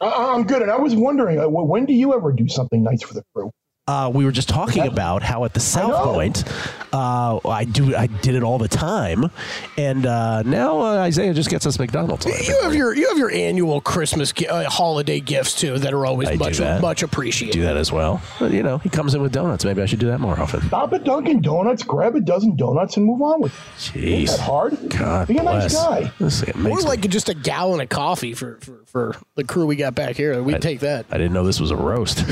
I- 0.00 0.34
I'm 0.34 0.44
good, 0.44 0.62
and 0.62 0.70
I 0.70 0.76
was 0.76 0.94
wondering, 0.94 1.40
uh, 1.40 1.48
when 1.48 1.86
do 1.86 1.92
you 1.92 2.14
ever 2.14 2.32
do 2.32 2.46
something 2.48 2.82
nice 2.82 3.02
for 3.02 3.14
the 3.14 3.22
crew? 3.34 3.50
Uh, 3.88 4.10
we 4.12 4.24
were 4.26 4.30
just 4.32 4.48
talking 4.50 4.86
about 4.86 5.22
how 5.22 5.44
at 5.44 5.54
the 5.54 5.60
South 5.60 5.88
know. 5.88 6.12
Point, 6.12 6.44
uh, 6.92 7.40
I 7.48 7.64
do 7.64 7.96
I 7.96 8.06
did 8.06 8.34
it 8.34 8.42
all 8.42 8.58
the 8.58 8.68
time, 8.68 9.30
and 9.78 10.04
uh, 10.04 10.42
now 10.42 10.80
uh, 10.80 10.98
Isaiah 10.98 11.32
just 11.32 11.48
gets 11.48 11.64
us 11.66 11.78
McDonald's. 11.78 12.26
You 12.26 12.60
have 12.62 12.74
your 12.74 12.94
you 12.94 13.08
have 13.08 13.16
your 13.16 13.30
annual 13.30 13.80
Christmas 13.80 14.30
gi- 14.32 14.46
uh, 14.46 14.68
holiday 14.68 15.20
gifts 15.20 15.54
too 15.58 15.78
that 15.78 15.94
are 15.94 16.04
always 16.04 16.28
I 16.28 16.34
much 16.36 16.58
that. 16.58 16.82
much 16.82 17.02
appreciated. 17.02 17.54
do 17.54 17.62
that 17.62 17.78
as 17.78 17.90
well. 17.90 18.20
But 18.38 18.52
you 18.52 18.62
know, 18.62 18.76
he 18.76 18.90
comes 18.90 19.14
in 19.14 19.22
with 19.22 19.32
donuts. 19.32 19.64
Maybe 19.64 19.80
I 19.80 19.86
should 19.86 20.00
do 20.00 20.08
that 20.08 20.20
more 20.20 20.38
often. 20.38 20.60
Stop 20.68 20.92
at 20.92 21.04
Dunkin' 21.04 21.40
Donuts, 21.40 21.82
grab 21.82 22.14
a 22.14 22.20
dozen 22.20 22.56
donuts, 22.56 22.98
and 22.98 23.06
move 23.06 23.22
on 23.22 23.40
with 23.40 23.54
it. 23.54 23.96
Ain't 23.96 24.28
Jeez, 24.28 24.36
that 24.36 24.40
hard? 24.40 24.76
God 24.90 25.28
Be 25.28 25.38
a 25.38 25.42
nice 25.42 25.74
guy. 25.74 26.12
This 26.20 26.42
thing 26.42 26.54
Or 26.56 26.68
makes 26.68 26.82
me- 26.82 26.88
like 26.90 27.08
just 27.08 27.30
a 27.30 27.34
gallon 27.34 27.80
of 27.80 27.88
coffee 27.88 28.34
for, 28.34 28.58
for, 28.60 28.80
for 28.84 29.16
the 29.36 29.44
crew 29.44 29.64
we 29.64 29.76
got 29.76 29.94
back 29.94 30.14
here. 30.16 30.42
We'd 30.42 30.60
take 30.60 30.80
that. 30.80 31.06
I 31.10 31.16
didn't 31.16 31.32
know 31.32 31.44
this 31.44 31.58
was 31.60 31.70
a 31.70 31.76
roast. 31.76 32.18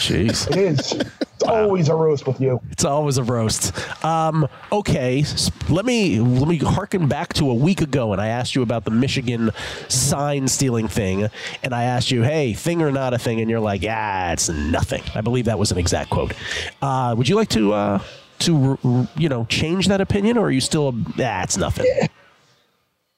Jeez. 0.00 0.50
It 0.50 0.56
is. 0.56 0.95
It's 1.00 1.42
always 1.42 1.88
a 1.88 1.94
roast 1.94 2.26
with 2.26 2.40
you. 2.40 2.60
It's 2.70 2.84
always 2.84 3.18
a 3.18 3.22
roast. 3.22 3.72
Um, 4.04 4.48
okay, 4.72 5.22
let 5.68 5.84
me 5.84 6.18
let 6.18 6.48
me 6.48 6.56
harken 6.56 7.08
back 7.08 7.34
to 7.34 7.50
a 7.50 7.54
week 7.54 7.82
ago, 7.82 8.12
and 8.12 8.22
I 8.22 8.28
asked 8.28 8.54
you 8.54 8.62
about 8.62 8.84
the 8.84 8.90
Michigan 8.90 9.50
sign 9.88 10.48
stealing 10.48 10.88
thing, 10.88 11.28
and 11.62 11.74
I 11.74 11.84
asked 11.84 12.10
you, 12.10 12.22
"Hey, 12.22 12.54
thing 12.54 12.80
or 12.80 12.90
not 12.90 13.12
a 13.12 13.18
thing?" 13.18 13.40
And 13.40 13.50
you're 13.50 13.60
like, 13.60 13.82
"Yeah, 13.82 14.32
it's 14.32 14.48
nothing." 14.48 15.02
I 15.14 15.20
believe 15.20 15.44
that 15.44 15.58
was 15.58 15.70
an 15.72 15.78
exact 15.78 16.08
quote. 16.08 16.32
Uh, 16.80 17.14
would 17.16 17.28
you 17.28 17.36
like 17.36 17.50
to 17.50 17.74
uh, 17.74 17.98
to 18.40 19.06
you 19.16 19.28
know 19.28 19.44
change 19.44 19.88
that 19.88 20.00
opinion, 20.00 20.38
or 20.38 20.46
are 20.46 20.50
you 20.50 20.60
still? 20.62 20.94
Yeah, 21.16 21.42
it's 21.42 21.58
nothing. 21.58 21.86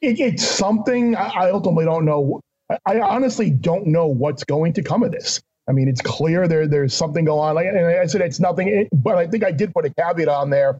It, 0.00 0.20
it's 0.20 0.44
something 0.44 1.14
I 1.16 1.50
ultimately 1.50 1.84
don't 1.84 2.04
know. 2.04 2.40
I 2.84 3.00
honestly 3.00 3.50
don't 3.50 3.86
know 3.86 4.06
what's 4.06 4.44
going 4.44 4.74
to 4.74 4.82
come 4.82 5.02
of 5.02 5.12
this. 5.12 5.40
I 5.68 5.72
mean, 5.72 5.88
it's 5.88 6.00
clear 6.00 6.48
there 6.48 6.66
there's 6.66 6.94
something 6.94 7.24
going 7.24 7.40
on. 7.40 7.54
Like, 7.54 7.66
and 7.66 7.78
I 7.78 8.06
said 8.06 8.22
it's 8.22 8.40
nothing, 8.40 8.88
but 8.92 9.16
I 9.16 9.26
think 9.26 9.44
I 9.44 9.52
did 9.52 9.74
put 9.74 9.84
a 9.84 9.90
caveat 9.90 10.28
on 10.28 10.50
there. 10.50 10.78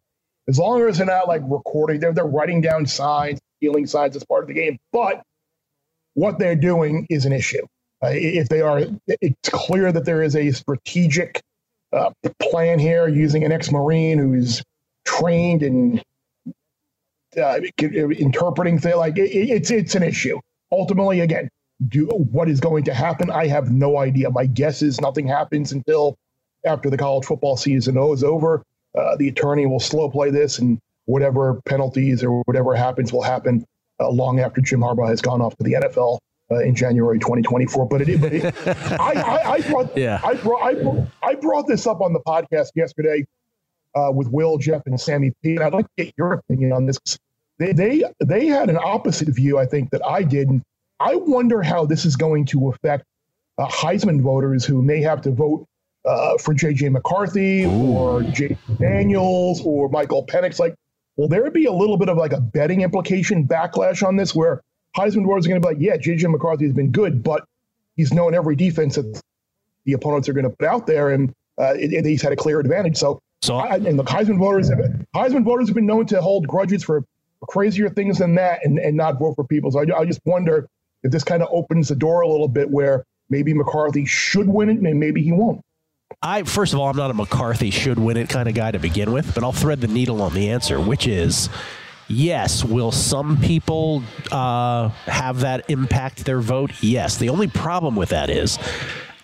As 0.48 0.59
long 0.59 0.81
as 0.83 0.96
they're 0.96 1.07
not 1.07 1.29
like 1.29 1.42
recording, 1.44 2.01
they're 2.01 2.12
they're 2.12 2.24
writing 2.24 2.62
down 2.62 2.87
signs, 2.87 3.38
stealing 3.59 3.87
signs 3.87 4.16
as 4.16 4.24
part 4.24 4.42
of 4.42 4.48
the 4.48 4.55
game. 4.55 4.79
But 4.92 5.22
what 6.14 6.38
they're 6.38 6.57
doing 6.57 7.07
is 7.11 7.27
an 7.27 7.33
issue. 7.33 7.66
Uh, 8.03 8.11
if 8.12 8.48
they 8.48 8.62
are, 8.62 8.83
it's 9.07 9.51
clear 9.51 9.92
that 9.92 10.05
there 10.05 10.22
is 10.22 10.35
a 10.37 10.53
strategic 10.53 11.42
uh, 11.92 12.11
plan 12.40 12.79
here 12.79 13.09
using 13.09 13.44
an 13.44 13.53
ex-marine 13.53 14.18
who's 14.18 14.62
trained 15.05 15.62
in 15.62 16.01
uh, 17.37 17.61
interpreting 17.79 18.79
things. 18.79 18.96
Like 18.96 19.18
it, 19.18 19.31
it's 19.31 19.70
it's 19.70 19.94
an 19.94 20.03
issue. 20.03 20.38
Ultimately, 20.72 21.20
again, 21.20 21.48
do 21.87 22.07
what 22.07 22.49
is 22.49 22.61
going 22.61 22.85
to 22.85 22.95
happen? 22.95 23.31
I 23.31 23.47
have 23.47 23.71
no 23.71 23.99
idea. 23.99 24.31
My 24.31 24.47
guess 24.47 24.83
is 24.83 25.01
nothing 25.01 25.29
happens 25.29 25.73
until 25.73 26.17
after 26.64 26.91
the 26.91 26.97
college 26.97 27.25
football 27.25 27.57
season 27.57 27.97
is 27.97 28.25
over. 28.25 28.62
Uh, 28.97 29.17
the 29.17 29.29
attorney 29.29 29.67
will 29.67 29.79
slow 29.79 30.11
play 30.11 30.31
this, 30.31 30.59
and 30.59 30.81
whatever 31.05 31.61
penalties 31.67 32.25
or 32.25 32.43
whatever 32.43 32.75
happens 32.75 33.12
will 33.12 33.23
happen 33.23 33.64
uh, 34.01 34.11
long 34.11 34.41
after 34.41 34.61
Jim 34.61 34.81
Harbaugh 34.81 35.09
has 35.09 35.21
gone 35.21 35.41
off 35.41 35.57
to 35.57 35.62
the 35.62 35.75
NFL 35.75 36.19
uh, 36.51 36.61
in 36.61 36.75
January 36.75 37.19
2024. 37.19 37.87
But 37.88 38.03
it, 38.03 38.21
but 38.21 38.33
it, 38.33 38.45
I, 39.01 39.12
I, 39.12 39.53
I 39.53 39.61
brought, 39.62 39.97
Yeah. 39.97 40.21
I 40.25 40.35
brought, 40.35 40.62
I 40.62 40.75
brought, 40.75 41.09
I 41.23 41.35
brought 41.35 41.67
this 41.69 41.87
up 41.87 42.01
on 42.01 42.12
the 42.12 42.21
podcast 42.21 42.71
yesterday 42.75 43.25
uh, 43.95 44.11
with 44.12 44.29
Will, 44.29 44.59
Jeff, 44.59 44.83
and 44.87 45.01
Sammy 45.01 45.33
P. 45.43 45.57
And 45.57 45.61
I'd 45.61 45.73
like 45.73 45.87
to 45.97 46.05
get 46.05 46.14
your 46.17 46.33
opinion 46.33 46.73
on 46.73 46.87
this. 46.87 46.99
They, 47.59 47.73
they, 47.73 48.05
they 48.25 48.47
had 48.47 48.71
an 48.71 48.79
opposite 48.83 49.29
view, 49.29 49.59
I 49.59 49.67
think, 49.67 49.91
that 49.91 50.05
I 50.05 50.23
did. 50.23 50.49
And 50.49 50.62
I 51.01 51.15
wonder 51.15 51.63
how 51.63 51.87
this 51.87 52.05
is 52.05 52.17
going 52.17 52.47
to 52.47 52.69
affect 52.71 53.05
uh, 53.57 53.67
Heisman 53.67 54.21
voters 54.21 54.65
who 54.65 54.83
may 54.83 55.01
have 55.03 55.23
to 55.23 55.31
vote 55.31 55.67
uh, 56.05 56.39
for 56.39 56.55
J.J. 56.55 56.89
McCarthy 56.89 57.67
or 57.67 58.23
Jayden 58.23 58.79
Daniels 58.79 59.61
or 59.65 59.89
Michael 59.89 60.27
Penix. 60.27 60.59
Like, 60.59 60.75
will 61.17 61.29
there 61.29 61.51
be 61.51 61.67
a 61.67 61.73
little 61.73 61.97
bit 61.97 62.09
of 62.09 62.17
like 62.17 62.33
a 62.33 62.41
betting 62.41 62.81
implication 62.81 63.47
backlash 63.47 64.07
on 64.07 64.17
this 64.17 64.35
where 64.35 64.63
Heisman 64.97 65.27
voters 65.27 65.47
are 65.47 65.51
going 65.51 65.61
to 65.61 65.69
be 65.69 65.75
like, 65.75 65.83
yeah, 65.83 65.97
JJ 65.97 66.31
McCarthy 66.31 66.65
has 66.65 66.75
been 66.75 66.91
good, 66.91 67.23
but 67.23 67.45
he's 67.97 68.13
known 68.13 68.35
every 68.35 68.57
defense 68.57 68.97
that 68.97 69.21
the 69.85 69.93
opponents 69.93 70.29
are 70.29 70.33
going 70.33 70.45
to 70.45 70.51
put 70.51 70.67
out 70.67 70.87
there, 70.87 71.11
and, 71.11 71.33
uh, 71.59 71.75
and 71.75 72.07
he's 72.07 72.23
had 72.23 72.33
a 72.33 72.37
clear 72.37 72.59
advantage. 72.61 72.97
So, 72.97 73.21
so 73.43 73.57
I, 73.57 73.77
and 73.77 73.99
the 73.99 74.05
Heisman 74.05 74.39
voters, 74.39 74.69
have, 74.69 74.79
Heisman 75.15 75.45
voters 75.45 75.69
have 75.69 75.75
been 75.75 75.87
known 75.87 76.07
to 76.07 76.21
hold 76.21 76.49
grudges 76.49 76.83
for 76.83 77.05
crazier 77.43 77.89
things 77.89 78.19
than 78.19 78.35
that, 78.35 78.65
and, 78.65 78.79
and 78.79 78.97
not 78.97 79.19
vote 79.19 79.35
for 79.35 79.45
people. 79.45 79.71
So 79.71 79.81
I, 79.81 80.01
I 80.01 80.05
just 80.05 80.21
wonder 80.25 80.69
if 81.03 81.13
this 81.13 81.25
kind 81.25 81.43
of 81.43 81.49
opens 81.51 81.89
the 81.89 81.97
door 81.97 82.23
a 82.23 82.29
little 82.29 82.49
bit 82.49 82.71
where 82.71 83.05
maybe 83.31 83.55
McCarthy 83.55 84.05
should 84.05 84.49
win 84.49 84.69
it, 84.69 84.79
and 84.79 85.01
maybe 85.01 85.23
he 85.23 85.33
won't. 85.33 85.61
I 86.23 86.43
first 86.43 86.73
of 86.73 86.81
all, 86.81 86.89
I'm 86.89 86.97
not 86.97 87.11
a 87.11 87.15
McCarthy 87.15 87.71
should 87.71 87.99
win 87.99 88.17
it 88.17 88.29
kind 88.29 88.49
of 88.49 88.55
guy 88.55 88.71
to 88.71 88.79
begin 88.79 89.13
with, 89.13 89.35
but 89.35 89.45
I'll 89.45 89.53
thread 89.53 89.81
the 89.81 89.87
needle 89.89 90.23
on 90.23 90.35
the 90.35 90.51
answer, 90.51 90.81
which 90.81 91.07
is 91.07 91.49
yes. 92.09 92.65
Will 92.65 92.91
some 92.91 93.37
people 93.41 94.03
uh, 94.33 94.89
have 95.07 95.41
that 95.41 95.69
impact 95.71 96.25
their 96.25 96.41
vote? 96.41 96.73
Yes. 96.83 97.19
The 97.19 97.29
only 97.29 97.49
problem 97.49 97.97
with 97.97 98.11
that 98.11 98.31
is. 98.31 98.59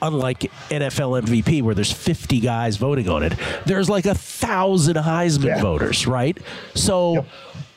Unlike 0.02 0.50
NFL 0.68 1.22
MVP, 1.22 1.62
where 1.62 1.74
there's 1.74 1.92
50 1.92 2.38
guys 2.40 2.76
voting 2.76 3.08
on 3.08 3.22
it, 3.22 3.32
there's 3.64 3.88
like 3.88 4.04
a 4.04 4.14
thousand 4.14 4.96
Heisman 4.96 5.44
yeah. 5.44 5.62
voters, 5.62 6.06
right? 6.06 6.36
So 6.74 7.14
yep. 7.14 7.26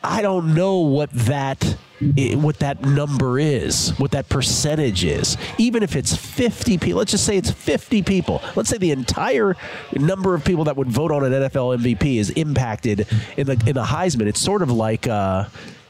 I 0.03 0.21
don't 0.21 0.53
know 0.55 0.79
what 0.79 1.11
that 1.11 1.77
what 1.99 2.59
that 2.59 2.81
number 2.83 3.39
is, 3.39 3.89
what 3.97 4.11
that 4.11 4.29
percentage 4.29 5.03
is. 5.03 5.35
Even 5.57 5.81
if 5.81 5.95
it's 5.95 6.15
50 6.15 6.77
people, 6.77 6.99
let's 6.99 7.11
just 7.11 7.25
say 7.25 7.37
it's 7.37 7.49
50 7.49 8.03
people. 8.03 8.41
Let's 8.55 8.69
say 8.69 8.77
the 8.77 8.91
entire 8.91 9.55
number 9.93 10.35
of 10.35 10.45
people 10.45 10.65
that 10.65 10.77
would 10.77 10.89
vote 10.89 11.11
on 11.11 11.23
an 11.23 11.31
NFL 11.31 11.79
MVP 11.79 12.17
is 12.17 12.29
impacted 12.31 13.07
in 13.35 13.47
the 13.47 13.53
in 13.65 13.73
the 13.73 13.83
Heisman. 13.83 14.27
It's 14.27 14.41
sort 14.41 14.61
of 14.61 14.71
like. 14.71 15.07
Uh, 15.07 15.45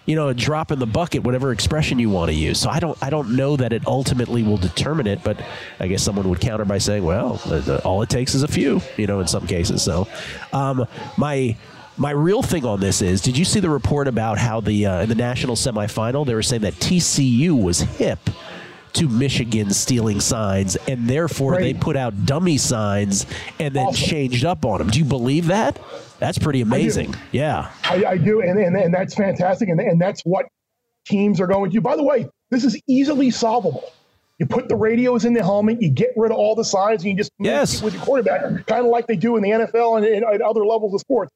you 0.05 0.15
know, 0.15 0.29
a 0.29 0.33
drop 0.33 0.71
in 0.71 0.79
the 0.79 0.87
bucket, 0.87 1.23
whatever 1.23 1.51
expression 1.51 1.99
you 1.99 2.09
want 2.09 2.31
to 2.31 2.33
use. 2.33 2.61
So 2.61 2.69
I 2.69 2.79
don't, 2.79 2.97
I 3.03 3.09
don't 3.09 3.35
know 3.35 3.57
that 3.57 3.73
it 3.73 3.85
ultimately 3.85 4.41
will 4.41 4.55
determine 4.55 5.05
it, 5.05 5.21
but 5.21 5.37
I 5.81 5.87
guess 5.87 6.01
someone 6.01 6.29
would 6.29 6.39
counter 6.39 6.63
by 6.63 6.77
saying, 6.77 7.03
well, 7.03 7.41
all 7.83 8.01
it 8.03 8.09
takes 8.09 8.33
is 8.33 8.41
a 8.41 8.47
few, 8.47 8.79
you 8.95 9.05
know, 9.05 9.19
in 9.19 9.27
some 9.27 9.45
cases. 9.45 9.83
So, 9.83 10.07
um, 10.53 10.87
my 11.17 11.57
my 11.97 12.11
real 12.11 12.41
thing 12.41 12.65
on 12.65 12.79
this 12.79 13.01
is, 13.01 13.21
did 13.21 13.37
you 13.37 13.45
see 13.45 13.59
the 13.59 13.69
report 13.69 14.07
about 14.07 14.37
how 14.37 14.59
the 14.59 14.85
uh, 14.85 15.01
in 15.01 15.09
the 15.09 15.15
national 15.15 15.55
semifinal 15.55 16.25
they 16.25 16.35
were 16.35 16.43
saying 16.43 16.61
that 16.61 16.75
TCU 16.75 17.61
was 17.61 17.81
hip 17.81 18.19
to 18.93 19.07
Michigan 19.07 19.71
stealing 19.71 20.19
signs, 20.19 20.75
and 20.87 21.07
therefore 21.07 21.53
right. 21.53 21.61
they 21.61 21.73
put 21.73 21.95
out 21.95 22.25
dummy 22.25 22.57
signs 22.57 23.25
and 23.59 23.73
then 23.73 23.87
awesome. 23.87 24.07
changed 24.07 24.45
up 24.45 24.65
on 24.65 24.79
them. 24.79 24.89
Do 24.89 24.99
you 24.99 25.05
believe 25.05 25.47
that? 25.47 25.79
That's 26.19 26.37
pretty 26.37 26.61
amazing. 26.61 27.13
I 27.13 27.19
yeah, 27.31 27.71
I, 27.83 28.05
I 28.05 28.17
do, 28.17 28.41
and, 28.41 28.59
and 28.59 28.75
and 28.75 28.93
that's 28.93 29.13
fantastic, 29.13 29.69
and 29.69 29.79
and 29.79 29.99
that's 29.99 30.21
what 30.21 30.45
teams 31.05 31.39
are 31.41 31.47
going 31.47 31.71
to. 31.71 31.81
By 31.81 31.95
the 31.95 32.03
way, 32.03 32.27
this 32.49 32.63
is 32.63 32.79
easily 32.87 33.31
solvable. 33.31 33.91
You 34.39 34.45
put 34.45 34.69
the 34.69 34.75
radios 34.75 35.25
in 35.25 35.33
the 35.33 35.41
helmet, 35.41 35.81
you 35.81 35.89
get 35.89 36.09
rid 36.15 36.31
of 36.31 36.37
all 36.37 36.53
the 36.53 36.65
signs, 36.65 37.01
and 37.01 37.11
you 37.11 37.17
just 37.17 37.31
yes. 37.39 37.81
with 37.81 37.95
your 37.95 38.03
quarterback, 38.03 38.67
kind 38.67 38.85
of 38.85 38.91
like 38.91 39.07
they 39.07 39.15
do 39.15 39.35
in 39.35 39.41
the 39.41 39.49
NFL 39.49 39.97
and, 39.97 40.05
and 40.05 40.23
at 40.23 40.41
other 40.41 40.63
levels 40.63 40.93
of 40.93 40.99
sports 40.99 41.31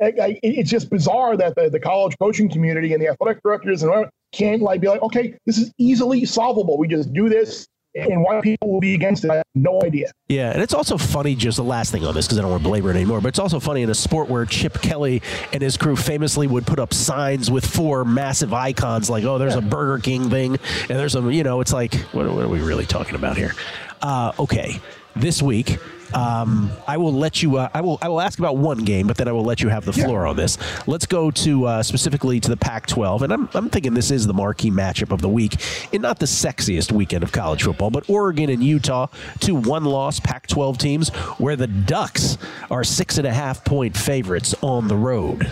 it's 0.00 0.70
just 0.70 0.90
bizarre 0.90 1.36
that 1.36 1.54
the, 1.56 1.68
the 1.70 1.80
college 1.80 2.16
coaching 2.18 2.48
community 2.48 2.92
and 2.92 3.02
the 3.02 3.08
athletic 3.08 3.42
directors 3.42 3.82
and 3.82 4.06
can't 4.32 4.62
like 4.62 4.80
be 4.80 4.88
like, 4.88 5.02
okay, 5.02 5.34
this 5.46 5.58
is 5.58 5.72
easily 5.78 6.24
solvable. 6.24 6.78
We 6.78 6.88
just 6.88 7.12
do 7.12 7.28
this, 7.28 7.66
and 7.94 8.22
why 8.22 8.40
people 8.40 8.70
will 8.70 8.80
be 8.80 8.94
against 8.94 9.24
it, 9.24 9.30
I 9.30 9.36
have 9.36 9.44
no 9.54 9.80
idea. 9.82 10.10
Yeah, 10.28 10.52
and 10.52 10.62
it's 10.62 10.74
also 10.74 10.98
funny. 10.98 11.34
Just 11.34 11.56
the 11.56 11.64
last 11.64 11.90
thing 11.90 12.04
on 12.04 12.14
this, 12.14 12.26
because 12.26 12.38
I 12.38 12.42
don't 12.42 12.50
want 12.50 12.62
to 12.62 12.68
belabor 12.68 12.90
it 12.90 12.96
anymore. 12.96 13.20
But 13.20 13.28
it's 13.28 13.38
also 13.38 13.58
funny 13.58 13.82
in 13.82 13.90
a 13.90 13.94
sport 13.94 14.28
where 14.28 14.44
Chip 14.44 14.80
Kelly 14.80 15.22
and 15.52 15.62
his 15.62 15.76
crew 15.76 15.96
famously 15.96 16.46
would 16.46 16.66
put 16.66 16.78
up 16.78 16.94
signs 16.94 17.50
with 17.50 17.66
four 17.66 18.04
massive 18.04 18.52
icons, 18.52 19.10
like, 19.10 19.24
"Oh, 19.24 19.38
there's 19.38 19.54
yeah. 19.54 19.60
a 19.60 19.62
Burger 19.62 19.98
King 19.98 20.30
thing," 20.30 20.58
and 20.88 20.98
there's 20.98 21.16
a, 21.16 21.22
you 21.32 21.42
know, 21.42 21.60
it's 21.60 21.72
like, 21.72 21.94
what, 22.12 22.30
what 22.32 22.44
are 22.44 22.48
we 22.48 22.60
really 22.60 22.86
talking 22.86 23.14
about 23.14 23.36
here? 23.36 23.54
Uh, 24.00 24.32
okay, 24.38 24.80
this 25.20 25.42
week 25.42 25.78
um, 26.14 26.70
I 26.86 26.96
will 26.96 27.12
let 27.12 27.42
you. 27.42 27.58
Uh, 27.58 27.68
I 27.74 27.80
will. 27.80 27.98
I 28.00 28.08
will 28.08 28.20
ask 28.20 28.38
about 28.38 28.56
one 28.56 28.78
game, 28.78 29.06
but 29.06 29.16
then 29.16 29.28
I 29.28 29.32
will 29.32 29.44
let 29.44 29.60
you 29.60 29.68
have 29.68 29.84
the 29.84 29.92
floor 29.92 30.24
yeah. 30.24 30.30
on 30.30 30.36
this. 30.36 30.56
Let's 30.86 31.06
go 31.06 31.30
to 31.30 31.66
uh, 31.66 31.82
specifically 31.82 32.40
to 32.40 32.48
the 32.48 32.56
Pac-12, 32.56 33.22
and 33.22 33.32
I'm, 33.32 33.48
I'm 33.54 33.68
thinking 33.68 33.94
this 33.94 34.10
is 34.10 34.26
the 34.26 34.32
marquee 34.32 34.70
matchup 34.70 35.12
of 35.12 35.20
the 35.20 35.28
week, 35.28 35.56
and 35.92 36.02
not 36.02 36.18
the 36.18 36.26
sexiest 36.26 36.92
weekend 36.92 37.22
of 37.22 37.32
college 37.32 37.62
football, 37.62 37.90
but 37.90 38.08
Oregon 38.08 38.48
and 38.50 38.62
Utah, 38.62 39.08
two 39.40 39.54
one-loss 39.54 40.20
Pac-12 40.20 40.78
teams, 40.78 41.08
where 41.38 41.56
the 41.56 41.66
Ducks 41.66 42.38
are 42.70 42.84
six 42.84 43.18
and 43.18 43.26
a 43.26 43.32
half 43.32 43.64
point 43.64 43.96
favorites 43.96 44.54
on 44.62 44.88
the 44.88 44.96
road. 44.96 45.50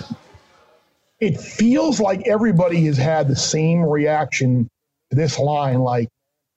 It 1.20 1.40
feels 1.40 2.00
like 2.00 2.26
everybody 2.26 2.84
has 2.86 2.96
had 2.96 3.28
the 3.28 3.36
same 3.36 3.82
reaction 3.82 4.68
to 5.10 5.16
this 5.16 5.38
line. 5.38 5.78
Like, 5.78 6.08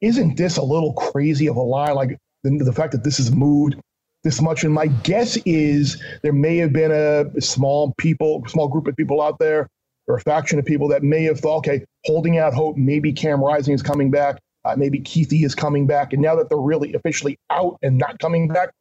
isn't 0.02 0.38
this 0.38 0.58
a 0.58 0.64
little 0.64 0.94
crazy 0.94 1.48
of 1.48 1.56
a 1.56 1.62
line? 1.62 1.96
Like 1.96 2.18
the, 2.44 2.64
the 2.64 2.74
fact 2.74 2.92
that 2.94 3.04
this 3.04 3.20
is 3.20 3.32
moved 3.32 3.76
this 4.24 4.42
much. 4.42 4.64
And 4.64 4.74
my 4.74 4.88
guess 4.88 5.38
is 5.46 6.02
there 6.24 6.34
may 6.34 6.58
have 6.58 6.74
been 6.74 6.92
a 6.92 7.42
small 7.42 7.94
people, 7.98 8.44
small 8.48 8.68
group 8.68 8.88
of 8.88 8.96
people 8.96 9.22
out 9.22 9.40
there, 9.40 9.68
or 10.08 10.16
a 10.16 10.22
faction 10.22 10.60
of 10.60 10.66
people 10.66 10.88
that 10.90 11.04
may 11.04 11.24
have 11.24 11.40
thought, 11.40 11.58
okay, 11.58 11.86
holding 12.06 12.38
out 12.38 12.54
hope, 12.54 12.78
maybe 12.78 13.14
Cam 13.14 13.44
Rising 13.44 13.74
is 13.74 13.84
coming 13.84 14.10
back, 14.10 14.40
uh, 14.66 14.76
maybe 14.76 15.00
Kuithe 15.00 15.44
is 15.44 15.56
coming 15.56 15.86
back. 15.86 16.14
And 16.14 16.22
now 16.22 16.36
that 16.36 16.50
they're 16.50 16.58
really 16.58 16.94
officially 16.94 17.38
out 17.50 17.78
and 17.82 17.98
not 17.98 18.20
coming 18.20 18.48
back, 18.48 18.72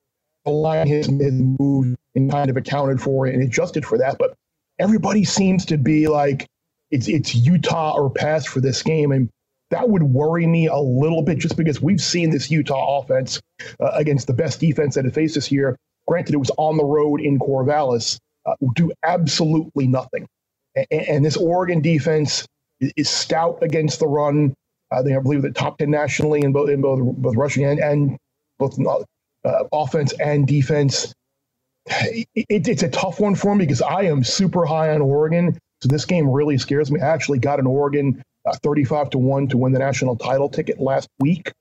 the 0.44 0.50
line 0.50 0.88
has, 0.88 1.06
has 1.06 1.32
moved 1.58 1.96
and 2.14 2.30
kind 2.30 2.48
of 2.48 2.56
accounted 2.56 3.00
for 3.00 3.26
and 3.26 3.42
adjusted 3.42 3.84
for 3.84 3.98
that. 3.98 4.16
But 4.18 4.34
everybody 4.78 5.24
seems 5.24 5.66
to 5.66 5.76
be 5.76 6.08
like, 6.08 6.46
it's 6.90 7.06
it's 7.06 7.34
Utah 7.34 7.92
or 7.94 8.08
pass 8.08 8.46
for 8.46 8.60
this 8.60 8.82
game. 8.82 9.12
And 9.12 9.28
that 9.70 9.88
would 9.88 10.02
worry 10.02 10.46
me 10.46 10.66
a 10.66 10.78
little 10.78 11.22
bit 11.22 11.38
just 11.38 11.56
because 11.56 11.80
we've 11.80 12.00
seen 12.00 12.30
this 12.30 12.50
Utah 12.50 13.00
offense 13.00 13.40
uh, 13.80 13.90
against 13.94 14.26
the 14.26 14.32
best 14.32 14.60
defense 14.60 14.94
that 14.94 15.04
it 15.04 15.14
faced 15.14 15.34
this 15.34 15.52
year. 15.52 15.76
Granted, 16.06 16.34
it 16.34 16.38
was 16.38 16.50
on 16.56 16.76
the 16.76 16.84
road 16.84 17.20
in 17.20 17.38
Corvallis, 17.38 18.18
uh, 18.46 18.54
do 18.74 18.90
absolutely 19.04 19.86
nothing. 19.86 20.26
And, 20.74 20.86
and, 20.90 21.24
this 21.24 21.36
Oregon 21.36 21.82
defense 21.82 22.46
is, 22.80 23.10
stout 23.10 23.58
against 23.62 24.00
the 24.00 24.06
run. 24.06 24.54
Uh, 24.90 25.02
they, 25.02 25.14
I 25.14 25.18
believe, 25.18 25.42
the 25.42 25.50
top 25.50 25.78
10 25.78 25.90
nationally 25.90 26.42
in 26.42 26.52
both, 26.52 26.70
in 26.70 26.80
both, 26.80 27.00
both 27.16 27.36
rushing 27.36 27.64
and, 27.64 27.78
and 27.78 28.16
both 28.58 28.78
uh, 29.44 29.64
offense 29.72 30.14
and 30.14 30.46
defense. 30.46 31.12
It, 31.86 32.28
it, 32.34 32.68
it's 32.68 32.82
a 32.82 32.88
tough 32.88 33.20
one 33.20 33.34
for 33.34 33.54
me 33.54 33.64
because 33.64 33.82
I 33.82 34.02
am 34.02 34.24
super 34.24 34.64
high 34.64 34.94
on 34.94 35.02
Oregon. 35.02 35.58
So 35.82 35.88
this 35.88 36.04
game 36.04 36.28
really 36.28 36.58
scares 36.58 36.90
me. 36.90 37.00
I 37.00 37.08
actually 37.08 37.38
got 37.38 37.58
an 37.58 37.66
Oregon 37.66 38.22
uh, 38.48 38.56
35 38.62 39.10
to 39.10 39.18
1 39.18 39.48
to 39.48 39.58
win 39.58 39.72
the 39.72 39.78
national 39.78 40.16
title 40.16 40.48
ticket 40.48 40.80
last 40.80 41.08
week. 41.20 41.52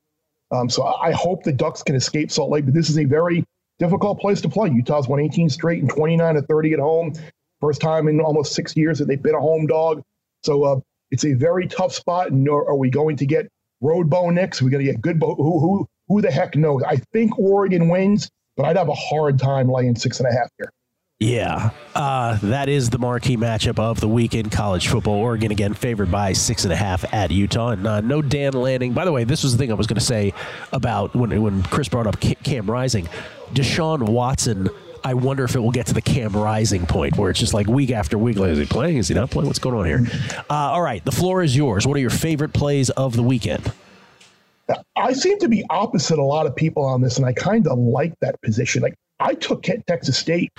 Um, 0.50 0.70
so 0.70 0.84
I 0.84 1.12
hope 1.12 1.42
the 1.42 1.52
Ducks 1.52 1.82
can 1.82 1.94
escape 1.94 2.30
Salt 2.30 2.50
Lake, 2.50 2.64
but 2.64 2.74
this 2.74 2.88
is 2.88 2.98
a 2.98 3.04
very 3.04 3.44
difficult 3.78 4.18
place 4.20 4.40
to 4.40 4.48
play. 4.48 4.70
Utah's 4.70 5.08
won 5.08 5.20
18 5.20 5.50
straight 5.50 5.82
and 5.82 5.90
29 5.90 6.34
to 6.34 6.42
30 6.42 6.72
at 6.74 6.78
home. 6.78 7.12
First 7.60 7.80
time 7.80 8.08
in 8.08 8.20
almost 8.20 8.54
six 8.54 8.76
years 8.76 8.98
that 8.98 9.06
they've 9.06 9.22
been 9.22 9.34
a 9.34 9.40
home 9.40 9.66
dog. 9.66 10.02
So 10.42 10.64
uh, 10.64 10.80
it's 11.10 11.24
a 11.24 11.34
very 11.34 11.66
tough 11.66 11.92
spot. 11.92 12.30
And 12.30 12.48
are, 12.48 12.68
are 12.68 12.76
we 12.76 12.90
going 12.90 13.16
to 13.16 13.26
get 13.26 13.48
road 13.80 14.08
Bo 14.08 14.30
Nix? 14.30 14.62
Are 14.62 14.64
we 14.64 14.70
going 14.70 14.84
to 14.84 14.90
get 14.90 15.00
good 15.00 15.20
Bo? 15.20 15.34
Who, 15.34 15.60
who, 15.60 15.86
who 16.08 16.22
the 16.22 16.30
heck 16.30 16.56
knows? 16.56 16.82
I 16.82 16.96
think 17.12 17.38
Oregon 17.38 17.88
wins, 17.88 18.30
but 18.56 18.66
I'd 18.66 18.76
have 18.76 18.88
a 18.88 18.94
hard 18.94 19.38
time 19.38 19.68
laying 19.68 19.96
six 19.96 20.20
and 20.20 20.28
a 20.28 20.32
half 20.32 20.48
here. 20.56 20.70
Yeah, 21.20 21.70
uh, 21.96 22.38
that 22.44 22.68
is 22.68 22.90
the 22.90 22.98
marquee 22.98 23.36
matchup 23.36 23.80
of 23.80 23.98
the 23.98 24.06
weekend. 24.06 24.52
College 24.52 24.86
football. 24.86 25.16
Oregon 25.16 25.50
again 25.50 25.74
favored 25.74 26.12
by 26.12 26.32
six 26.32 26.62
and 26.62 26.72
a 26.72 26.76
half 26.76 27.04
at 27.12 27.32
Utah, 27.32 27.70
and 27.70 27.84
uh, 27.84 28.00
no 28.00 28.22
Dan 28.22 28.52
Lanning. 28.52 28.92
By 28.92 29.04
the 29.04 29.10
way, 29.10 29.24
this 29.24 29.42
was 29.42 29.50
the 29.50 29.58
thing 29.58 29.72
I 29.72 29.74
was 29.74 29.88
going 29.88 29.98
to 29.98 30.04
say 30.04 30.32
about 30.72 31.16
when 31.16 31.42
when 31.42 31.64
Chris 31.64 31.88
brought 31.88 32.06
up 32.06 32.20
Cam 32.20 32.70
Rising, 32.70 33.08
Deshaun 33.52 34.08
Watson. 34.08 34.68
I 35.02 35.14
wonder 35.14 35.42
if 35.42 35.56
it 35.56 35.58
will 35.58 35.72
get 35.72 35.86
to 35.86 35.94
the 35.94 36.02
Cam 36.02 36.36
Rising 36.36 36.86
point 36.86 37.16
where 37.16 37.30
it's 37.30 37.40
just 37.40 37.52
like 37.52 37.66
week 37.66 37.90
after 37.90 38.16
week. 38.16 38.36
Like, 38.36 38.50
is 38.50 38.58
he 38.58 38.66
playing? 38.66 38.98
Is 38.98 39.08
he 39.08 39.14
not 39.14 39.28
playing? 39.28 39.48
What's 39.48 39.58
going 39.58 39.74
on 39.74 39.86
here? 39.86 40.06
Uh, 40.48 40.54
all 40.54 40.82
right, 40.82 41.04
the 41.04 41.12
floor 41.12 41.42
is 41.42 41.56
yours. 41.56 41.84
What 41.84 41.96
are 41.96 42.00
your 42.00 42.10
favorite 42.10 42.52
plays 42.52 42.90
of 42.90 43.16
the 43.16 43.24
weekend? 43.24 43.72
I 44.94 45.14
seem 45.14 45.40
to 45.40 45.48
be 45.48 45.64
opposite 45.68 46.20
a 46.20 46.24
lot 46.24 46.46
of 46.46 46.54
people 46.54 46.84
on 46.84 47.00
this, 47.00 47.16
and 47.16 47.26
I 47.26 47.32
kind 47.32 47.66
of 47.66 47.76
like 47.76 48.14
that 48.20 48.40
position. 48.42 48.82
Like 48.82 48.94
I 49.20 49.34
took 49.34 49.62
Texas 49.62 50.16
State 50.16 50.52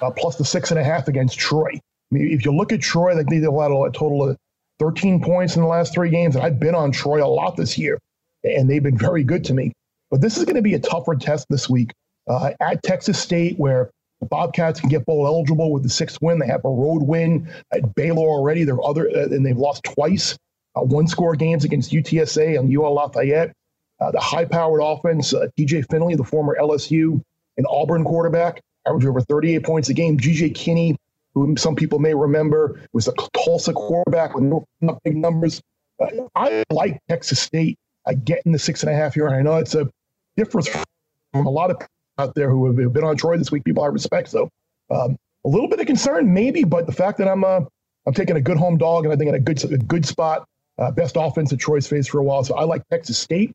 uh, 0.00 0.10
plus 0.10 0.36
the 0.36 0.44
six 0.44 0.70
and 0.70 0.78
a 0.78 0.84
half 0.84 1.08
against 1.08 1.38
Troy. 1.38 1.70
I 1.72 1.80
mean, 2.10 2.32
if 2.32 2.44
you 2.44 2.54
look 2.54 2.72
at 2.72 2.80
Troy, 2.80 3.14
like 3.14 3.26
they've 3.26 3.42
had 3.42 3.70
a 3.70 3.90
total 3.92 4.28
of 4.28 4.36
13 4.78 5.22
points 5.22 5.56
in 5.56 5.62
the 5.62 5.68
last 5.68 5.94
three 5.94 6.10
games, 6.10 6.36
and 6.36 6.44
I've 6.44 6.60
been 6.60 6.74
on 6.74 6.92
Troy 6.92 7.24
a 7.24 7.26
lot 7.26 7.56
this 7.56 7.78
year, 7.78 7.98
and 8.44 8.68
they've 8.68 8.82
been 8.82 8.98
very 8.98 9.24
good 9.24 9.44
to 9.46 9.54
me. 9.54 9.72
But 10.10 10.20
this 10.20 10.36
is 10.36 10.44
going 10.44 10.56
to 10.56 10.62
be 10.62 10.74
a 10.74 10.78
tougher 10.78 11.14
test 11.16 11.46
this 11.48 11.68
week 11.68 11.92
uh, 12.28 12.52
at 12.60 12.82
Texas 12.82 13.18
State, 13.18 13.58
where 13.58 13.90
the 14.20 14.26
Bobcats 14.26 14.80
can 14.80 14.88
get 14.88 15.04
bowl 15.06 15.26
eligible 15.26 15.72
with 15.72 15.82
the 15.82 15.88
sixth 15.88 16.18
win. 16.22 16.38
They 16.38 16.46
have 16.46 16.64
a 16.64 16.68
road 16.68 17.02
win 17.02 17.48
at 17.72 17.94
Baylor 17.94 18.28
already. 18.28 18.64
They're 18.64 18.82
other, 18.82 19.08
uh, 19.08 19.24
and 19.24 19.44
they've 19.44 19.56
lost 19.56 19.84
twice, 19.84 20.36
uh, 20.76 20.82
one 20.82 21.08
score 21.08 21.34
games 21.34 21.64
against 21.64 21.90
UTSA 21.92 22.58
and 22.58 22.74
UL 22.76 22.94
Lafayette. 22.94 23.52
Uh, 24.00 24.10
the 24.10 24.20
high-powered 24.20 24.80
offense, 24.82 25.32
uh, 25.32 25.46
TJ 25.58 25.88
Finley, 25.90 26.14
the 26.16 26.24
former 26.24 26.56
LSU 26.60 27.20
and 27.56 27.66
Auburn 27.68 28.04
quarterback, 28.04 28.60
averaged 28.86 29.06
over 29.06 29.20
38 29.20 29.64
points 29.64 29.88
a 29.88 29.94
game. 29.94 30.18
GJ 30.18 30.54
Kinne, 30.54 30.96
who 31.34 31.56
some 31.56 31.76
people 31.76 31.98
may 31.98 32.14
remember, 32.14 32.80
was 32.92 33.08
a 33.08 33.12
Tulsa 33.32 33.72
quarterback 33.72 34.34
with 34.34 34.44
no, 34.44 34.98
big 35.04 35.16
numbers. 35.16 35.60
Uh, 36.00 36.06
I 36.34 36.64
like 36.70 37.00
Texas 37.08 37.40
State 37.40 37.78
I 38.06 38.14
get 38.14 38.42
in 38.44 38.52
the 38.52 38.58
six 38.58 38.82
and 38.82 38.92
a 38.92 38.94
half 38.94 39.14
here, 39.14 39.26
and 39.26 39.34
I 39.34 39.42
know 39.42 39.56
it's 39.56 39.74
a 39.74 39.88
difference 40.36 40.68
from 40.68 41.46
a 41.46 41.50
lot 41.50 41.70
of 41.70 41.78
people 41.78 41.90
out 42.18 42.34
there 42.34 42.50
who 42.50 42.66
have 42.66 42.92
been 42.92 43.04
on 43.04 43.16
Troy 43.16 43.36
this 43.36 43.50
week. 43.50 43.64
People 43.64 43.82
I 43.82 43.86
respect, 43.86 44.28
so 44.28 44.48
um, 44.90 45.16
a 45.44 45.48
little 45.48 45.68
bit 45.68 45.80
of 45.80 45.86
concern 45.86 46.32
maybe, 46.32 46.64
but 46.64 46.86
the 46.86 46.92
fact 46.92 47.18
that 47.18 47.28
I'm 47.28 47.44
uh, 47.44 47.60
I'm 48.06 48.14
taking 48.14 48.36
a 48.36 48.40
good 48.40 48.56
home 48.56 48.76
dog 48.76 49.04
and 49.04 49.12
I 49.12 49.16
think 49.16 49.30
in 49.30 49.34
a 49.34 49.40
good 49.40 49.64
a 49.64 49.78
good 49.78 50.06
spot, 50.06 50.46
uh, 50.78 50.90
best 50.90 51.16
offense 51.18 51.50
that 51.50 51.58
Troy's 51.58 51.86
faced 51.86 52.10
for 52.10 52.18
a 52.18 52.22
while. 52.22 52.44
So 52.44 52.54
I 52.54 52.64
like 52.64 52.86
Texas 52.88 53.18
State 53.18 53.52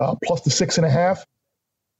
uh, 0.00 0.14
plus 0.24 0.40
the 0.40 0.50
six 0.50 0.78
and 0.78 0.86
a 0.86 0.90
half. 0.90 1.24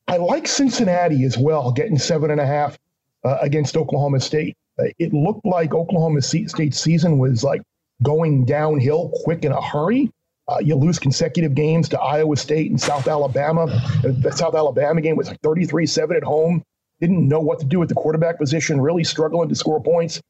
I 0.08 0.16
like 0.16 0.46
Cincinnati 0.46 1.24
as 1.24 1.38
well, 1.38 1.72
getting 1.72 1.98
seven 1.98 2.30
and 2.30 2.40
a 2.40 2.46
half 2.46 2.78
uh, 3.24 3.38
against 3.40 3.76
Oklahoma 3.76 4.20
State. 4.20 4.56
Uh, 4.78 4.84
it 4.98 5.12
looked 5.12 5.44
like 5.44 5.74
Oklahoma 5.74 6.22
State's 6.22 6.80
season 6.80 7.18
was 7.18 7.44
like 7.44 7.62
going 8.02 8.44
downhill 8.44 9.12
quick 9.24 9.44
in 9.44 9.52
a 9.52 9.60
hurry. 9.60 10.10
Uh, 10.48 10.58
you 10.58 10.74
lose 10.74 10.98
consecutive 10.98 11.54
games 11.54 11.88
to 11.88 12.00
Iowa 12.00 12.36
State 12.36 12.70
and 12.70 12.80
South 12.80 13.06
Alabama. 13.06 13.66
The 14.02 14.32
South 14.32 14.54
Alabama 14.54 15.00
game 15.00 15.16
was 15.16 15.28
like 15.28 15.40
33 15.40 15.86
7 15.86 16.16
at 16.16 16.24
home. 16.24 16.62
Didn't 17.00 17.28
know 17.28 17.40
what 17.40 17.60
to 17.60 17.64
do 17.66 17.82
at 17.82 17.88
the 17.88 17.94
quarterback 17.94 18.38
position, 18.38 18.80
really 18.80 19.04
struggling 19.04 19.48
to 19.48 19.54
score 19.54 19.82
points. 19.82 20.20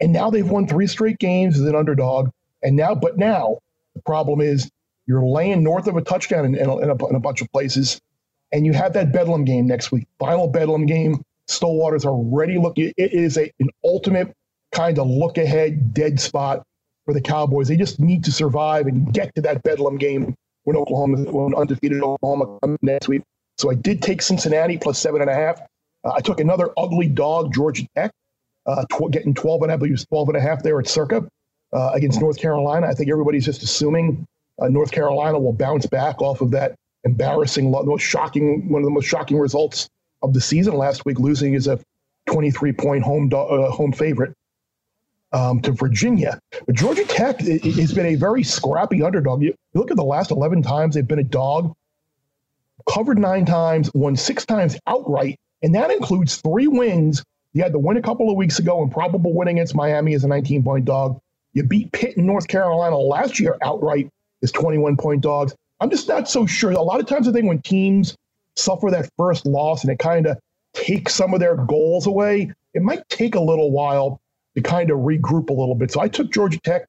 And 0.00 0.12
now 0.12 0.30
they've 0.30 0.48
won 0.48 0.66
three 0.66 0.86
straight 0.86 1.18
games 1.18 1.58
as 1.58 1.66
an 1.66 1.74
underdog. 1.74 2.30
And 2.62 2.76
now, 2.76 2.94
but 2.94 3.16
now 3.16 3.58
the 3.94 4.02
problem 4.02 4.40
is 4.40 4.70
you're 5.06 5.24
laying 5.24 5.62
north 5.62 5.86
of 5.86 5.96
a 5.96 6.02
touchdown 6.02 6.44
in, 6.44 6.54
in, 6.54 6.68
a, 6.68 7.06
in 7.06 7.14
a 7.14 7.20
bunch 7.20 7.40
of 7.40 7.50
places. 7.52 8.00
And 8.52 8.64
you 8.64 8.72
have 8.72 8.92
that 8.94 9.12
Bedlam 9.12 9.44
game 9.44 9.66
next 9.66 9.90
week, 9.92 10.06
final 10.18 10.46
Bedlam 10.46 10.86
game. 10.86 11.22
Stillwater's 11.48 12.04
already 12.04 12.58
looking, 12.58 12.92
it 12.96 13.12
is 13.12 13.36
a, 13.36 13.50
an 13.60 13.68
ultimate 13.84 14.34
kind 14.72 14.98
of 14.98 15.06
look 15.06 15.38
ahead 15.38 15.94
dead 15.94 16.20
spot 16.20 16.62
for 17.04 17.14
the 17.14 17.20
Cowboys. 17.20 17.68
They 17.68 17.76
just 17.76 18.00
need 18.00 18.24
to 18.24 18.32
survive 18.32 18.86
and 18.86 19.12
get 19.12 19.34
to 19.36 19.42
that 19.42 19.62
Bedlam 19.62 19.96
game 19.96 20.34
when 20.64 20.76
Oklahoma, 20.76 21.30
when 21.30 21.54
undefeated 21.54 22.02
Oklahoma 22.02 22.58
comes 22.60 22.78
next 22.82 23.08
week. 23.08 23.22
So 23.58 23.70
I 23.70 23.74
did 23.74 24.02
take 24.02 24.20
Cincinnati 24.20 24.76
plus 24.76 24.98
seven 24.98 25.20
and 25.20 25.30
a 25.30 25.34
half. 25.34 25.60
Uh, 26.04 26.12
I 26.14 26.20
took 26.20 26.40
another 26.40 26.70
ugly 26.76 27.08
dog, 27.08 27.54
Georgia 27.54 27.86
Tech, 27.96 28.10
uh, 28.66 28.84
tw- 28.92 29.10
getting 29.10 29.34
12 29.34 29.62
and 29.62 29.72
I 29.72 29.76
believe 29.76 30.06
12 30.08 30.28
and 30.28 30.36
a 30.36 30.40
half 30.40 30.62
there 30.62 30.78
at 30.78 30.88
Circa 30.88 31.26
uh, 31.72 31.90
against 31.94 32.20
North 32.20 32.38
Carolina. 32.38 32.86
I 32.86 32.94
think 32.94 33.10
everybody's 33.10 33.44
just 33.44 33.62
assuming 33.62 34.26
uh, 34.60 34.68
North 34.68 34.90
Carolina 34.90 35.38
will 35.38 35.52
bounce 35.52 35.86
back 35.86 36.20
off 36.20 36.40
of 36.40 36.50
that 36.50 36.74
embarrassing, 37.06 37.70
most 37.70 38.02
shocking, 38.02 38.68
one 38.68 38.82
of 38.82 38.84
the 38.84 38.90
most 38.90 39.06
shocking 39.06 39.38
results 39.38 39.88
of 40.22 40.34
the 40.34 40.40
season 40.40 40.74
last 40.74 41.04
week, 41.06 41.18
losing 41.18 41.54
as 41.54 41.66
a 41.68 41.78
23 42.26 42.72
point 42.72 43.02
home 43.02 43.28
do- 43.28 43.36
uh, 43.36 43.70
home 43.70 43.92
favorite 43.92 44.34
um, 45.32 45.60
to 45.60 45.72
Virginia. 45.72 46.38
But 46.66 46.74
Georgia 46.74 47.04
Tech 47.04 47.40
has 47.40 47.92
been 47.92 48.06
a 48.06 48.16
very 48.16 48.42
scrappy 48.42 49.02
underdog. 49.02 49.42
You, 49.42 49.48
you 49.48 49.80
look 49.80 49.90
at 49.90 49.96
the 49.96 50.04
last 50.04 50.30
11 50.30 50.62
times 50.62 50.94
they've 50.94 51.06
been 51.06 51.20
a 51.20 51.24
dog, 51.24 51.74
covered 52.88 53.18
nine 53.18 53.46
times, 53.46 53.90
won 53.94 54.16
six 54.16 54.44
times 54.44 54.76
outright, 54.86 55.38
and 55.62 55.74
that 55.74 55.90
includes 55.90 56.36
three 56.36 56.66
wins. 56.66 57.22
You 57.52 57.62
had 57.62 57.72
the 57.72 57.78
win 57.78 57.96
a 57.96 58.02
couple 58.02 58.28
of 58.28 58.36
weeks 58.36 58.58
ago 58.58 58.82
and 58.82 58.90
probable 58.90 59.32
win 59.32 59.48
against 59.48 59.74
Miami 59.74 60.14
as 60.14 60.24
a 60.24 60.28
19 60.28 60.64
point 60.64 60.84
dog. 60.84 61.20
You 61.52 61.62
beat 61.62 61.92
Pitt 61.92 62.16
in 62.16 62.26
North 62.26 62.48
Carolina 62.48 62.98
last 62.98 63.40
year 63.40 63.56
outright 63.62 64.10
as 64.42 64.52
21 64.52 64.96
point 64.96 65.22
dogs. 65.22 65.54
I'm 65.80 65.90
just 65.90 66.08
not 66.08 66.28
so 66.28 66.46
sure. 66.46 66.70
A 66.70 66.80
lot 66.80 67.00
of 67.00 67.06
times 67.06 67.28
I 67.28 67.32
think 67.32 67.46
when 67.46 67.60
teams 67.62 68.16
suffer 68.56 68.90
that 68.90 69.10
first 69.16 69.46
loss 69.46 69.82
and 69.82 69.92
it 69.92 69.98
kind 69.98 70.26
of 70.26 70.38
takes 70.74 71.14
some 71.14 71.34
of 71.34 71.40
their 71.40 71.56
goals 71.56 72.06
away, 72.06 72.52
it 72.74 72.82
might 72.82 73.08
take 73.08 73.34
a 73.34 73.40
little 73.40 73.70
while 73.70 74.20
to 74.54 74.62
kind 74.62 74.90
of 74.90 74.98
regroup 74.98 75.50
a 75.50 75.52
little 75.52 75.74
bit. 75.74 75.92
So 75.92 76.00
I 76.00 76.08
took 76.08 76.30
Georgia 76.32 76.58
Tech 76.60 76.86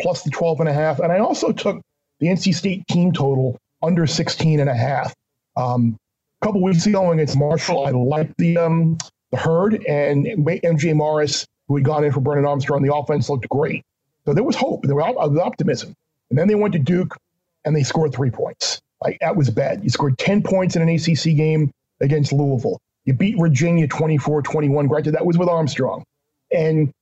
plus 0.00 0.22
the 0.22 0.30
12 0.30 0.60
and 0.60 0.68
a 0.68 0.72
half. 0.72 0.98
And 0.98 1.12
I 1.12 1.18
also 1.18 1.52
took 1.52 1.80
the 2.20 2.26
NC 2.26 2.54
State 2.54 2.86
team 2.88 3.12
total 3.12 3.58
under 3.82 4.06
16 4.06 4.60
and 4.60 4.68
a 4.68 4.74
half. 4.74 5.14
Um, 5.56 5.96
a 6.42 6.46
couple 6.46 6.62
weeks 6.62 6.86
ago 6.86 7.12
against 7.12 7.38
Marshall, 7.38 7.86
I 7.86 7.90
liked 7.90 8.36
the 8.38 8.58
um, 8.58 8.98
the 9.30 9.36
herd 9.38 9.84
and 9.86 10.26
MJ 10.26 10.94
Morris, 10.94 11.46
who 11.68 11.76
had 11.76 11.84
gone 11.84 12.04
in 12.04 12.12
for 12.12 12.20
Brennan 12.20 12.46
Armstrong. 12.46 12.82
The 12.82 12.94
offense 12.94 13.28
looked 13.28 13.48
great. 13.48 13.82
So 14.26 14.34
there 14.34 14.44
was 14.44 14.56
hope. 14.56 14.84
There 14.84 14.94
was 14.94 15.38
optimism. 15.38 15.94
And 16.30 16.38
then 16.38 16.48
they 16.48 16.54
went 16.54 16.72
to 16.74 16.78
Duke 16.78 17.16
and 17.64 17.74
they 17.74 17.82
scored 17.82 18.14
three 18.14 18.30
points. 18.30 18.80
Like 19.02 19.18
that 19.20 19.36
was 19.36 19.50
bad. 19.50 19.82
You 19.82 19.90
scored 19.90 20.18
10 20.18 20.42
points 20.42 20.76
in 20.76 20.82
an 20.82 20.88
ACC 20.88 21.36
game 21.36 21.70
against 22.00 22.32
Louisville. 22.32 22.80
You 23.04 23.12
beat 23.12 23.38
Virginia 23.38 23.86
24 23.86 24.42
21. 24.42 24.86
Granted, 24.88 25.12
that 25.12 25.26
was 25.26 25.36
with 25.36 25.48
Armstrong. 25.48 26.04
And 26.52 26.92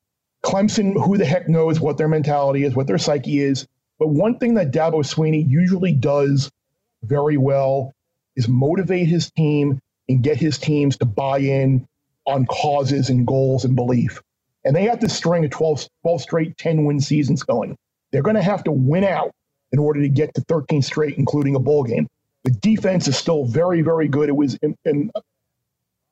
Clemson, 0.44 0.94
who 0.94 1.16
the 1.16 1.24
heck 1.24 1.48
knows 1.48 1.78
what 1.78 1.96
their 1.96 2.08
mentality 2.08 2.64
is, 2.64 2.74
what 2.74 2.86
their 2.86 2.98
psyche 2.98 3.40
is. 3.40 3.66
But 3.98 4.08
one 4.08 4.38
thing 4.38 4.54
that 4.54 4.72
Dabo 4.72 5.04
Swinney 5.04 5.48
usually 5.48 5.92
does 5.92 6.50
very 7.04 7.36
well 7.36 7.92
is 8.34 8.48
motivate 8.48 9.06
his 9.06 9.30
team 9.30 9.78
and 10.08 10.22
get 10.22 10.38
his 10.38 10.58
teams 10.58 10.96
to 10.98 11.04
buy 11.04 11.38
in 11.38 11.86
on 12.26 12.46
causes 12.46 13.10
and 13.10 13.26
goals 13.26 13.64
and 13.64 13.76
belief. 13.76 14.20
And 14.64 14.74
they 14.74 14.84
have 14.84 15.00
to 15.00 15.08
string 15.08 15.44
of 15.44 15.50
12, 15.50 15.88
12 16.02 16.22
straight 16.22 16.56
10 16.58 16.84
win 16.84 17.00
seasons 17.00 17.42
going. 17.42 17.76
They're 18.10 18.22
going 18.22 18.36
to 18.36 18.42
have 18.42 18.64
to 18.64 18.72
win 18.72 19.04
out 19.04 19.32
in 19.73 19.79
order 19.79 20.01
to 20.01 20.09
get 20.09 20.35
to 20.35 20.41
13 20.43 20.83
straight, 20.83 21.16
including 21.16 21.55
a 21.55 21.59
bowl 21.59 21.85
game. 21.85 22.09
The 22.45 22.51
defense 22.51 23.09
is 23.09 23.16
still 23.16 23.45
very, 23.45 23.83
very 23.83 24.09
good. 24.09 24.29
It 24.29 24.37
was 24.37 24.55
in, 24.57 24.77
in, 24.85 25.11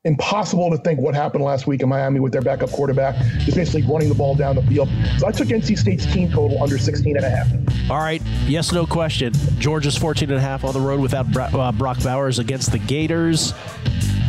impossible 0.05 0.71
to 0.71 0.79
think 0.79 0.99
what 0.99 1.15
happened 1.15 1.45
last 1.45 1.67
week 1.67 1.83
in 1.83 1.89
Miami 1.89 2.21
with 2.21 2.33
their 2.33 2.41
backup 2.41 2.71
quarterback, 2.71 3.17
just 3.41 3.57
basically 3.57 3.83
running 3.83 4.09
the 4.09 4.15
ball 4.15 4.35
down 4.35 4.57
the 4.57 4.63
field. 4.63 4.89
So 5.19 5.27
I 5.27 5.33
took 5.33 5.49
NC 5.49 5.77
State's 5.77 6.07
team 6.07 6.31
total 6.31 6.63
under 6.63 6.79
16 6.79 7.17
and 7.17 7.25
a 7.25 7.29
half. 7.29 7.91
All 7.91 7.99
right, 7.99 8.23
yes, 8.47 8.73
no 8.73 8.87
question. 8.87 9.33
Georgia's 9.59 9.97
14 9.97 10.31
and 10.31 10.39
a 10.39 10.41
half 10.41 10.65
on 10.65 10.73
the 10.73 10.81
road 10.81 11.01
without 11.01 11.27
uh, 11.37 11.73
Brock 11.73 12.03
Bowers 12.03 12.39
against 12.39 12.73
the 12.73 12.79
Gators. 12.79 13.53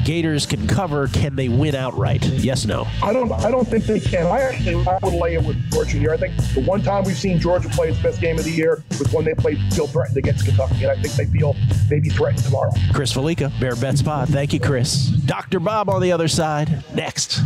Gators 0.03 0.47
can 0.47 0.67
cover. 0.67 1.07
Can 1.07 1.35
they 1.35 1.47
win 1.47 1.75
outright? 1.75 2.25
Yes, 2.25 2.65
no. 2.65 2.87
I 3.03 3.13
don't. 3.13 3.31
I 3.31 3.51
don't 3.51 3.67
think 3.67 3.85
they 3.85 3.99
can. 3.99 4.25
I 4.25 4.41
actually 4.41 4.75
I 4.87 4.97
would 5.03 5.13
lay 5.13 5.35
it 5.35 5.43
with 5.43 5.57
Georgia 5.71 5.97
here. 5.97 6.11
I 6.11 6.17
think 6.17 6.35
the 6.55 6.63
one 6.63 6.81
time 6.81 7.03
we've 7.03 7.17
seen 7.17 7.39
Georgia 7.39 7.69
play 7.69 7.89
its 7.89 7.99
best 7.99 8.19
game 8.19 8.39
of 8.39 8.43
the 8.43 8.51
year 8.51 8.83
was 8.97 9.13
when 9.13 9.25
they 9.25 9.35
played 9.35 9.59
feel 9.73 9.87
threatened 9.87 10.17
against 10.17 10.45
Kentucky, 10.45 10.83
and 10.83 10.91
I 10.91 11.01
think 11.01 11.13
they 11.13 11.25
feel 11.25 11.55
maybe 11.89 12.09
threatened 12.09 12.43
tomorrow. 12.43 12.71
Chris 12.93 13.13
Fallica, 13.13 13.51
Bear 13.59 13.75
Bet 13.75 13.97
Spot. 13.97 14.27
Thank 14.27 14.53
you, 14.53 14.59
Chris. 14.59 15.07
Doctor 15.25 15.59
Bob 15.59 15.89
on 15.89 16.01
the 16.01 16.11
other 16.11 16.27
side. 16.27 16.83
Next. 16.95 17.41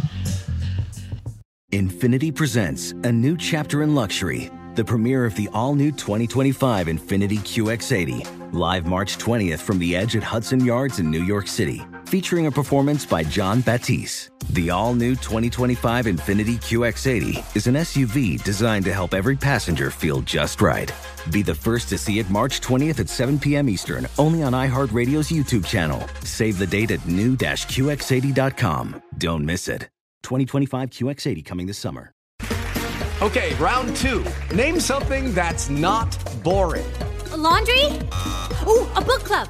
Infiniti 1.74 2.34
presents 2.34 2.92
a 3.04 3.12
new 3.12 3.36
chapter 3.36 3.84
in 3.84 3.96
luxury. 3.96 4.50
The 4.76 4.86
premiere 4.86 5.26
of 5.26 5.36
the 5.36 5.50
all-new 5.54 5.92
2025 5.92 6.88
Infiniti 6.88 7.40
QX80, 7.40 8.54
live 8.54 8.86
March 8.86 9.18
20th 9.18 9.60
from 9.60 9.80
the 9.80 9.96
Edge 9.96 10.16
at 10.16 10.24
Hudson 10.24 10.64
Yards 10.64 11.00
in 11.00 11.10
New 11.10 11.24
York 11.24 11.48
City 11.48 11.86
featuring 12.16 12.46
a 12.46 12.52
performance 12.52 13.06
by 13.06 13.22
Jon 13.22 13.60
Batiste. 13.60 14.30
The 14.52 14.70
all 14.70 14.96
new 14.96 15.16
2025 15.16 16.06
Infiniti 16.06 16.56
QX80 16.56 17.58
is 17.58 17.68
an 17.68 17.76
SUV 17.76 18.42
designed 18.42 18.86
to 18.86 18.94
help 18.94 19.14
every 19.14 19.36
passenger 19.36 19.92
feel 19.92 20.22
just 20.22 20.62
right. 20.62 20.90
Be 21.30 21.42
the 21.42 21.54
first 21.54 21.90
to 21.90 21.98
see 21.98 22.20
it 22.20 22.30
March 22.30 22.62
20th 22.62 23.02
at 23.02 23.10
7 23.10 23.38
p.m. 23.38 23.68
Eastern, 23.68 24.08
only 24.18 24.44
on 24.44 24.54
iHeartRadio's 24.54 25.30
YouTube 25.30 25.66
channel. 25.66 26.08
Save 26.24 26.58
the 26.58 26.66
date 26.66 26.92
at 26.92 27.06
new-QX80.com. 27.06 29.02
Don't 29.18 29.44
miss 29.44 29.68
it. 29.68 29.90
2025 30.24 30.92
QX80 30.92 31.44
coming 31.44 31.68
this 31.68 31.78
summer. 31.78 32.14
Okay, 33.22 33.54
round 33.56 33.94
two. 33.94 34.24
Name 34.56 34.80
something 34.80 35.34
that's 35.34 35.70
not 35.70 36.18
boring. 36.46 36.86
A 37.34 37.36
laundry? 37.36 37.88
Ooh, 38.66 38.88
a 38.96 39.02
book 39.02 39.26
club 39.26 39.50